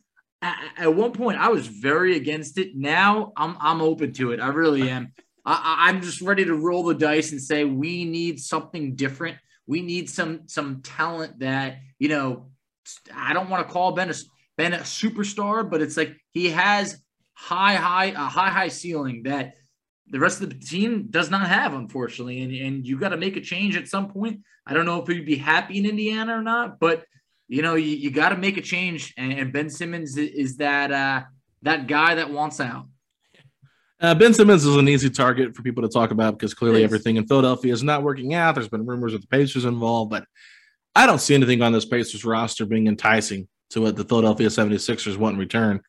at 0.43 0.95
one 0.95 1.13
point 1.13 1.39
I 1.39 1.49
was 1.49 1.67
very 1.67 2.17
against 2.17 2.59
it. 2.59 2.75
Now 2.75 3.33
I'm 3.37 3.57
I'm 3.61 3.81
open 3.81 4.13
to 4.15 4.33
it. 4.33 4.41
I 4.41 4.49
really 4.49 4.91
am. 4.91 5.13
I, 5.45 5.89
I'm 5.89 6.03
just 6.03 6.21
ready 6.21 6.45
to 6.45 6.55
roll 6.55 6.85
the 6.85 6.95
dice 6.95 7.33
and 7.33 7.41
say 7.41 7.65
we 7.65 8.05
need 8.05 8.41
something 8.41 8.95
different. 8.95 9.39
We 9.67 9.83
need 9.83 10.11
some 10.11 10.49
some 10.49 10.83
talent 10.83 11.41
that 11.41 11.79
you 11.99 12.09
know. 12.09 12.49
I 13.15 13.33
don't 13.33 13.49
want 13.49 13.67
to 13.67 13.73
call 13.73 13.93
Ben 13.93 14.11
a 14.11 14.15
Ben 14.57 14.73
a 14.73 14.79
superstar, 14.79 15.69
but 15.69 15.81
it's 15.81 15.97
like 15.97 16.17
he 16.33 16.51
has 16.51 17.01
high 17.35 17.75
high 17.75 18.07
a 18.07 18.29
high 18.29 18.51
high 18.51 18.69
ceiling 18.69 19.23
that 19.25 19.55
the 20.09 20.19
rest 20.19 20.43
of 20.43 20.51
the 20.51 20.59
team 20.59 21.07
does 21.11 21.31
not 21.31 21.49
have, 21.49 21.75
unfortunately. 21.75 22.43
And 22.43 22.53
and 22.53 22.87
you 22.87 22.99
got 22.99 23.11
to 23.11 23.17
make 23.17 23.37
a 23.37 23.41
change 23.41 23.77
at 23.77 23.89
some 23.89 24.09
point. 24.09 24.41
I 24.67 24.75
don't 24.75 24.87
know 24.87 25.01
if 25.01 25.09
he'd 25.09 25.25
be 25.25 25.37
happy 25.37 25.79
in 25.79 25.87
Indiana 25.87 26.37
or 26.37 26.43
not, 26.43 26.81
but 26.81 27.05
you 27.53 27.61
know, 27.61 27.75
you, 27.75 27.97
you 27.97 28.11
got 28.11 28.31
to 28.31 28.39
make 28.39 28.57
a 28.57 28.63
change. 28.63 29.13
And, 29.19 29.31
and, 29.31 29.53
Ben 29.53 29.69
Simmons 29.69 30.17
is 30.17 30.57
that 30.57 30.91
uh, 30.91 31.25
that 31.61 31.87
guy 31.87 32.15
that 32.15 32.31
wants 32.31 32.61
out. 32.61 32.87
Uh, 34.01 34.15
ben 34.15 34.33
Simmons 34.33 34.65
is 34.65 34.75
an 34.75 34.89
easy 34.89 35.11
target 35.11 35.55
for 35.55 35.63
people 35.63 35.83
to 35.83 35.89
talk 35.89 36.13
about 36.13 36.39
because 36.39 36.55
clearly 36.55 36.83
everything 36.83 37.17
in 37.17 37.27
Philadelphia 37.27 37.71
is 37.71 37.83
not 37.83 38.03
working 38.03 38.33
out. 38.33 38.55
There's 38.55 38.71
been 38.71 38.87
rumors 38.87 39.13
of 39.13 39.21
the 39.21 39.27
Pacers 39.27 39.67
involved, 39.67 40.11
but 40.11 40.25
I 40.97 41.07
don't 41.07 41.21
see 41.21 41.35
anything 41.35 41.61
on 41.61 41.73
this 41.73 41.85
Pacers 41.85 42.25
roster 42.25 42.65
being 42.65 42.87
enticing 42.87 43.47
to 43.71 43.83
what 43.83 43.97
the 43.97 44.05
Philadelphia 44.05 44.49
76ers 44.49 45.19
want 45.19 45.35
in 45.35 45.39
return. 45.39 45.83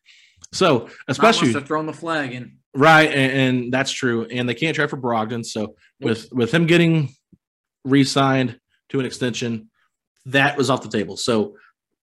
So, 0.52 0.90
especially 1.08 1.54
throwing 1.54 1.86
the 1.86 1.94
flag 1.94 2.34
in. 2.34 2.58
Right, 2.74 3.10
and, 3.10 3.32
and, 3.32 3.72
that's 3.72 3.90
true. 3.90 4.26
And 4.26 4.46
they 4.46 4.54
can't 4.54 4.76
trade 4.76 4.90
for 4.90 4.98
Brogdon. 4.98 5.46
So 5.46 5.76
with 5.98 6.28
with 6.30 6.52
him 6.52 6.66
getting 6.66 7.14
re-signed 7.84 8.60
to 8.90 9.00
an 9.00 9.06
extension, 9.06 9.70
that 10.26 10.56
was 10.56 10.70
off 10.70 10.82
the 10.82 10.88
table. 10.88 11.16
So 11.16 11.56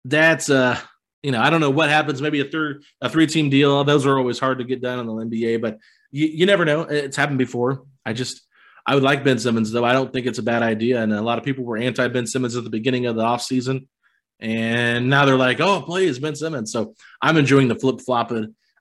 that's 0.05 0.51
uh 0.51 0.79
you 1.23 1.33
know, 1.33 1.41
I 1.41 1.51
don't 1.51 1.61
know 1.61 1.71
what 1.71 1.89
happens. 1.89 2.23
Maybe 2.23 2.41
a 2.41 2.45
third, 2.45 2.85
a 3.01 3.09
three-team 3.09 3.51
deal. 3.51 3.83
Those 3.83 4.07
are 4.07 4.17
always 4.17 4.39
hard 4.39 4.59
to 4.59 4.65
get 4.65 4.81
done 4.81 5.01
in 5.01 5.07
the 5.07 5.13
NBA, 5.13 5.61
but 5.61 5.79
you, 6.13 6.29
you 6.29 6.47
never 6.47 6.65
know. 6.65 6.83
It's 6.83 7.17
happened 7.17 7.39
before. 7.39 7.83
I 8.05 8.13
just, 8.13 8.43
I 8.87 8.95
would 8.95 9.03
like 9.03 9.25
Ben 9.25 9.39
Simmons, 9.39 9.73
though. 9.73 9.85
I 9.85 9.93
don't 9.93 10.13
think 10.13 10.27
it's 10.27 10.39
a 10.39 10.43
bad 10.45 10.63
idea. 10.63 11.03
And 11.03 11.13
a 11.13 11.21
lot 11.21 11.39
of 11.39 11.45
people 11.45 11.65
were 11.65 11.79
anti 11.79 12.07
Ben 12.07 12.29
Simmons 12.29 12.55
at 12.55 12.63
the 12.63 12.71
beginning 12.71 13.07
of 13.07 13.17
the 13.17 13.23
offseason. 13.23 13.89
And 14.39 15.11
now 15.11 15.25
they're 15.25 15.37
like, 15.37 15.61
oh, 15.61 15.83
please, 15.83 16.21
Ben 16.21 16.37
Simmons. 16.37 16.71
So 16.71 16.95
I'm 17.21 17.37
enjoying 17.37 17.67
the 17.67 17.75
flip 17.75 18.01
flop, 18.01 18.31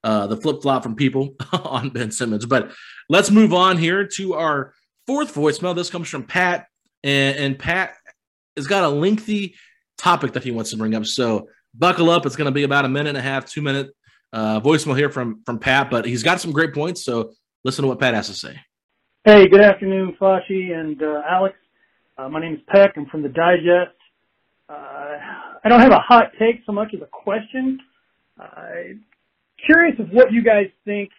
uh, 0.03 0.27
the 0.27 0.37
flip 0.37 0.61
flop 0.61 0.83
from 0.83 0.95
people 0.95 1.35
on 1.51 1.89
Ben 1.89 2.11
Simmons. 2.11 2.45
But 2.45 2.71
let's 3.09 3.31
move 3.31 3.55
on 3.55 3.77
here 3.77 4.05
to 4.17 4.35
our 4.35 4.73
fourth 5.07 5.33
voicemail. 5.33 5.75
This 5.75 5.89
comes 5.89 6.09
from 6.09 6.25
Pat. 6.25 6.67
And, 7.03 7.37
and 7.37 7.59
Pat 7.59 7.95
has 8.55 8.67
got 8.67 8.83
a 8.83 8.89
lengthy 8.89 9.55
topic 9.97 10.33
that 10.33 10.43
he 10.43 10.51
wants 10.51 10.71
to 10.71 10.77
bring 10.77 10.95
up. 10.95 11.05
So 11.05 11.47
buckle 11.73 12.09
up. 12.09 12.25
It's 12.25 12.35
going 12.35 12.45
to 12.45 12.51
be 12.51 12.63
about 12.63 12.85
a 12.85 12.89
minute 12.89 13.09
and 13.09 13.17
a 13.17 13.21
half, 13.21 13.45
two 13.45 13.61
minute 13.61 13.91
uh, 14.33 14.59
voicemail 14.59 14.97
here 14.97 15.09
from 15.09 15.41
from 15.45 15.59
Pat, 15.59 15.89
but 15.89 16.05
he's 16.05 16.23
got 16.23 16.41
some 16.41 16.51
great 16.51 16.73
points. 16.73 17.03
So 17.03 17.31
listen 17.63 17.83
to 17.83 17.87
what 17.87 17.99
Pat 17.99 18.13
has 18.13 18.27
to 18.27 18.33
say. 18.33 18.59
Hey, 19.23 19.47
good 19.47 19.61
afternoon, 19.61 20.15
Facci 20.19 20.71
and 20.71 21.01
uh, 21.01 21.21
Alex. 21.29 21.55
Uh, 22.17 22.29
my 22.29 22.39
name 22.39 22.53
is 22.53 22.59
Peck. 22.67 22.93
I'm 22.95 23.05
from 23.07 23.23
the 23.23 23.29
Digest. 23.29 23.95
Uh, 24.69 24.73
I 25.63 25.69
don't 25.69 25.79
have 25.79 25.91
a 25.91 25.99
hot 25.99 26.31
take 26.39 26.61
so 26.65 26.71
much 26.71 26.93
as 26.93 27.01
a 27.01 27.07
question. 27.07 27.79
curious 29.65 29.99
of 29.99 30.09
what 30.09 30.31
you 30.31 30.43
guys 30.43 30.67
think 30.85 31.09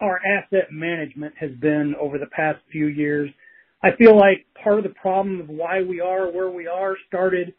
our 0.00 0.20
asset 0.26 0.72
management 0.72 1.34
has 1.38 1.50
been 1.60 1.94
over 2.00 2.18
the 2.18 2.26
past 2.26 2.58
few 2.70 2.86
years. 2.86 3.30
I 3.82 3.90
feel 3.96 4.16
like 4.16 4.46
part 4.62 4.78
of 4.78 4.84
the 4.84 4.94
problem 5.00 5.40
of 5.40 5.48
why 5.48 5.82
we 5.82 6.00
are 6.00 6.30
where 6.30 6.50
we 6.50 6.66
are 6.66 6.96
started 7.08 7.54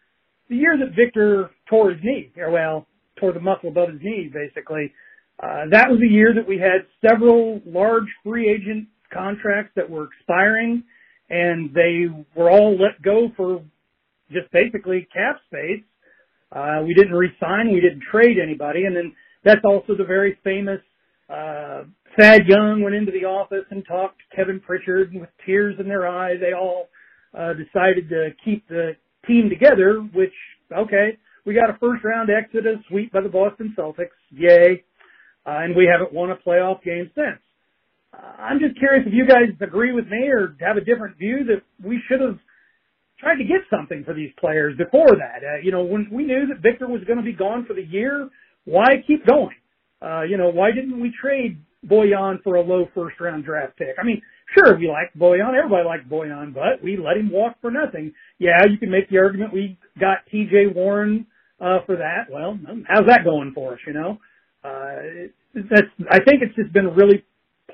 the 0.50 0.56
year 0.56 0.78
that 0.78 0.96
Victor 0.96 1.50
tore 1.70 1.92
his 1.92 2.04
knee, 2.04 2.32
or 2.38 2.52
well, 2.52 2.86
tore 3.20 3.32
the 3.32 3.40
muscle 3.40 3.70
above 3.70 3.90
his 3.90 4.02
knee, 4.02 4.30
basically. 4.32 4.94
Uh, 5.42 5.64
that 5.72 5.90
was 5.90 6.00
the 6.00 6.08
year 6.08 6.34
that 6.36 6.48
we 6.48 6.60
had 6.60 6.86
several 7.08 7.62
large 7.66 8.08
free 8.24 8.50
agent 8.50 8.88
contracts 9.12 9.72
that 9.76 9.90
were 9.90 10.06
expiring, 10.06 10.84
and 11.30 11.74
they 11.74 12.06
were 12.36 12.52
all 12.52 12.78
let 12.78 13.02
go 13.02 13.32
for 13.36 13.64
just 14.32 14.52
basically 14.52 15.08
cap 15.14 15.38
space. 15.48 15.84
Uh, 16.52 16.84
we 16.86 16.94
didn't 16.94 17.14
re-sign, 17.14 17.72
we 17.72 17.80
didn't 17.80 18.04
trade 18.12 18.38
anybody, 18.38 18.84
and 18.86 18.96
then 18.96 19.16
that's 19.44 19.64
also 19.64 19.96
the 19.96 20.04
very 20.04 20.38
famous 20.44 20.82
uh, 21.30 21.84
Thad 22.18 22.42
Young 22.48 22.82
went 22.82 22.96
into 22.96 23.12
the 23.12 23.26
office 23.26 23.66
and 23.70 23.86
talked 23.86 24.20
to 24.20 24.36
Kevin 24.36 24.60
Pritchard 24.60 25.12
and 25.12 25.22
with 25.22 25.30
tears 25.46 25.76
in 25.80 25.88
their 25.88 26.08
eyes. 26.08 26.38
They 26.40 26.54
all 26.54 26.90
uh, 27.38 27.54
decided 27.54 28.10
to 28.10 28.30
keep 28.44 28.68
the 28.68 28.96
team 29.28 29.50
together, 29.50 30.00
which, 30.14 30.34
okay, 30.76 31.18
we 31.46 31.54
got 31.54 31.70
a 31.70 31.78
first 31.80 32.04
round 32.04 32.30
exit, 32.30 32.66
a 32.66 32.76
sweep 32.90 33.14
by 33.14 33.22
the 33.22 33.30
Boston 33.30 33.74
Celtics. 33.78 34.18
Yay. 34.32 34.84
Uh, 35.46 35.64
and 35.64 35.76
we 35.76 35.90
haven't 35.92 36.14
won 36.14 36.32
a 36.32 36.36
playoff 36.36 36.84
game 36.84 37.10
since. 37.16 37.40
I'm 38.14 38.60
just 38.60 38.78
curious 38.78 39.08
if 39.08 39.14
you 39.14 39.26
guys 39.26 39.56
agree 39.62 39.94
with 39.94 40.08
me 40.08 40.28
or 40.28 40.56
have 40.60 40.78
a 40.78 40.82
different 40.82 41.18
view 41.18 41.46
that 41.46 41.64
we 41.84 42.00
should 42.08 42.20
have 42.20 42.38
tried 43.20 43.38
to 43.38 43.44
get 43.44 43.62
something 43.70 44.04
for 44.04 44.14
these 44.14 44.32
players 44.40 44.78
before 44.78 45.16
that. 45.18 45.42
Uh, 45.42 45.62
you 45.64 45.72
know, 45.72 45.84
when 45.84 46.08
we 46.12 46.26
knew 46.26 46.46
that 46.48 46.62
Victor 46.62 46.88
was 46.88 47.04
going 47.06 47.18
to 47.18 47.24
be 47.24 47.34
gone 47.34 47.66
for 47.66 47.74
the 47.74 47.86
year, 47.86 48.30
why 48.66 49.02
keep 49.08 49.26
going? 49.26 49.56
Uh, 50.02 50.24
you 50.24 50.38
know, 50.38 50.50
why 50.50 50.72
didn't 50.72 51.00
we 51.00 51.14
trade 51.20 51.62
Bojan 51.86 52.42
for 52.44 52.56
a 52.56 52.62
low 52.62 52.88
first 52.94 53.20
round 53.20 53.46
draft 53.46 53.78
pick? 53.78 53.96
I 54.00 54.04
mean, 54.04 54.22
sure, 54.58 54.78
we 54.78 54.88
liked 54.88 55.18
Bojan. 55.18 55.58
Everybody 55.58 55.86
liked 55.86 56.10
Bojan, 56.10 56.54
but 56.54 56.84
we 56.84 56.98
let 56.98 57.18
him 57.18 57.32
walk 57.32 57.56
for 57.62 57.72
nothing. 57.72 58.14
Yeah, 58.40 58.66
you 58.70 58.78
can 58.78 58.92
make 58.92 59.10
the 59.10 59.18
argument 59.18 59.54
we 59.54 59.78
got 60.00 60.20
TJ 60.34 60.76
Warren, 60.76 61.28
uh, 61.62 61.80
for 61.86 61.98
that. 61.98 62.26
Well, 62.30 62.58
how's 62.88 63.06
that 63.08 63.24
going 63.24 63.52
for 63.54 63.74
us, 63.74 63.80
you 63.86 63.94
know? 63.94 64.18
Uh, 64.64 65.30
that's, 65.54 65.88
I 66.10 66.18
think 66.26 66.42
it's 66.42 66.56
just 66.56 66.74
been 66.74 66.88
a 66.88 66.92
really 66.92 67.24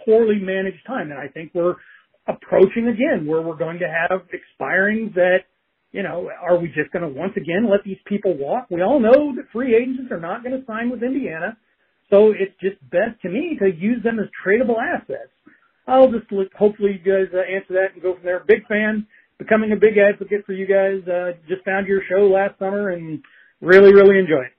poorly 0.05 0.39
managed 0.39 0.85
time, 0.85 1.11
and 1.11 1.19
I 1.19 1.27
think 1.27 1.51
we're 1.53 1.75
approaching 2.27 2.89
again 2.89 3.25
where 3.25 3.41
we're 3.41 3.55
going 3.55 3.79
to 3.79 3.87
have 3.87 4.21
expirings 4.27 5.13
that, 5.15 5.47
you 5.91 6.03
know, 6.03 6.29
are 6.41 6.59
we 6.59 6.67
just 6.67 6.91
going 6.91 7.03
to 7.03 7.19
once 7.19 7.33
again 7.37 7.69
let 7.71 7.83
these 7.85 7.97
people 8.05 8.37
walk? 8.37 8.67
We 8.69 8.81
all 8.81 8.99
know 8.99 9.33
that 9.35 9.45
free 9.53 9.73
agents 9.73 10.11
are 10.11 10.19
not 10.19 10.43
going 10.43 10.59
to 10.59 10.65
sign 10.65 10.89
with 10.89 11.01
Indiana. 11.01 11.57
So 12.09 12.31
it's 12.31 12.53
just 12.61 12.77
best 12.89 13.21
to 13.23 13.29
me 13.29 13.57
to 13.59 13.71
use 13.71 14.01
them 14.03 14.19
as 14.19 14.27
tradable 14.45 14.77
assets. 14.81 15.31
I'll 15.87 16.11
just 16.11 16.31
look, 16.31 16.53
hopefully 16.53 17.01
you 17.03 17.11
guys 17.11 17.33
uh, 17.33 17.39
answer 17.39 17.73
that 17.73 17.93
and 17.93 18.01
go 18.01 18.13
from 18.13 18.23
there. 18.23 18.43
Big 18.45 18.67
fan, 18.67 19.07
becoming 19.37 19.71
a 19.71 19.75
big 19.75 19.97
advocate 19.97 20.45
for 20.45 20.53
you 20.53 20.67
guys. 20.67 21.07
Uh, 21.07 21.33
just 21.47 21.63
found 21.63 21.87
your 21.87 22.01
show 22.09 22.27
last 22.27 22.59
summer 22.59 22.89
and 22.89 23.23
really, 23.61 23.93
really 23.93 24.19
enjoy 24.19 24.41
it. 24.41 24.51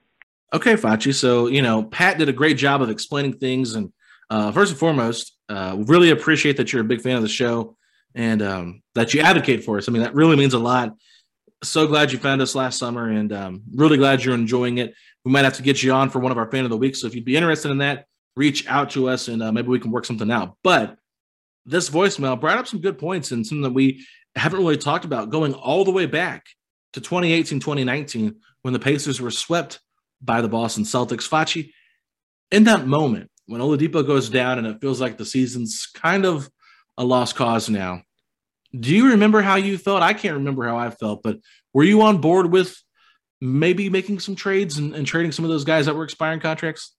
Okay, 0.53 0.73
Facci. 0.73 1.13
So, 1.13 1.47
you 1.47 1.61
know, 1.61 1.83
Pat 1.83 2.17
did 2.17 2.29
a 2.29 2.33
great 2.33 2.57
job 2.57 2.81
of 2.81 2.89
explaining 2.89 3.33
things. 3.33 3.75
And 3.75 3.93
uh, 4.29 4.51
first 4.51 4.71
and 4.71 4.79
foremost, 4.79 5.37
uh, 5.47 5.77
really 5.85 6.09
appreciate 6.09 6.57
that 6.57 6.73
you're 6.73 6.81
a 6.81 6.85
big 6.85 7.01
fan 7.01 7.15
of 7.15 7.21
the 7.21 7.29
show 7.29 7.77
and 8.15 8.41
um, 8.41 8.81
that 8.95 9.13
you 9.13 9.21
advocate 9.21 9.63
for 9.63 9.77
us. 9.77 9.87
I 9.87 9.91
mean, 9.91 10.01
that 10.01 10.15
really 10.15 10.35
means 10.35 10.55
a 10.55 10.59
lot. 10.59 10.95
So 11.61 11.85
glad 11.87 12.11
you 12.11 12.17
found 12.17 12.41
us 12.41 12.55
last 12.55 12.79
summer 12.79 13.09
and 13.09 13.31
um, 13.33 13.63
really 13.75 13.97
glad 13.97 14.23
you're 14.23 14.33
enjoying 14.33 14.79
it. 14.79 14.95
We 15.29 15.33
might 15.33 15.45
have 15.45 15.57
to 15.57 15.61
get 15.61 15.83
you 15.83 15.91
on 15.91 16.09
for 16.09 16.17
one 16.17 16.31
of 16.31 16.39
our 16.39 16.49
fan 16.49 16.63
of 16.63 16.71
the 16.71 16.77
week. 16.77 16.95
So 16.95 17.05
if 17.05 17.13
you'd 17.13 17.23
be 17.23 17.35
interested 17.37 17.69
in 17.69 17.77
that, 17.77 18.07
reach 18.35 18.67
out 18.67 18.89
to 18.91 19.07
us 19.09 19.27
and 19.27 19.43
uh, 19.43 19.51
maybe 19.51 19.67
we 19.67 19.79
can 19.79 19.91
work 19.91 20.05
something 20.05 20.31
out. 20.31 20.57
But 20.63 20.97
this 21.67 21.87
voicemail 21.87 22.41
brought 22.41 22.57
up 22.57 22.65
some 22.65 22.81
good 22.81 22.97
points 22.97 23.29
and 23.29 23.45
something 23.45 23.61
that 23.61 23.69
we 23.69 24.03
haven't 24.35 24.57
really 24.57 24.75
talked 24.75 25.05
about 25.05 25.29
going 25.29 25.53
all 25.53 25.85
the 25.85 25.91
way 25.91 26.07
back 26.07 26.47
to 26.93 26.99
2018, 26.99 27.59
2019, 27.59 28.37
when 28.63 28.73
the 28.73 28.79
Pacers 28.79 29.21
were 29.21 29.29
swept 29.29 29.79
by 30.19 30.41
the 30.41 30.49
Boston 30.49 30.83
Celtics. 30.83 31.29
Facci, 31.29 31.73
in 32.49 32.63
that 32.63 32.87
moment 32.87 33.29
when 33.45 33.61
Oladipo 33.61 34.03
goes 34.07 34.31
down 34.31 34.57
and 34.57 34.65
it 34.65 34.81
feels 34.81 34.99
like 34.99 35.19
the 35.19 35.25
season's 35.25 35.85
kind 35.93 36.25
of 36.25 36.49
a 36.97 37.03
lost 37.03 37.35
cause 37.35 37.69
now, 37.69 38.01
do 38.73 38.95
you 38.95 39.11
remember 39.11 39.43
how 39.43 39.57
you 39.57 39.77
felt? 39.77 40.01
I 40.01 40.13
can't 40.13 40.37
remember 40.37 40.67
how 40.67 40.79
I 40.79 40.89
felt, 40.89 41.21
but 41.21 41.37
were 41.71 41.83
you 41.83 42.01
on 42.01 42.19
board 42.19 42.51
with 42.51 42.75
maybe 43.41 43.89
making 43.89 44.19
some 44.19 44.35
trades 44.35 44.77
and, 44.77 44.93
and 44.93 45.05
trading 45.07 45.31
some 45.31 45.45
of 45.45 45.51
those 45.51 45.63
guys 45.63 45.85
that 45.85 45.95
were 45.95 46.03
expiring 46.03 46.39
contracts? 46.39 46.95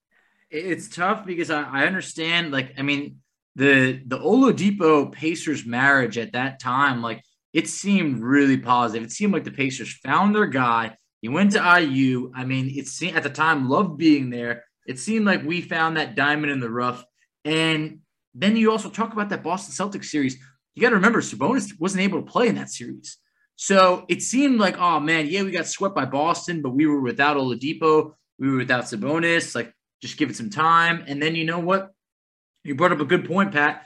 It's 0.51 0.89
tough 0.89 1.25
because 1.25 1.51
I, 1.51 1.63
I 1.63 1.87
understand, 1.87 2.51
like, 2.51 2.75
I 2.79 2.83
mean, 2.83 3.19
the 3.57 4.01
the 4.07 4.19
Oladipo 4.19 5.13
Pacers 5.13 5.67
marriage 5.67 6.19
at 6.19 6.33
that 6.33 6.61
time, 6.61 7.03
like 7.03 7.23
it 7.53 7.69
seemed 7.69 8.23
really 8.23 8.57
positive. 8.57 9.05
It 9.07 9.13
seemed 9.13 9.33
like 9.33 9.45
the 9.45 9.51
Pacers 9.51 9.93
found 9.93 10.35
their 10.35 10.47
guy. 10.47 10.97
He 11.21 11.29
went 11.29 11.53
to 11.53 11.81
IU. 11.81 12.33
I 12.35 12.45
mean, 12.45 12.71
it 12.75 12.87
seemed 12.87 13.17
at 13.17 13.23
the 13.23 13.31
time 13.31 13.69
loved 13.69 13.99
being 13.99 14.31
there. 14.31 14.65
It 14.87 14.99
seemed 14.99 15.27
like 15.27 15.45
we 15.45 15.61
found 15.61 15.97
that 15.97 16.15
diamond 16.15 16.53
in 16.53 16.61
the 16.61 16.71
rough. 16.71 17.05
And 17.45 18.01
then 18.35 18.57
you 18.57 18.71
also 18.71 18.89
talk 18.89 19.13
about 19.13 19.29
that 19.31 19.43
Boston 19.43 19.75
Celtics 19.75 20.07
series. 20.07 20.39
You 20.75 20.83
got 20.83 20.91
to 20.91 20.97
remember, 20.97 21.21
Sabonis 21.21 21.79
wasn't 21.79 22.05
able 22.05 22.23
to 22.23 22.31
play 22.31 22.49
in 22.49 22.55
that 22.55 22.71
series. 22.71 23.19
So 23.63 24.07
it 24.09 24.23
seemed 24.23 24.59
like, 24.59 24.79
oh 24.79 25.01
man, 25.01 25.27
yeah, 25.27 25.43
we 25.43 25.51
got 25.51 25.67
swept 25.67 25.95
by 25.95 26.07
Boston, 26.07 26.63
but 26.63 26.71
we 26.71 26.87
were 26.87 27.03
without 27.03 27.37
Oladipo. 27.37 28.15
We 28.39 28.51
were 28.51 28.57
without 28.57 28.85
Sabonis. 28.85 29.55
Like, 29.55 29.75
just 30.01 30.17
give 30.17 30.31
it 30.31 30.37
some 30.37 30.49
time. 30.49 31.05
And 31.07 31.23
then 31.23 31.35
you 31.35 31.45
know 31.45 31.59
what? 31.59 31.91
You 32.65 32.75
brought 32.75 32.93
up 32.93 33.01
a 33.01 33.05
good 33.05 33.27
point, 33.27 33.53
Pat. 33.53 33.85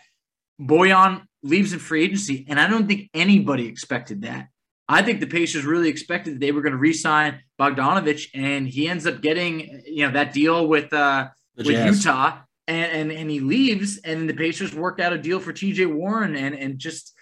Bojan 0.60 1.24
leaves 1.42 1.72
in 1.72 1.80
free 1.80 2.04
agency, 2.04 2.46
and 2.48 2.60
I 2.60 2.68
don't 2.68 2.86
think 2.86 3.10
anybody 3.14 3.66
expected 3.66 4.22
that. 4.22 4.46
I 4.88 5.02
think 5.02 5.18
the 5.18 5.26
Pacers 5.26 5.64
really 5.64 5.88
expected 5.88 6.34
that 6.34 6.40
they 6.40 6.52
were 6.52 6.62
going 6.62 6.74
to 6.74 6.78
re-sign 6.78 7.40
Bogdanovich, 7.60 8.28
and 8.32 8.68
he 8.68 8.86
ends 8.86 9.08
up 9.08 9.22
getting 9.22 9.82
you 9.86 10.06
know 10.06 10.12
that 10.12 10.32
deal 10.32 10.68
with 10.68 10.92
uh, 10.92 11.30
with 11.56 11.66
Utah, 11.66 12.38
and, 12.68 12.92
and 12.92 13.10
and 13.10 13.28
he 13.28 13.40
leaves, 13.40 13.98
and 14.04 14.30
the 14.30 14.34
Pacers 14.34 14.72
work 14.72 15.00
out 15.00 15.12
a 15.12 15.18
deal 15.18 15.40
for 15.40 15.52
T.J. 15.52 15.86
Warren, 15.86 16.36
and 16.36 16.54
and 16.54 16.78
just 16.78 17.13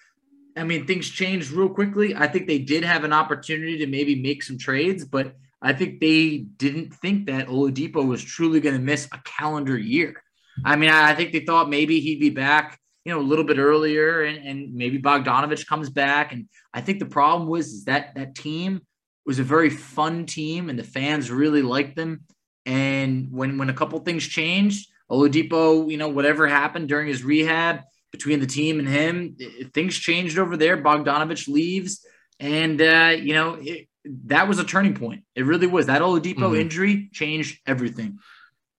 I 0.57 0.65
mean 0.65 0.87
things 0.87 1.09
changed 1.09 1.51
real 1.51 1.69
quickly. 1.69 2.15
I 2.15 2.27
think 2.27 2.47
they 2.47 2.59
did 2.59 2.85
have 2.85 3.05
an 3.05 3.13
opportunity 3.13 3.79
to 3.79 3.87
maybe 3.87 4.21
make 4.21 4.43
some 4.43 4.59
trades, 4.59 5.05
but 5.05 5.35
I 5.63 5.73
think 5.73 6.01
they 6.01 6.39
didn't 6.39 6.93
think 6.95 7.27
that 7.27 7.47
Oladipo 7.47 8.07
was 8.07 8.23
truly 8.23 8.61
going 8.61 8.75
to 8.75 8.81
miss 8.81 9.09
a 9.13 9.19
calendar 9.25 9.79
year. 9.79 10.23
I 10.65 10.77
mean, 10.77 10.91
I 10.91 11.15
think 11.15 11.33
they 11.33 11.41
thought 11.41 11.71
maybe 11.71 12.01
he'd 12.01 12.21
be 12.21 12.31
back, 12.31 12.79
you 13.05 13.13
know, 13.13 13.21
a 13.21 13.23
little 13.23 13.45
bit 13.45 13.59
earlier, 13.59 14.23
and, 14.23 14.45
and 14.47 14.75
maybe 14.75 15.01
Bogdanovich 15.01 15.67
comes 15.67 15.89
back. 15.89 16.33
And 16.33 16.49
I 16.75 16.81
think 16.81 16.99
the 16.99 17.07
problem 17.07 17.49
was 17.49 17.69
is 17.69 17.85
that 17.85 18.15
that 18.17 18.35
team 18.35 18.83
was 19.25 19.39
a 19.39 19.45
very 19.45 19.71
fun 19.71 20.27
team, 20.27 20.69
and 20.69 20.79
the 20.79 20.85
fans 20.85 21.31
really 21.31 21.63
liked 21.63 21.97
them. 21.97 22.23
And 22.67 23.29
when 23.31 23.57
when 23.57 23.71
a 23.71 23.75
couple 23.75 23.99
things 24.01 24.27
changed, 24.27 24.91
Oladipo, 25.11 25.91
you 25.91 25.97
know, 25.97 26.09
whatever 26.09 26.47
happened 26.47 26.89
during 26.89 27.09
his 27.09 27.23
rehab 27.23 27.83
between 28.13 28.41
the 28.41 28.47
team 28.47 28.79
and 28.79 28.89
him, 28.89 29.37
things 29.75 29.99
changed 29.99 30.39
over 30.39 30.57
there. 30.57 30.77
Bogdanovich 30.77 31.49
leaves, 31.49 32.07
and 32.39 32.81
uh, 32.81 33.17
you 33.19 33.35
know, 33.35 33.59
it, 33.61 33.89
that 34.27 34.47
was 34.49 34.59
a 34.59 34.65
turning 34.65 34.95
point. 34.95 35.25
It 35.35 35.47
really 35.47 35.67
was. 35.67 35.87
That 35.87 36.03
Oladipo 36.03 36.37
mm-hmm. 36.37 36.61
injury 36.61 37.11
changed 37.13 37.61
everything. 37.67 38.19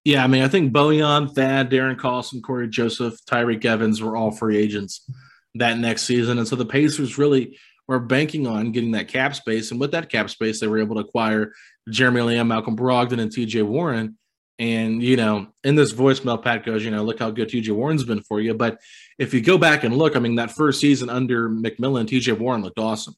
Yeah, 0.04 0.24
I 0.24 0.28
mean, 0.28 0.44
I 0.44 0.50
think 0.50 0.74
Bojan, 0.74 1.34
Thad, 1.34 1.70
Darren 1.70 1.96
Collison, 1.96 2.44
Cory 2.44 2.68
Joseph, 2.68 3.16
Tyreke 3.26 3.64
Evans 3.64 4.02
were 4.02 4.18
all 4.18 4.32
free 4.32 4.58
agents 4.58 5.10
that 5.56 5.78
next 5.78 6.04
season. 6.04 6.40
And 6.40 6.48
so 6.48 6.56
the 6.56 6.66
Pacers 6.66 7.18
really 7.18 7.58
were 7.88 8.00
banking 8.00 8.46
on 8.46 8.72
getting 8.72 8.92
that 8.92 9.08
cap 9.08 9.36
space. 9.36 9.72
And 9.72 9.80
with 9.80 9.92
that 9.92 10.10
cap 10.10 10.30
space, 10.30 10.60
they 10.60 10.68
were 10.68 10.80
able 10.80 10.96
to 10.96 11.02
acquire 11.02 11.54
Jeremy 11.90 12.22
Lamb, 12.22 12.50
Malcolm 12.50 12.76
Brogdon, 12.76 13.20
and 13.20 13.32
TJ 13.32 13.66
Warren. 13.66 14.18
And, 14.60 15.02
you 15.02 15.18
know, 15.18 15.48
in 15.64 15.76
this 15.76 15.94
voicemail, 15.94 16.42
Pat 16.42 16.66
goes, 16.66 16.86
you 16.86 16.92
know, 16.92 17.04
look 17.04 17.20
how 17.20 17.32
good 17.32 17.50
TJ 17.50 17.72
Warren's 17.72 18.04
been 18.04 18.22
for 18.22 18.40
you. 18.40 18.54
But 18.54 18.80
if 19.18 19.34
you 19.34 19.42
go 19.42 19.58
back 19.58 19.84
and 19.84 19.98
look, 19.98 20.16
I 20.16 20.20
mean, 20.20 20.36
that 20.36 20.52
first 20.52 20.80
season 20.80 21.10
under 21.10 21.50
McMillan, 21.50 22.08
TJ 22.08 22.38
Warren 22.38 22.62
looked 22.62 22.80
awesome. 22.80 23.16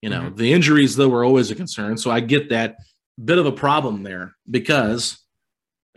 You 0.00 0.10
know, 0.10 0.22
mm-hmm. 0.22 0.36
the 0.36 0.52
injuries, 0.52 0.96
though, 0.96 1.08
were 1.08 1.24
always 1.24 1.50
a 1.50 1.54
concern. 1.54 1.98
So 1.98 2.10
I 2.10 2.20
get 2.20 2.50
that 2.50 2.76
bit 3.22 3.38
of 3.38 3.46
a 3.46 3.52
problem 3.52 4.02
there 4.02 4.34
because 4.48 5.18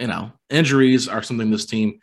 you 0.01 0.07
know, 0.07 0.31
injuries 0.49 1.07
are 1.07 1.21
something 1.21 1.51
this 1.51 1.67
team 1.67 1.99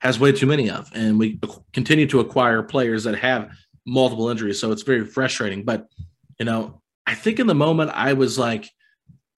has 0.00 0.18
way 0.18 0.32
too 0.32 0.46
many 0.46 0.70
of, 0.70 0.90
and 0.94 1.18
we 1.18 1.38
continue 1.72 2.06
to 2.08 2.20
acquire 2.20 2.62
players 2.62 3.04
that 3.04 3.16
have 3.16 3.50
multiple 3.86 4.30
injuries. 4.30 4.58
So 4.58 4.72
it's 4.72 4.82
very 4.82 5.04
frustrating. 5.04 5.64
But 5.64 5.86
you 6.40 6.46
know, 6.46 6.80
I 7.06 7.14
think 7.14 7.38
in 7.38 7.46
the 7.46 7.54
moment 7.54 7.90
I 7.92 8.14
was 8.14 8.38
like, 8.38 8.68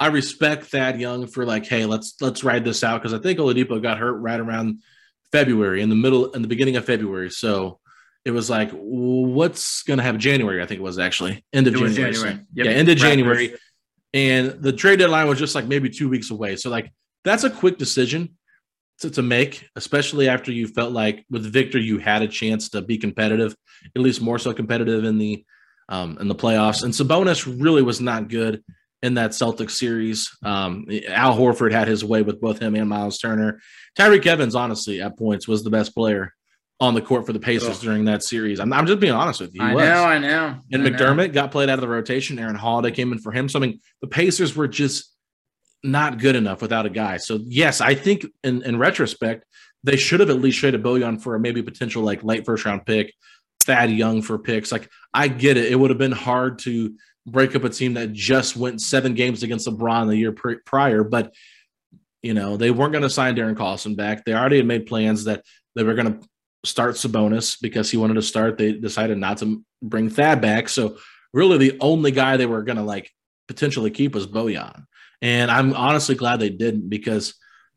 I 0.01 0.09
respect 0.09 0.67
Thad 0.67 1.01
Young 1.01 1.27
for 1.27 1.45
like, 1.45 1.67
hey, 1.67 1.87
let's 1.87 2.17
let's 2.21 2.43
ride 2.43 2.65
this 2.65 2.83
out 2.83 3.01
because 3.01 3.15
I 3.15 3.19
think 3.19 3.39
Oladipo 3.39 3.81
got 3.81 3.99
hurt 3.99 4.15
right 4.15 4.41
around 4.41 4.83
February, 5.31 5.83
in 5.83 5.89
the 5.89 5.95
middle, 5.95 6.33
in 6.33 6.43
the 6.43 6.49
beginning 6.49 6.77
of 6.77 6.85
February. 6.85 7.31
So 7.31 7.79
it 8.25 8.31
was 8.31 8.49
like, 8.49 8.71
what's 8.73 9.83
going 9.83 9.99
to 9.99 10.03
happen? 10.03 10.21
January, 10.21 10.63
I 10.63 10.67
think 10.67 10.81
it 10.81 10.85
was 10.85 10.99
actually 10.99 11.45
end 11.53 11.67
of 11.67 11.75
January. 11.75 11.95
January. 11.95 12.35
So, 12.35 12.41
yep. 12.55 12.67
Yeah, 12.67 12.73
end 12.73 12.89
of 12.89 12.97
January. 12.97 13.55
And 14.13 14.51
the 14.63 14.73
trade 14.73 15.01
deadline 15.01 15.29
was 15.29 15.39
just 15.39 15.55
like 15.55 15.67
maybe 15.67 15.91
two 15.91 16.09
weeks 16.09 16.31
away. 16.31 16.57
So 16.57 16.71
like 16.71 16.93
that's 17.25 17.45
a 17.45 17.51
quick 17.51 17.79
decision 17.79 18.37
to, 19.01 19.11
to 19.11 19.23
make, 19.23 19.69
especially 19.77 20.29
after 20.29 20.53
you 20.53 20.69
felt 20.69 20.93
like 20.93 21.25
with 21.31 21.45
Victor 21.53 21.79
you 21.79 21.99
had 21.99 22.23
a 22.23 22.29
chance 22.29 22.71
to 22.71 22.83
be 22.83 22.97
competitive, 22.97 23.55
at 23.95 24.03
least 24.03 24.23
more 24.23 24.39
so 24.39 24.53
competitive 24.53 25.05
in 25.05 25.19
the 25.19 25.45
um, 25.89 26.17
in 26.19 26.29
the 26.29 26.35
playoffs. 26.35 26.83
And 26.83 26.95
Sabonis 26.95 27.45
really 27.61 27.83
was 27.83 28.01
not 28.01 28.29
good 28.29 28.63
in 29.05 29.15
that 29.15 29.33
Celtics 29.33 29.73
series. 29.73 30.35
Um, 30.43 30.87
Al 31.09 31.37
Horford 31.37 31.73
had 31.73 31.87
his 31.87 32.03
way 32.03 32.23
with 32.23 32.41
both 32.41 32.59
him 32.59 32.75
and 32.75 32.89
Miles 32.89 33.19
Turner. 33.19 33.61
Tyreke 33.99 34.25
Evans, 34.25 34.55
honestly, 34.55 35.03
at 35.03 35.19
points 35.19 35.47
was 35.47 35.63
the 35.63 35.69
best 35.69 35.95
player 35.95 36.33
on 36.81 36.95
the 36.95 37.03
court 37.03 37.27
for 37.27 37.35
the 37.35 37.39
Pacers 37.39 37.81
during 37.81 38.07
that 38.07 38.23
series. 38.23 38.59
I'm, 38.61 38.73
I'm, 38.73 38.87
just 38.87 39.01
being 39.01 39.13
honest 39.13 39.43
with 39.43 39.55
you. 39.55 39.63
I 39.63 39.75
was. 39.75 39.85
know, 39.85 40.05
I 40.05 40.19
know. 40.19 40.59
And 40.73 40.83
I 40.83 40.91
McDermott 40.91 41.29
know. 41.29 41.35
got 41.35 41.53
played 41.53 41.69
out 41.69 41.75
of 41.75 41.83
the 41.83 41.89
rotation. 41.89 42.39
Aaron 42.39 42.57
Holiday 42.57 42.91
came 42.91 43.13
in 43.13 43.19
for 43.19 43.31
him. 43.31 43.47
So 43.51 43.59
I 43.59 43.63
mean, 43.63 43.81
the 44.01 44.09
Pacers 44.09 44.57
were 44.57 44.69
just 44.69 45.15
not 45.83 46.19
good 46.19 46.35
enough 46.35 46.63
without 46.63 46.87
a 46.87 46.91
guy. 46.91 47.19
So 47.19 47.39
yes, 47.45 47.83
I 47.83 47.95
think 47.95 48.25
in, 48.43 48.63
in 48.63 48.79
retrospect, 48.79 49.45
they 49.83 49.97
should 49.97 50.21
have 50.21 50.31
at 50.31 50.41
least 50.41 50.61
traded 50.61 50.83
Bojan 50.83 51.21
for 51.21 51.35
a 51.35 51.41
maybe 51.41 51.63
potential 51.63 52.03
like 52.03 52.25
late 52.25 52.47
first 52.47 52.65
round 52.65 52.87
pick, 52.87 53.13
Thad 53.65 53.91
Young 53.91 54.23
for 54.23 54.39
picks. 54.39 54.73
Like 54.73 54.89
I 55.13 55.29
get 55.29 55.59
it. 55.59 55.71
It 55.71 55.77
would 55.77 55.91
have 55.91 55.99
been 55.99 56.11
hard 56.11 56.59
to 56.61 56.97
break 57.27 57.57
up 57.57 57.65
a 57.65 57.71
team 57.71 57.95
that 57.95 58.13
just 58.13 58.57
went 58.57 58.81
seven 58.81 59.15
games 59.15 59.43
against 59.43 59.67
LeBron 59.67 60.09
the 60.09 60.17
year 60.17 60.33
pr- 60.33 60.63
prior, 60.65 61.03
but 61.05 61.33
you 62.23 62.33
know, 62.33 62.57
they 62.57 62.71
weren't 62.71 62.93
going 62.93 63.03
to 63.03 63.11
sign 63.11 63.37
Darren 63.37 63.55
Collison 63.55 63.97
back. 63.97 64.25
They 64.25 64.33
already 64.33 64.57
had 64.57 64.67
made 64.67 64.87
plans 64.87 65.25
that 65.25 65.45
they 65.75 65.83
were 65.83 65.95
going 65.95 66.21
to 66.21 66.29
start 66.65 66.95
Sabonis 66.95 67.61
because 67.61 67.91
he 67.91 67.99
wanted 67.99 68.15
to 68.15 68.23
start. 68.23 68.57
They 68.57 68.73
decided 68.73 69.19
not 69.19 69.39
to 69.39 69.63
bring 69.83 70.09
Thad 70.09 70.41
back. 70.41 70.71
So 70.71 70.97
really 71.35 71.59
the 71.59 71.77
only 71.81 72.13
guy 72.13 72.37
they 72.39 72.47
were 72.47 72.63
going 72.63 72.79
to 72.79 72.83
like 72.83 73.11
potentially 73.47 73.91
keep 73.91 74.15
was 74.15 74.27
Bojan. 74.27 74.85
And 75.21 75.51
I'm 75.51 75.75
honestly 75.75 76.15
glad 76.15 76.41
they 76.41 76.49
didn't 76.49 76.89
because 76.89 77.35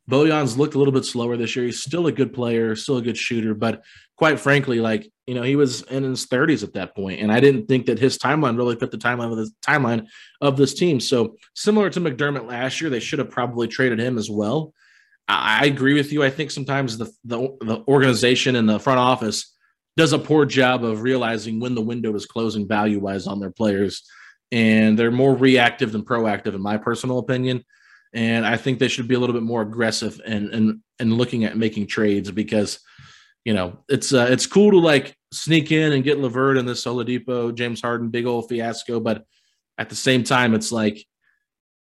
Bojan's 0.09 0.57
looked 0.57 0.75
a 0.75 0.77
little 0.77 0.93
bit 0.93 1.03
slower 1.03 1.35
this 1.35 1.55
year. 1.55 1.65
He's 1.65 1.83
still 1.83 2.07
a 2.07 2.11
good 2.13 2.33
player, 2.33 2.75
still 2.75 2.97
a 2.97 3.01
good 3.01 3.17
shooter, 3.17 3.53
but 3.53 3.83
quite 4.17 4.39
frankly, 4.39 4.79
like 4.79 5.09
you 5.25 5.35
know, 5.35 5.43
he 5.43 5.55
was 5.55 5.81
in 5.83 6.03
his 6.03 6.25
30s 6.25 6.63
at 6.63 6.73
that 6.73 6.95
point, 6.95 7.21
and 7.21 7.31
I 7.31 7.39
didn't 7.39 7.67
think 7.67 7.85
that 7.85 7.99
his 7.99 8.17
timeline 8.17 8.57
really 8.57 8.75
fit 8.75 8.91
the 8.91 8.97
timeline 8.97 9.31
of 9.31 9.37
the 9.37 9.51
timeline 9.65 10.07
of 10.41 10.57
this 10.57 10.73
team. 10.73 10.99
So 10.99 11.35
similar 11.53 11.89
to 11.89 11.99
McDermott 11.99 12.47
last 12.47 12.81
year, 12.81 12.89
they 12.89 12.99
should 12.99 13.19
have 13.19 13.29
probably 13.29 13.67
traded 13.67 13.99
him 13.99 14.17
as 14.17 14.29
well. 14.29 14.73
I, 15.29 15.65
agree 15.65 15.93
with 15.93 16.13
you. 16.13 16.23
I 16.23 16.29
think 16.29 16.51
sometimes 16.51 16.97
the, 16.97 17.11
the 17.25 17.57
the 17.61 17.83
organization 17.87 18.55
and 18.55 18.69
the 18.69 18.79
front 18.79 18.99
office 18.99 19.53
does 19.97 20.13
a 20.13 20.19
poor 20.19 20.45
job 20.45 20.85
of 20.85 21.01
realizing 21.01 21.59
when 21.59 21.75
the 21.75 21.81
window 21.81 22.15
is 22.15 22.25
closing 22.25 22.67
value 22.67 22.99
wise 22.99 23.27
on 23.27 23.39
their 23.39 23.51
players. 23.51 24.03
And 24.51 24.97
they're 24.97 25.11
more 25.11 25.35
reactive 25.35 25.91
than 25.91 26.05
proactive, 26.05 26.55
in 26.55 26.61
my 26.61 26.77
personal 26.77 27.17
opinion. 27.17 27.65
And 28.13 28.45
I 28.45 28.55
think 28.55 28.79
they 28.79 28.87
should 28.87 29.09
be 29.09 29.15
a 29.15 29.19
little 29.19 29.33
bit 29.33 29.43
more 29.43 29.61
aggressive 29.61 30.21
and 30.25 30.53
and 30.53 30.81
and 30.99 31.13
looking 31.13 31.43
at 31.43 31.57
making 31.57 31.87
trades 31.87 32.31
because 32.31 32.79
you 33.47 33.53
know 33.53 33.79
it's 33.87 34.13
uh, 34.13 34.27
it's 34.29 34.45
cool 34.45 34.71
to 34.71 34.77
like 34.77 35.15
sneak 35.31 35.71
in 35.71 35.93
and 35.93 36.03
get 36.03 36.19
LeVert 36.19 36.57
and 36.57 36.67
this 36.67 36.83
Oladipo, 36.83 37.55
James 37.55 37.81
Harden, 37.81 38.09
big 38.09 38.25
old 38.25 38.49
fiasco, 38.49 38.99
but 38.99 39.23
at 39.77 39.87
the 39.87 39.95
same 39.95 40.25
time, 40.25 40.53
it's 40.53 40.69
like 40.69 41.05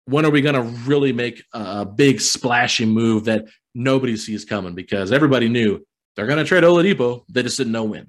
when 0.06 0.26
are 0.26 0.30
we 0.30 0.40
going 0.40 0.56
to 0.56 0.62
really 0.62 1.12
make 1.12 1.44
a 1.54 1.86
big 1.86 2.22
splashy 2.22 2.86
move 2.86 3.26
that 3.26 3.44
nobody 3.76 4.16
sees 4.16 4.46
coming? 4.46 4.74
Because 4.74 5.12
everybody 5.12 5.50
knew 5.50 5.86
they're 6.16 6.28
going 6.28 6.40
to 6.40 6.46
trade 6.46 6.64
Oladipo. 6.64 7.26
They 7.28 7.44
just 7.44 7.58
didn't 7.58 7.74
know 7.74 7.84
when. 7.84 8.08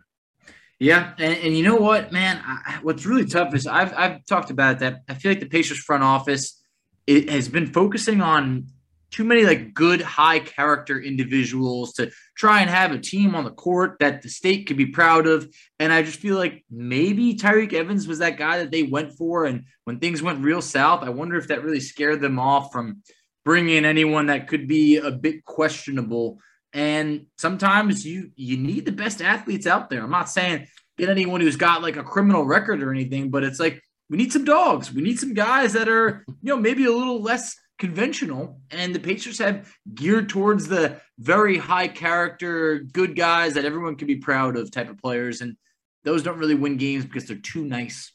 Yeah, 0.78 1.12
and, 1.18 1.36
and 1.38 1.58
you 1.58 1.64
know 1.64 1.74
what, 1.74 2.12
man? 2.12 2.40
I, 2.46 2.78
what's 2.82 3.04
really 3.04 3.26
tough 3.26 3.52
is 3.56 3.66
I've 3.66 3.92
I've 3.94 4.24
talked 4.26 4.50
about 4.50 4.78
that. 4.78 5.00
I 5.08 5.14
feel 5.14 5.32
like 5.32 5.40
the 5.40 5.48
Pacers 5.48 5.80
front 5.80 6.04
office 6.04 6.62
it 7.04 7.28
has 7.28 7.48
been 7.48 7.66
focusing 7.66 8.20
on 8.20 8.66
too 9.10 9.24
many 9.24 9.44
like 9.44 9.74
good 9.74 10.00
high 10.00 10.38
character 10.38 11.00
individuals 11.00 11.94
to 11.94 12.10
try 12.36 12.60
and 12.60 12.70
have 12.70 12.92
a 12.92 12.98
team 12.98 13.34
on 13.34 13.44
the 13.44 13.50
court 13.50 13.96
that 14.00 14.22
the 14.22 14.28
state 14.28 14.66
could 14.66 14.76
be 14.76 14.86
proud 14.86 15.26
of. 15.26 15.48
And 15.78 15.92
i 15.92 16.02
just 16.02 16.20
feel 16.20 16.36
like 16.36 16.64
maybe 16.70 17.34
tyreke 17.36 17.72
evans 17.72 18.06
was 18.06 18.20
that 18.20 18.38
guy 18.38 18.58
that 18.58 18.70
they 18.70 18.84
went 18.84 19.12
for. 19.12 19.44
And 19.44 19.64
when 19.84 19.98
things 19.98 20.22
went 20.22 20.44
real 20.44 20.62
south 20.62 21.02
i 21.02 21.08
wonder 21.08 21.36
if 21.36 21.48
that 21.48 21.64
really 21.64 21.80
scared 21.80 22.20
them 22.20 22.38
off 22.38 22.72
from 22.72 23.02
bringing 23.44 23.76
in 23.76 23.84
anyone 23.84 24.26
that 24.26 24.48
could 24.48 24.68
be 24.68 24.98
a 24.98 25.10
bit 25.10 25.44
questionable. 25.44 26.38
And 26.72 27.26
sometimes 27.36 28.06
you 28.06 28.30
you 28.36 28.56
need 28.56 28.84
the 28.84 28.92
best 28.92 29.20
athletes 29.20 29.66
out 29.66 29.90
there. 29.90 30.02
I'm 30.02 30.10
not 30.10 30.30
saying 30.30 30.68
get 30.98 31.08
anyone 31.08 31.40
who's 31.40 31.56
got 31.56 31.82
like 31.82 31.96
a 31.96 32.04
criminal 32.04 32.44
record 32.44 32.82
or 32.82 32.92
anything 32.92 33.30
but 33.30 33.42
it's 33.42 33.58
like 33.58 33.82
we 34.08 34.16
need 34.16 34.32
some 34.32 34.44
dogs. 34.44 34.92
We 34.92 35.02
need 35.02 35.20
some 35.20 35.34
guys 35.34 35.72
that 35.72 35.88
are 35.88 36.24
you 36.28 36.36
know 36.54 36.56
maybe 36.56 36.84
a 36.84 36.92
little 36.92 37.22
less 37.22 37.56
conventional, 37.80 38.60
and 38.70 38.94
the 38.94 39.00
Pacers 39.00 39.38
have 39.38 39.74
geared 39.92 40.28
towards 40.28 40.68
the 40.68 41.00
very 41.18 41.56
high 41.56 41.88
character, 41.88 42.78
good 42.78 43.16
guys 43.16 43.54
that 43.54 43.64
everyone 43.64 43.96
can 43.96 44.06
be 44.06 44.16
proud 44.16 44.56
of 44.56 44.70
type 44.70 44.90
of 44.90 44.98
players. 44.98 45.40
And 45.40 45.56
those 46.04 46.22
don't 46.22 46.38
really 46.38 46.54
win 46.54 46.76
games 46.76 47.04
because 47.04 47.24
they're 47.24 47.36
too 47.36 47.64
nice. 47.64 48.12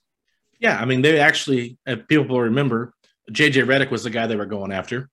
Yeah, 0.59 0.79
I 0.79 0.85
mean, 0.85 1.01
they 1.01 1.19
actually, 1.19 1.77
people 2.07 2.27
will 2.27 2.41
remember, 2.41 2.93
JJ 3.31 3.65
Redick 3.65 3.91
was 3.91 4.03
the 4.03 4.09
guy 4.09 4.27
they 4.27 4.37
were 4.37 4.45
going 4.45 4.71
after. 4.71 5.09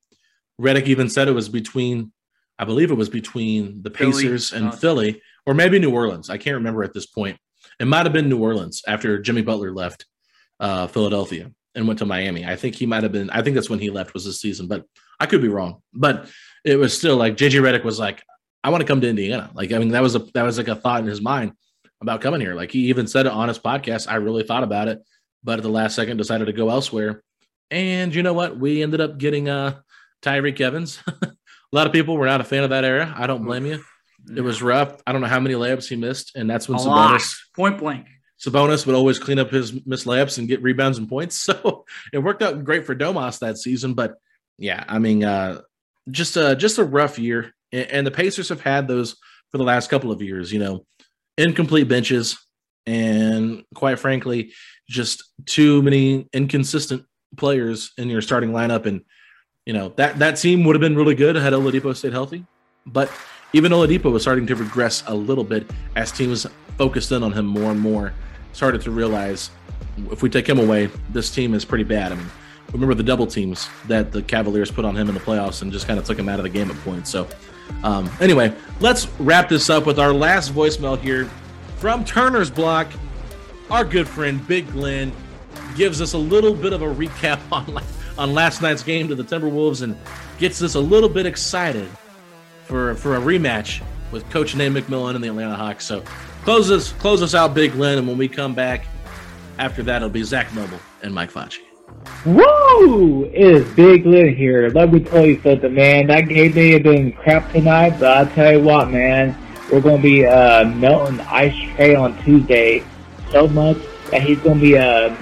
Redick 0.60 0.86
even 0.86 1.08
said 1.08 1.26
it 1.26 1.32
was 1.32 1.48
between, 1.48 2.12
I 2.58 2.64
believe 2.64 2.90
it 2.90 2.96
was 2.96 3.08
between 3.08 3.82
the 3.82 3.90
Pacers 3.90 4.50
Philly. 4.50 4.62
and 4.62 4.74
Philly, 4.78 5.22
or 5.46 5.54
maybe 5.54 5.78
New 5.78 5.92
Orleans. 5.92 6.30
I 6.30 6.36
can't 6.36 6.54
remember 6.54 6.84
at 6.84 6.92
this 6.92 7.06
point. 7.06 7.38
It 7.80 7.86
might 7.86 8.04
have 8.04 8.12
been 8.12 8.28
New 8.28 8.40
Orleans 8.40 8.82
after 8.86 9.18
Jimmy 9.18 9.42
Butler 9.42 9.72
left 9.72 10.04
uh, 10.60 10.86
Philadelphia 10.86 11.50
and 11.74 11.86
went 11.86 11.98
to 12.00 12.06
Miami. 12.06 12.44
I 12.44 12.56
think 12.56 12.74
he 12.74 12.86
might 12.86 13.02
have 13.02 13.12
been. 13.12 13.30
I 13.30 13.42
think 13.42 13.54
that's 13.54 13.70
when 13.70 13.78
he 13.78 13.90
left 13.90 14.14
was 14.14 14.24
this 14.24 14.40
season, 14.40 14.66
but 14.66 14.84
I 15.18 15.26
could 15.26 15.42
be 15.42 15.48
wrong. 15.48 15.82
But 15.92 16.28
it 16.64 16.76
was 16.76 16.96
still 16.96 17.16
like 17.16 17.36
JJ 17.36 17.60
Redick 17.62 17.84
was 17.84 17.98
like, 17.98 18.22
I 18.64 18.70
want 18.70 18.82
to 18.82 18.86
come 18.86 19.00
to 19.00 19.08
Indiana. 19.08 19.50
Like 19.54 19.72
I 19.72 19.78
mean, 19.78 19.90
that 19.90 20.02
was 20.02 20.14
a 20.14 20.20
that 20.34 20.42
was 20.42 20.58
like 20.58 20.68
a 20.68 20.76
thought 20.76 21.00
in 21.00 21.06
his 21.06 21.20
mind 21.20 21.52
about 22.00 22.20
coming 22.20 22.40
here. 22.40 22.54
Like 22.54 22.70
he 22.70 22.88
even 22.88 23.06
said 23.06 23.26
it 23.26 23.32
on 23.32 23.48
his 23.48 23.58
podcast. 23.58 24.10
I 24.10 24.16
really 24.16 24.42
thought 24.42 24.62
about 24.62 24.88
it, 24.88 25.02
but 25.42 25.58
at 25.58 25.62
the 25.62 25.70
last 25.70 25.96
second 25.96 26.16
decided 26.16 26.46
to 26.46 26.52
go 26.52 26.70
elsewhere. 26.70 27.22
And 27.70 28.14
you 28.14 28.22
know 28.22 28.34
what? 28.34 28.58
We 28.58 28.82
ended 28.82 29.00
up 29.00 29.18
getting 29.18 29.48
uh 29.48 29.80
Tyreke 30.22 30.60
Evans. 30.60 31.02
a 31.22 31.32
lot 31.72 31.86
of 31.86 31.92
people 31.92 32.16
were 32.16 32.26
not 32.26 32.40
a 32.40 32.44
fan 32.44 32.64
of 32.64 32.70
that 32.70 32.84
era. 32.84 33.12
I 33.16 33.26
don't 33.26 33.44
blame 33.44 33.66
you. 33.66 33.82
It 34.36 34.42
was 34.42 34.62
rough. 34.62 35.00
I 35.06 35.12
don't 35.12 35.20
know 35.20 35.26
how 35.26 35.40
many 35.40 35.56
layups 35.56 35.88
he 35.88 35.96
missed, 35.96 36.36
and 36.36 36.48
that's 36.48 36.68
when 36.68 36.78
a 36.78 36.82
Sabonis 36.82 36.86
lot. 36.86 37.22
point 37.56 37.78
blank. 37.78 38.06
Sabonis 38.42 38.86
would 38.86 38.96
always 38.96 39.20
clean 39.20 39.38
up 39.38 39.50
his 39.50 39.86
missed 39.86 40.06
layups 40.06 40.38
and 40.38 40.48
get 40.48 40.62
rebounds 40.62 40.98
and 40.98 41.08
points. 41.08 41.48
So 41.52 41.84
it 42.12 42.18
worked 42.18 42.42
out 42.42 42.64
great 42.64 42.86
for 42.86 42.94
Domas 42.94 43.38
that 43.40 43.58
season. 43.58 43.94
But 43.94 44.14
yeah, 44.58 44.84
I 44.88 44.98
mean, 44.98 45.22
uh, 45.22 45.60
just 46.10 46.36
a 46.36 46.56
just 46.56 46.78
a 46.78 46.84
rough 46.84 47.18
year. 47.18 47.54
And 47.72 48.06
the 48.06 48.10
Pacers 48.10 48.48
have 48.48 48.60
had 48.60 48.88
those 48.88 49.16
for 49.50 49.58
the 49.58 49.64
last 49.64 49.90
couple 49.90 50.10
of 50.10 50.22
years. 50.22 50.52
You 50.52 50.60
know, 50.60 50.86
incomplete 51.38 51.88
benches, 51.88 52.38
and 52.86 53.64
quite 53.74 53.98
frankly, 53.98 54.52
just 54.88 55.24
too 55.46 55.82
many 55.82 56.28
inconsistent 56.32 57.04
players 57.36 57.92
in 57.96 58.08
your 58.08 58.22
starting 58.22 58.50
lineup. 58.50 58.86
And 58.86 59.02
you 59.66 59.72
know 59.72 59.90
that 59.96 60.18
that 60.18 60.36
team 60.36 60.64
would 60.64 60.74
have 60.74 60.80
been 60.80 60.96
really 60.96 61.14
good 61.14 61.36
had 61.36 61.52
Oladipo 61.52 61.94
stayed 61.94 62.12
healthy, 62.12 62.44
but 62.86 63.10
even 63.52 63.72
Oladipo 63.72 64.10
was 64.10 64.22
starting 64.22 64.46
to 64.46 64.56
regress 64.56 65.04
a 65.06 65.14
little 65.14 65.44
bit 65.44 65.70
as 65.96 66.10
teams 66.10 66.46
focused 66.78 67.12
in 67.12 67.22
on 67.22 67.32
him 67.32 67.46
more 67.46 67.70
and 67.70 67.80
more 67.80 68.12
started 68.52 68.80
to 68.82 68.90
realize 68.90 69.50
if 70.10 70.22
we 70.22 70.30
take 70.30 70.48
him 70.48 70.58
away, 70.58 70.88
this 71.10 71.30
team 71.30 71.54
is 71.54 71.64
pretty 71.64 71.84
bad. 71.84 72.12
I 72.12 72.14
mean, 72.14 72.26
remember 72.72 72.94
the 72.94 73.02
double 73.02 73.26
teams 73.26 73.68
that 73.86 74.12
the 74.12 74.22
Cavaliers 74.22 74.70
put 74.70 74.84
on 74.84 74.96
him 74.96 75.08
in 75.08 75.14
the 75.14 75.20
playoffs 75.20 75.62
and 75.62 75.72
just 75.72 75.86
kind 75.86 75.98
of 75.98 76.04
took 76.04 76.18
him 76.18 76.28
out 76.28 76.38
of 76.38 76.44
the 76.44 76.48
game 76.48 76.70
at 76.70 76.76
points. 76.78 77.10
So, 77.10 77.28
um, 77.84 78.10
anyway, 78.20 78.54
let's 78.80 79.08
wrap 79.18 79.48
this 79.48 79.68
up 79.70 79.86
with 79.86 79.98
our 79.98 80.12
last 80.12 80.52
voicemail 80.54 80.98
here 80.98 81.26
from 81.76 82.04
Turner's 82.04 82.50
Block. 82.50 82.88
Our 83.70 83.84
good 83.84 84.08
friend 84.08 84.46
Big 84.46 84.70
Glenn 84.72 85.12
gives 85.76 86.00
us 86.00 86.12
a 86.12 86.18
little 86.18 86.54
bit 86.54 86.72
of 86.72 86.82
a 86.82 86.86
recap 86.86 87.40
on 87.52 87.82
on 88.18 88.34
last 88.34 88.60
night's 88.60 88.82
game 88.82 89.08
to 89.08 89.14
the 89.14 89.24
Timberwolves 89.24 89.82
and 89.82 89.96
gets 90.38 90.62
us 90.62 90.74
a 90.74 90.80
little 90.80 91.08
bit 91.08 91.26
excited 91.26 91.88
for 92.64 92.94
for 92.96 93.16
a 93.16 93.20
rematch 93.20 93.82
with 94.10 94.28
Coach 94.30 94.54
Nate 94.54 94.72
McMillan 94.72 95.14
and 95.14 95.24
the 95.24 95.28
Atlanta 95.28 95.56
Hawks. 95.56 95.86
So 95.86 96.04
Close 96.44 96.72
us, 96.72 96.92
close 96.94 97.22
us 97.22 97.34
out, 97.36 97.54
Big 97.54 97.74
Lynn, 97.76 97.98
and 97.98 98.08
when 98.08 98.18
we 98.18 98.26
come 98.26 98.52
back, 98.52 98.86
after 99.58 99.84
that, 99.84 99.96
it'll 99.96 100.08
be 100.08 100.24
Zach 100.24 100.52
Noble 100.54 100.80
and 101.02 101.14
Mike 101.14 101.30
Facci. 101.30 101.60
Woo! 102.26 103.24
It 103.26 103.34
is 103.34 103.74
Big 103.74 104.04
Lynn 104.04 104.34
here. 104.34 104.68
Let 104.70 104.92
me 104.92 104.98
tell 104.98 105.24
you 105.24 105.40
something, 105.40 105.72
man. 105.72 106.08
That 106.08 106.22
game 106.22 106.52
may 106.52 106.70
have 106.72 106.82
been 106.82 107.12
crap 107.12 107.52
tonight, 107.52 108.00
but 108.00 108.16
I'll 108.16 108.34
tell 108.34 108.52
you 108.52 108.60
what, 108.60 108.90
man. 108.90 109.36
We're 109.70 109.80
going 109.80 109.98
to 109.98 110.02
be 110.02 110.26
uh, 110.26 110.64
melting 110.64 111.20
Ice 111.20 111.54
Trae 111.54 111.96
on 111.96 112.20
Tuesday 112.24 112.82
so 113.30 113.46
much 113.46 113.78
that 114.10 114.22
he's 114.22 114.38
going 114.40 114.58
to 114.58 114.62
be 114.62 114.76
uh, 114.76 115.14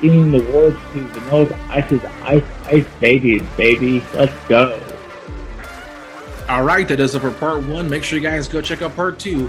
giving 0.00 0.32
the 0.32 0.42
words 0.52 0.76
to 0.94 1.00
the 1.00 1.20
most 1.30 1.52
Ice's 1.68 2.04
Ice 2.22 2.44
Ice 2.66 2.86
Babies, 2.98 3.42
baby. 3.56 4.02
Let's 4.14 4.34
go. 4.48 4.80
All 6.48 6.64
right, 6.64 6.88
that 6.88 6.96
does 6.96 7.14
it 7.14 7.20
for 7.20 7.30
part 7.30 7.62
one. 7.62 7.88
Make 7.88 8.02
sure 8.02 8.18
you 8.18 8.28
guys 8.28 8.48
go 8.48 8.60
check 8.60 8.82
out 8.82 8.96
part 8.96 9.20
two 9.20 9.48